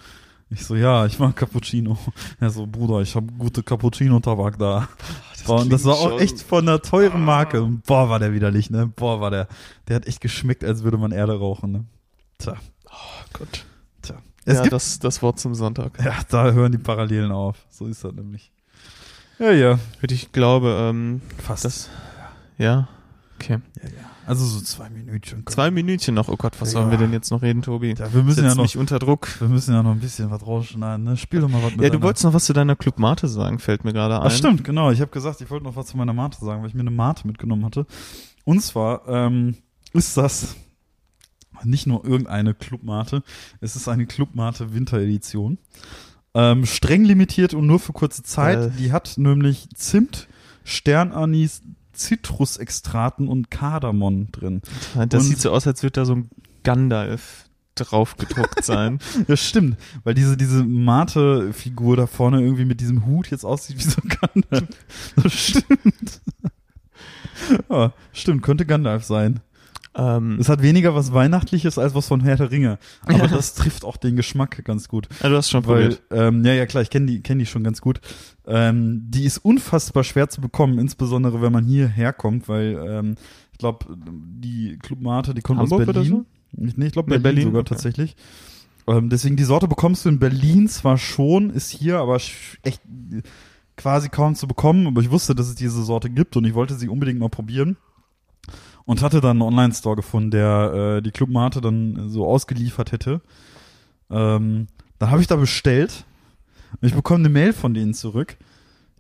Ich 0.51 0.67
so, 0.67 0.77
ja, 0.77 1.07
ich 1.07 1.19
mag 1.19 1.35
Cappuccino. 1.35 1.97
Er 2.39 2.51
so, 2.51 2.67
Bruder, 2.67 3.01
ich 3.01 3.17
habe 3.17 3.33
gute 3.33 3.63
Cappuccino-Tabak 3.63 4.59
da. 4.59 4.89
Boah, 5.47 5.63
und 5.63 5.73
das 5.73 5.85
war 5.85 5.95
auch 5.95 6.21
echt 6.21 6.43
von 6.43 6.69
einer 6.69 6.83
teuren 6.83 7.25
Marke. 7.25 7.63
Und 7.63 7.85
Boah, 7.85 8.11
war 8.11 8.19
der 8.19 8.35
widerlich, 8.35 8.71
ne? 8.71 8.87
Boah, 8.87 9.21
war 9.21 9.31
der, 9.31 9.49
der 9.89 9.97
hat 9.97 10.07
echt 10.07 10.21
geschmeckt, 10.21 10.63
als 10.63 10.83
würde 10.85 10.99
man 10.99 11.11
Erde 11.11 11.39
rauchen, 11.39 11.73
ne? 11.73 11.85
Tja, 12.39 12.57
Oh 12.93 13.25
Gott. 13.33 13.65
Es 14.45 14.57
ja, 14.57 14.63
gibt 14.63 14.73
das, 14.73 14.99
das 14.99 15.23
Wort 15.23 15.39
zum 15.39 15.55
Sonntag. 15.55 16.03
Ja, 16.05 16.17
da 16.29 16.51
hören 16.51 16.73
die 16.73 16.79
Parallelen 16.79 17.31
auf. 17.31 17.57
So 17.71 17.87
ist 17.87 18.03
das 18.05 18.13
nämlich. 18.13 18.51
Ja, 19.39 19.53
ja. 19.53 19.79
Ich 20.03 20.33
glaube, 20.33 20.77
ähm, 20.81 21.21
Fast. 21.39 21.65
das, 21.65 21.89
ja, 22.59 22.89
okay. 23.39 23.59
ja, 23.83 23.89
ja. 23.89 24.13
Also 24.25 24.45
so 24.45 24.61
zwei 24.61 24.89
Minütchen. 24.89 25.45
Zwei 25.47 25.73
Minütchen 25.73 26.15
noch, 26.15 26.29
oh 26.29 26.37
Gott, 26.37 26.55
was 26.61 26.73
Ja. 26.73 26.79
sollen 26.79 26.93
wir 26.93 26.99
denn 26.99 27.13
jetzt 27.13 27.31
noch 27.33 27.43
reden, 27.43 27.61
Tobi? 27.63 27.95
Ja, 27.99 28.13
wir 28.13 28.23
müssen 28.23 28.43
Setz 28.43 28.53
ja 28.53 28.55
noch, 28.55 28.63
mich 28.63 28.77
unter 28.79 29.01
Druck. 29.01 29.29
wir 29.41 29.49
müssen 29.49 29.75
ja 29.75 29.83
noch 29.83 29.91
ein 29.91 29.99
bisschen 29.99 30.31
was 30.31 30.47
rausschneiden, 30.47 31.05
ne? 31.05 31.17
Spiel 31.17 31.41
doch 31.41 31.49
mal 31.49 31.61
was 31.63 31.73
mit 31.73 31.83
Ja, 31.83 31.91
du 31.91 32.01
wolltest 32.03 32.25
noch 32.25 32.33
was 32.33 32.45
zu 32.45 32.53
deiner 32.53 32.77
Club 32.77 33.01
Mate 33.01 33.27
sagen, 33.27 33.59
fällt 33.59 33.85
mir 33.85 33.93
gerade 33.93 34.21
ein. 34.21 34.27
Ach 34.27 34.31
stimmt, 34.31 34.63
genau. 34.63 34.93
Ich 34.93 35.01
habe 35.01 35.11
gesagt, 35.11 35.41
ich 35.41 35.51
wollte 35.51 35.65
noch 35.65 35.75
was 35.75 35.87
zu 35.87 35.97
meiner 35.97 36.13
Mate 36.13 36.39
sagen, 36.39 36.63
weil 36.63 36.69
ich 36.69 36.75
mir 36.75 36.83
eine 36.83 36.93
Mate 36.93 37.27
mitgenommen 37.27 37.65
hatte. 37.65 37.85
Und 38.45 38.63
zwar 38.63 39.09
ähm, 39.09 39.57
ist 39.93 40.17
das 40.17 40.55
nicht 41.65 41.87
nur 41.87 42.05
irgendeine 42.05 42.55
Clubmate, 42.55 43.23
es 43.61 43.77
ist 43.77 43.89
eine 43.89 44.07
Clubmate 44.07 44.75
Winteredition. 44.75 45.59
Ähm, 46.35 46.65
streng 46.65 47.05
limitiert 47.05 47.53
und 47.55 47.67
nur 47.67 47.79
für 47.79 47.93
kurze 47.93 48.23
Zeit. 48.23 48.59
Äh. 48.59 48.71
Die 48.79 48.93
hat 48.93 49.19
nämlich 49.19 49.69
Zimt, 49.75 50.29
Sternanis, 50.65 51.61
Zitrusextraten 51.93 53.29
und 53.29 53.51
Kardamom 53.51 54.33
drin. 54.33 54.63
Das 55.09 55.25
Und- 55.25 55.29
sieht 55.31 55.41
so 55.41 55.51
aus, 55.51 55.67
als 55.67 55.83
würde 55.83 55.93
da 56.01 56.05
so 56.05 56.15
ein 56.15 56.31
Gandalf 56.63 57.45
drauf 57.75 58.17
gedruckt 58.17 58.65
sein. 58.65 58.99
Das 59.27 59.47
stimmt, 59.47 59.77
weil 60.05 60.15
diese, 60.15 60.37
diese 60.37 60.65
Mate-Figur 60.65 61.97
da 61.97 62.07
vorne 62.07 62.41
irgendwie 62.41 62.65
mit 62.65 62.81
diesem 62.81 63.05
Hut 63.07 63.31
jetzt 63.31 63.45
aussieht 63.45 63.79
wie 63.79 63.83
so 63.83 64.01
ein 64.03 64.09
Gandalf. 64.09 64.69
Das 65.17 65.33
stimmt. 65.39 66.21
ja, 67.71 67.93
stimmt, 68.13 68.43
könnte 68.43 68.65
Gandalf 68.67 69.05
sein. 69.05 69.41
Ähm, 69.95 70.39
Es 70.41 70.49
hat 70.49 70.63
weniger 70.63 70.95
was 70.95 71.13
Weihnachtliches 71.13 71.79
als 71.79 71.95
was 71.95 72.07
von 72.09 72.21
Herr 72.21 72.37
der 72.37 72.51
Ringe. 72.51 72.79
Aber 73.05 73.29
das 73.29 73.55
trifft 73.55 73.85
auch 73.85 73.97
den 73.97 74.17
Geschmack 74.17 74.65
ganz 74.65 74.89
gut. 74.89 75.09
ja, 75.23 75.29
du 75.29 75.37
hast 75.37 75.51
schon 75.51 75.67
Weil, 75.67 75.91
probiert. 75.97 76.03
ähm, 76.11 76.45
ja, 76.45 76.55
ja, 76.55 76.67
klar, 76.67 76.83
ich 76.83 76.91
kenne 76.91 77.07
die, 77.07 77.21
kenn 77.23 77.39
die 77.39 77.47
schon 77.47 77.63
ganz 77.65 77.81
gut. 77.81 78.01
Ähm, 78.47 79.03
die 79.09 79.25
ist 79.25 79.39
unfassbar 79.39 80.05
schwer 80.05 80.29
zu 80.29 80.41
bekommen, 80.41 80.79
insbesondere 80.79 81.43
wenn 81.43 81.53
man 81.53 81.65
hierher 81.65 82.13
kommt, 82.13 82.49
weil 82.49 82.79
ähm, 82.87 83.15
ich 83.53 83.59
glaube, 83.59 83.87
die 83.97 84.79
Club 84.83 85.01
Mate, 85.01 85.35
die 85.35 85.43
kommt 85.43 85.61
Hamburg 85.61 85.81
aus 85.83 85.89
oder 85.89 85.93
Berlin. 86.01 86.27
Ich, 86.53 86.77
nee, 86.77 86.87
ich 86.87 86.93
glaube 86.93 87.11
Nee, 87.11 87.19
Berlin, 87.19 87.23
Berlin, 87.23 87.45
sogar 87.49 87.61
okay. 87.61 87.69
tatsächlich. 87.71 88.17
Ähm, 88.89 89.09
deswegen, 89.11 89.37
die 89.37 89.45
Sorte 89.45 89.69
bekommst 89.69 90.05
du 90.05 90.09
in 90.09 90.19
Berlin 90.19 90.69
zwar 90.69 90.99
schon, 90.99 91.51
ist 91.51 91.71
hier 91.71 91.99
aber 91.99 92.17
echt 92.17 92.83
quasi 93.77 94.09
kaum 94.09 94.35
zu 94.35 94.47
bekommen, 94.49 94.87
aber 94.87 95.01
ich 95.01 95.11
wusste, 95.11 95.35
dass 95.35 95.49
es 95.49 95.55
diese 95.55 95.83
Sorte 95.85 96.11
gibt 96.11 96.37
und 96.37 96.45
ich 96.45 96.55
wollte 96.55 96.75
sie 96.75 96.89
unbedingt 96.89 97.19
mal 97.21 97.29
probieren. 97.29 97.77
Und 98.85 99.03
hatte 99.03 99.21
dann 99.21 99.33
einen 99.33 99.43
Online-Store 99.43 99.97
gefunden, 99.97 100.31
der 100.31 100.97
äh, 100.99 101.03
die 101.03 101.13
Club 101.13 101.31
Mate 101.31 101.61
dann 101.61 102.09
so 102.09 102.27
ausgeliefert 102.27 102.93
hätte. 102.93 103.21
Ähm, 104.11 104.67
dann 104.99 105.11
habe 105.11 105.21
ich 105.21 105.27
da 105.27 105.37
bestellt 105.37 106.05
und 106.81 106.89
ich 106.89 106.95
bekomme 106.95 107.21
eine 107.21 107.29
Mail 107.29 107.53
von 107.53 107.75
denen 107.75 107.95
zurück. 107.95 108.37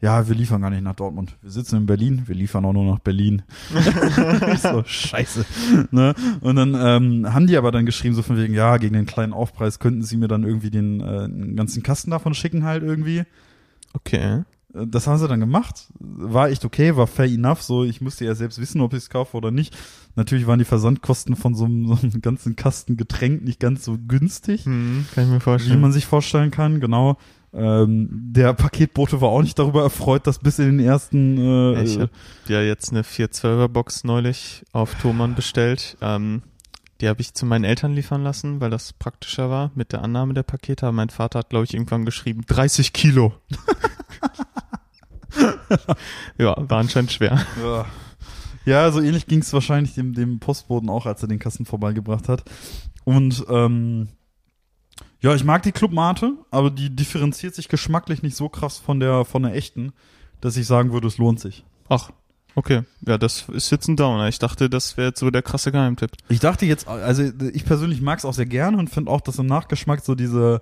ja, 0.00 0.26
wir 0.28 0.34
liefern 0.34 0.60
gar 0.60 0.70
nicht 0.70 0.82
nach 0.82 0.96
Dortmund. 0.96 1.36
Wir 1.42 1.50
sitzen 1.50 1.76
in 1.76 1.86
Berlin, 1.86 2.24
wir 2.26 2.34
liefern 2.34 2.64
auch 2.64 2.72
nur 2.72 2.84
nach 2.84 2.98
Berlin. 2.98 3.42
so, 4.58 4.82
scheiße. 4.84 5.44
Ne? 5.92 6.14
Und 6.40 6.56
dann 6.56 6.74
ähm, 6.74 7.32
haben 7.32 7.46
die 7.46 7.56
aber 7.56 7.70
dann 7.70 7.86
geschrieben, 7.86 8.14
so 8.14 8.22
von 8.22 8.36
wegen, 8.36 8.52
ja, 8.52 8.76
gegen 8.78 8.94
den 8.94 9.06
kleinen 9.06 9.32
Aufpreis 9.32 9.78
könnten 9.78 10.02
sie 10.02 10.16
mir 10.16 10.26
dann 10.28 10.42
irgendwie 10.42 10.70
den, 10.70 11.00
äh, 11.00 11.28
den 11.28 11.54
ganzen 11.54 11.84
Kasten 11.84 12.10
davon 12.10 12.34
schicken 12.34 12.64
halt 12.64 12.82
irgendwie. 12.82 13.22
Okay. 13.94 14.42
Äh, 14.74 14.86
Das 14.86 15.06
haben 15.06 15.18
sie 15.18 15.28
dann 15.28 15.40
gemacht. 15.40 15.88
War 15.98 16.48
echt 16.50 16.64
okay, 16.64 16.96
war 16.96 17.06
fair 17.06 17.26
enough. 17.26 17.62
So, 17.62 17.84
ich 17.84 18.00
musste 18.00 18.24
ja 18.24 18.34
selbst 18.34 18.60
wissen, 18.60 18.80
ob 18.80 18.92
ich 18.92 18.98
es 19.00 19.10
kaufe 19.10 19.36
oder 19.36 19.50
nicht. 19.50 19.76
Natürlich 20.14 20.46
waren 20.46 20.58
die 20.58 20.64
Versandkosten 20.64 21.36
von 21.36 21.54
so 21.54 21.64
einem, 21.64 21.86
so 21.88 21.98
einem 22.02 22.20
ganzen 22.20 22.56
Kasten 22.56 22.96
Getränk 22.96 23.42
nicht 23.44 23.60
ganz 23.60 23.84
so 23.84 23.96
günstig, 24.06 24.64
Hm, 24.66 25.06
kann 25.14 25.24
ich 25.24 25.30
mir 25.30 25.36
wie 25.36 25.40
vorstellen. 25.40 25.80
man 25.80 25.92
sich 25.92 26.06
vorstellen 26.06 26.50
kann. 26.50 26.80
Genau. 26.80 27.16
Ähm, 27.54 28.08
der 28.10 28.54
Paketbote 28.54 29.20
war 29.20 29.28
auch 29.28 29.42
nicht 29.42 29.58
darüber 29.58 29.82
erfreut, 29.82 30.26
dass 30.26 30.38
bis 30.38 30.58
in 30.58 30.78
den 30.78 30.86
ersten. 30.86 31.36
Äh, 31.38 31.82
ich 31.82 31.98
habe 31.98 32.10
ja 32.48 32.62
jetzt 32.62 32.90
eine 32.92 33.02
412er 33.02 33.68
Box 33.68 34.04
neulich 34.04 34.64
auf 34.72 34.94
Thomann 34.94 35.34
bestellt. 35.34 35.96
Ähm, 36.00 36.42
die 37.02 37.08
habe 37.08 37.20
ich 37.20 37.34
zu 37.34 37.44
meinen 37.44 37.64
Eltern 37.64 37.92
liefern 37.94 38.22
lassen, 38.22 38.60
weil 38.60 38.70
das 38.70 38.92
praktischer 38.94 39.50
war 39.50 39.70
mit 39.74 39.92
der 39.92 40.02
Annahme 40.02 40.32
der 40.34 40.44
Pakete. 40.44 40.86
Aber 40.86 40.92
mein 40.94 41.10
Vater 41.10 41.40
hat, 41.40 41.50
glaube 41.50 41.64
ich, 41.64 41.74
irgendwann 41.74 42.04
geschrieben, 42.06 42.42
30 42.46 42.92
Kilo. 42.92 43.34
ja, 46.38 46.54
war 46.56 46.78
anscheinend 46.78 47.12
schwer. 47.12 47.44
Ja. 47.62 47.86
Ja, 48.64 48.90
so 48.92 49.00
ähnlich 49.00 49.26
ging 49.26 49.40
es 49.40 49.52
wahrscheinlich 49.52 49.94
dem, 49.94 50.14
dem 50.14 50.38
Postboten 50.38 50.88
auch, 50.88 51.06
als 51.06 51.22
er 51.22 51.28
den 51.28 51.38
Kasten 51.38 51.64
vorbeigebracht 51.64 52.28
hat. 52.28 52.44
Und 53.04 53.44
ähm, 53.48 54.08
ja, 55.20 55.34
ich 55.34 55.44
mag 55.44 55.62
die 55.62 55.72
Clubmate, 55.72 56.34
aber 56.50 56.70
die 56.70 56.94
differenziert 56.94 57.54
sich 57.54 57.68
geschmacklich 57.68 58.22
nicht 58.22 58.36
so 58.36 58.48
krass 58.48 58.78
von 58.78 59.00
der 59.00 59.24
von 59.24 59.42
der 59.42 59.54
echten, 59.54 59.92
dass 60.40 60.56
ich 60.56 60.66
sagen 60.66 60.92
würde, 60.92 61.08
es 61.08 61.18
lohnt 61.18 61.40
sich. 61.40 61.64
Ach, 61.88 62.10
okay. 62.54 62.82
Ja, 63.06 63.18
das 63.18 63.48
ist 63.48 63.70
jetzt 63.70 63.88
ein 63.88 63.96
Downer. 63.96 64.28
Ich 64.28 64.38
dachte, 64.38 64.70
das 64.70 64.96
wäre 64.96 65.08
jetzt 65.08 65.20
so 65.20 65.30
der 65.30 65.42
krasse 65.42 65.72
Geheimtipp. 65.72 66.12
Ich 66.28 66.40
dachte 66.40 66.66
jetzt, 66.66 66.86
also 66.86 67.24
ich 67.52 67.64
persönlich 67.64 68.00
mag 68.00 68.18
es 68.18 68.24
auch 68.24 68.34
sehr 68.34 68.46
gerne 68.46 68.78
und 68.78 68.90
finde 68.90 69.10
auch, 69.10 69.20
dass 69.20 69.38
im 69.38 69.46
Nachgeschmack 69.46 70.04
so 70.04 70.14
diese 70.14 70.60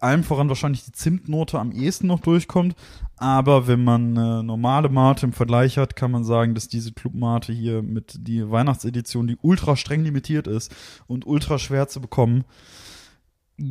allem 0.00 0.24
voran 0.24 0.48
wahrscheinlich 0.48 0.84
die 0.84 0.92
Zimtnote 0.92 1.58
am 1.58 1.72
ehesten 1.72 2.06
noch 2.06 2.20
durchkommt. 2.20 2.74
Aber 3.16 3.66
wenn 3.66 3.82
man 3.82 4.16
eine 4.16 4.42
normale 4.42 4.88
Mate 4.88 5.26
im 5.26 5.32
Vergleich 5.32 5.78
hat, 5.78 5.96
kann 5.96 6.10
man 6.10 6.24
sagen, 6.24 6.54
dass 6.54 6.68
diese 6.68 6.92
Clubmate 6.92 7.52
hier 7.52 7.82
mit 7.82 8.26
die 8.26 8.50
Weihnachtsedition, 8.50 9.26
die 9.26 9.38
ultra 9.40 9.76
streng 9.76 10.04
limitiert 10.04 10.46
ist 10.46 10.74
und 11.06 11.26
ultra 11.26 11.58
schwer 11.58 11.88
zu 11.88 12.00
bekommen, 12.00 12.44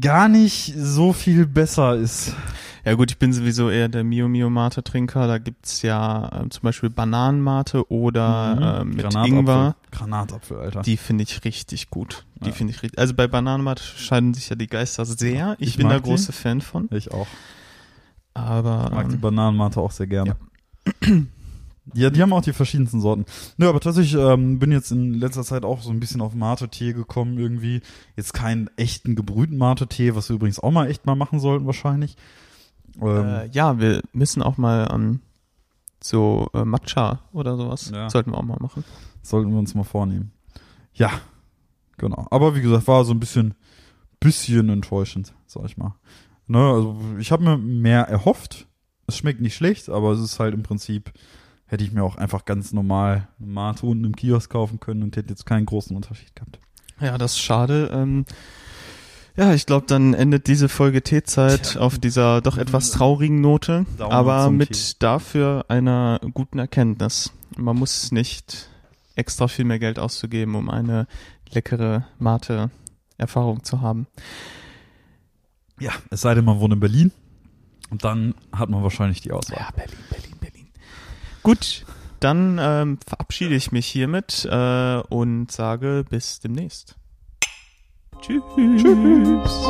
gar 0.01 0.27
nicht 0.29 0.73
so 0.77 1.13
viel 1.13 1.45
besser 1.45 1.95
ist. 1.95 2.33
Ja 2.83 2.93
gut, 2.93 3.09
ich 3.11 3.17
bin 3.17 3.33
sowieso 3.33 3.69
eher 3.71 3.87
der 3.89 4.03
Mio 4.03 4.27
Mio 4.27 4.49
Mate 4.51 4.83
Trinker. 4.83 5.27
Da 5.27 5.39
gibt's 5.39 5.81
ja 5.81 6.29
ähm, 6.39 6.51
zum 6.51 6.61
Beispiel 6.61 6.89
Bananenmate 6.91 7.91
oder 7.91 8.81
ähm, 8.81 8.89
mit 8.89 8.99
Granatapfel. 8.99 9.37
Ingwer. 9.39 9.75
Granatapfel, 9.91 10.57
Alter. 10.59 10.81
Die 10.83 10.97
finde 10.97 11.23
ich 11.23 11.43
richtig 11.45 11.89
gut. 11.89 12.25
Die 12.35 12.49
Ja. 12.49 12.53
finde 12.55 12.73
ich 12.73 12.83
richtig. 12.83 12.99
Also 12.99 13.15
bei 13.15 13.27
Bananenmate 13.27 13.81
scheiden 13.81 14.33
sich 14.35 14.49
ja 14.49 14.55
die 14.55 14.67
Geister 14.67 15.03
sehr. 15.05 15.55
Ich, 15.59 15.69
Ich 15.69 15.77
bin 15.77 15.89
da 15.89 15.97
die. 15.97 16.03
große 16.03 16.31
Fan 16.31 16.61
von. 16.61 16.87
ich 16.91 17.11
auch. 17.11 17.27
Aber 18.35 18.85
Ich 18.89 18.91
mag 18.95 19.09
die 19.09 19.15
ähm, 19.15 19.21
Bananenmate 19.21 19.79
auch 19.79 19.91
sehr 19.91 20.07
gerne. 20.07 20.35
Ja. 21.03 21.17
die 21.93 22.21
haben 22.21 22.33
auch 22.33 22.41
die 22.41 22.53
verschiedensten 22.53 22.99
Sorten. 22.99 23.25
Nö, 23.57 23.67
aber 23.69 23.79
tatsächlich 23.79 24.19
ähm, 24.19 24.57
bin 24.59 24.71
jetzt 24.71 24.91
in 24.91 25.13
letzter 25.13 25.43
Zeit 25.43 25.63
auch 25.63 25.81
so 25.81 25.91
ein 25.91 25.99
bisschen 25.99 26.21
auf 26.21 26.33
Mate-Tee 26.33 26.93
gekommen 26.93 27.37
irgendwie. 27.37 27.81
Jetzt 28.15 28.33
keinen 28.33 28.69
echten 28.75 29.15
gebrühten 29.15 29.57
Mate-Tee, 29.57 30.15
was 30.15 30.29
wir 30.29 30.35
übrigens 30.35 30.59
auch 30.59 30.71
mal 30.71 30.89
echt 30.89 31.05
mal 31.05 31.15
machen 31.15 31.39
sollten 31.39 31.65
wahrscheinlich. 31.65 32.17
Ähm, 33.01 33.07
äh, 33.07 33.47
ja, 33.51 33.79
wir 33.79 34.01
müssen 34.13 34.41
auch 34.41 34.57
mal 34.57 34.89
ähm, 34.91 35.19
so 36.01 36.49
äh, 36.53 36.65
Matcha 36.65 37.19
oder 37.33 37.55
sowas 37.57 37.91
Ja. 37.93 38.09
sollten 38.09 38.31
wir 38.31 38.37
auch 38.37 38.43
mal 38.43 38.57
machen. 38.59 38.83
Sollten 39.21 39.51
wir 39.51 39.59
uns 39.59 39.75
mal 39.75 39.83
vornehmen. 39.83 40.31
Ja, 40.93 41.11
genau. 41.97 42.25
Aber 42.31 42.55
wie 42.55 42.61
gesagt, 42.61 42.87
war 42.87 43.03
so 43.05 43.13
ein 43.13 43.19
bisschen, 43.19 43.53
bisschen 44.19 44.69
enttäuschend, 44.69 45.33
sag 45.45 45.65
ich 45.65 45.77
mal. 45.77 45.95
Ne, 46.47 46.59
also 46.59 46.97
ich 47.19 47.31
habe 47.31 47.43
mir 47.43 47.57
mehr 47.57 48.01
erhofft. 48.07 48.67
Es 49.07 49.17
schmeckt 49.17 49.41
nicht 49.41 49.55
schlecht, 49.55 49.89
aber 49.89 50.11
es 50.11 50.19
ist 50.19 50.39
halt 50.39 50.53
im 50.53 50.63
Prinzip, 50.63 51.11
hätte 51.67 51.83
ich 51.83 51.91
mir 51.91 52.03
auch 52.03 52.15
einfach 52.15 52.45
ganz 52.45 52.73
normal 52.73 53.27
eine 53.39 53.47
Mate 53.47 53.85
unten 53.85 54.05
im 54.05 54.15
Kiosk 54.15 54.51
kaufen 54.51 54.79
können 54.79 55.03
und 55.03 55.15
hätte 55.15 55.29
jetzt 55.29 55.45
keinen 55.45 55.65
großen 55.65 55.95
Unterschied 55.95 56.35
gehabt. 56.35 56.59
Ja, 56.99 57.17
das 57.17 57.33
ist 57.33 57.39
schade. 57.39 57.89
Ähm, 57.93 58.25
ja, 59.35 59.53
ich 59.53 59.65
glaube, 59.65 59.85
dann 59.87 60.13
endet 60.13 60.47
diese 60.47 60.69
Folge 60.69 61.01
Teezeit 61.01 61.71
Tja. 61.73 61.81
auf 61.81 61.99
dieser 61.99 62.39
doch 62.41 62.57
etwas 62.57 62.91
traurigen 62.91 63.41
Note, 63.41 63.85
Downer 63.97 64.11
aber 64.13 64.49
mit 64.49 64.71
Tee. 64.71 64.95
dafür 64.99 65.65
einer 65.67 66.21
guten 66.33 66.57
Erkenntnis. 66.57 67.33
Man 67.57 67.75
muss 67.77 68.11
nicht 68.11 68.69
extra 69.15 69.47
viel 69.47 69.65
mehr 69.65 69.79
Geld 69.79 69.99
auszugeben, 69.99 70.55
um 70.55 70.69
eine 70.69 71.07
leckere 71.49 72.05
Mate-Erfahrung 72.19 73.63
zu 73.63 73.81
haben. 73.81 74.07
Ja, 75.79 75.91
es 76.09 76.21
sei 76.21 76.33
denn, 76.33 76.45
man 76.45 76.59
wohnt 76.59 76.73
in 76.73 76.79
Berlin 76.79 77.11
und 77.89 78.05
dann 78.05 78.35
hat 78.53 78.69
man 78.69 78.83
wahrscheinlich 78.83 79.19
die 79.19 79.33
Auswahl. 79.33 79.59
Ja, 79.59 79.71
Berlin, 79.75 79.97
Berlin. 80.09 80.34
Gut, 81.45 81.85
dann 82.21 82.57
ähm, 82.59 82.97
verabschiede 83.05 83.53
ich 83.53 83.71
mich 83.71 83.85
hiermit 83.85 84.45
äh, 84.49 84.97
und 85.09 85.51
sage 85.51 86.03
bis 86.09 86.39
demnächst. 86.39 86.95
Tschüss. 88.19 88.41
Tschüss. 88.81 89.67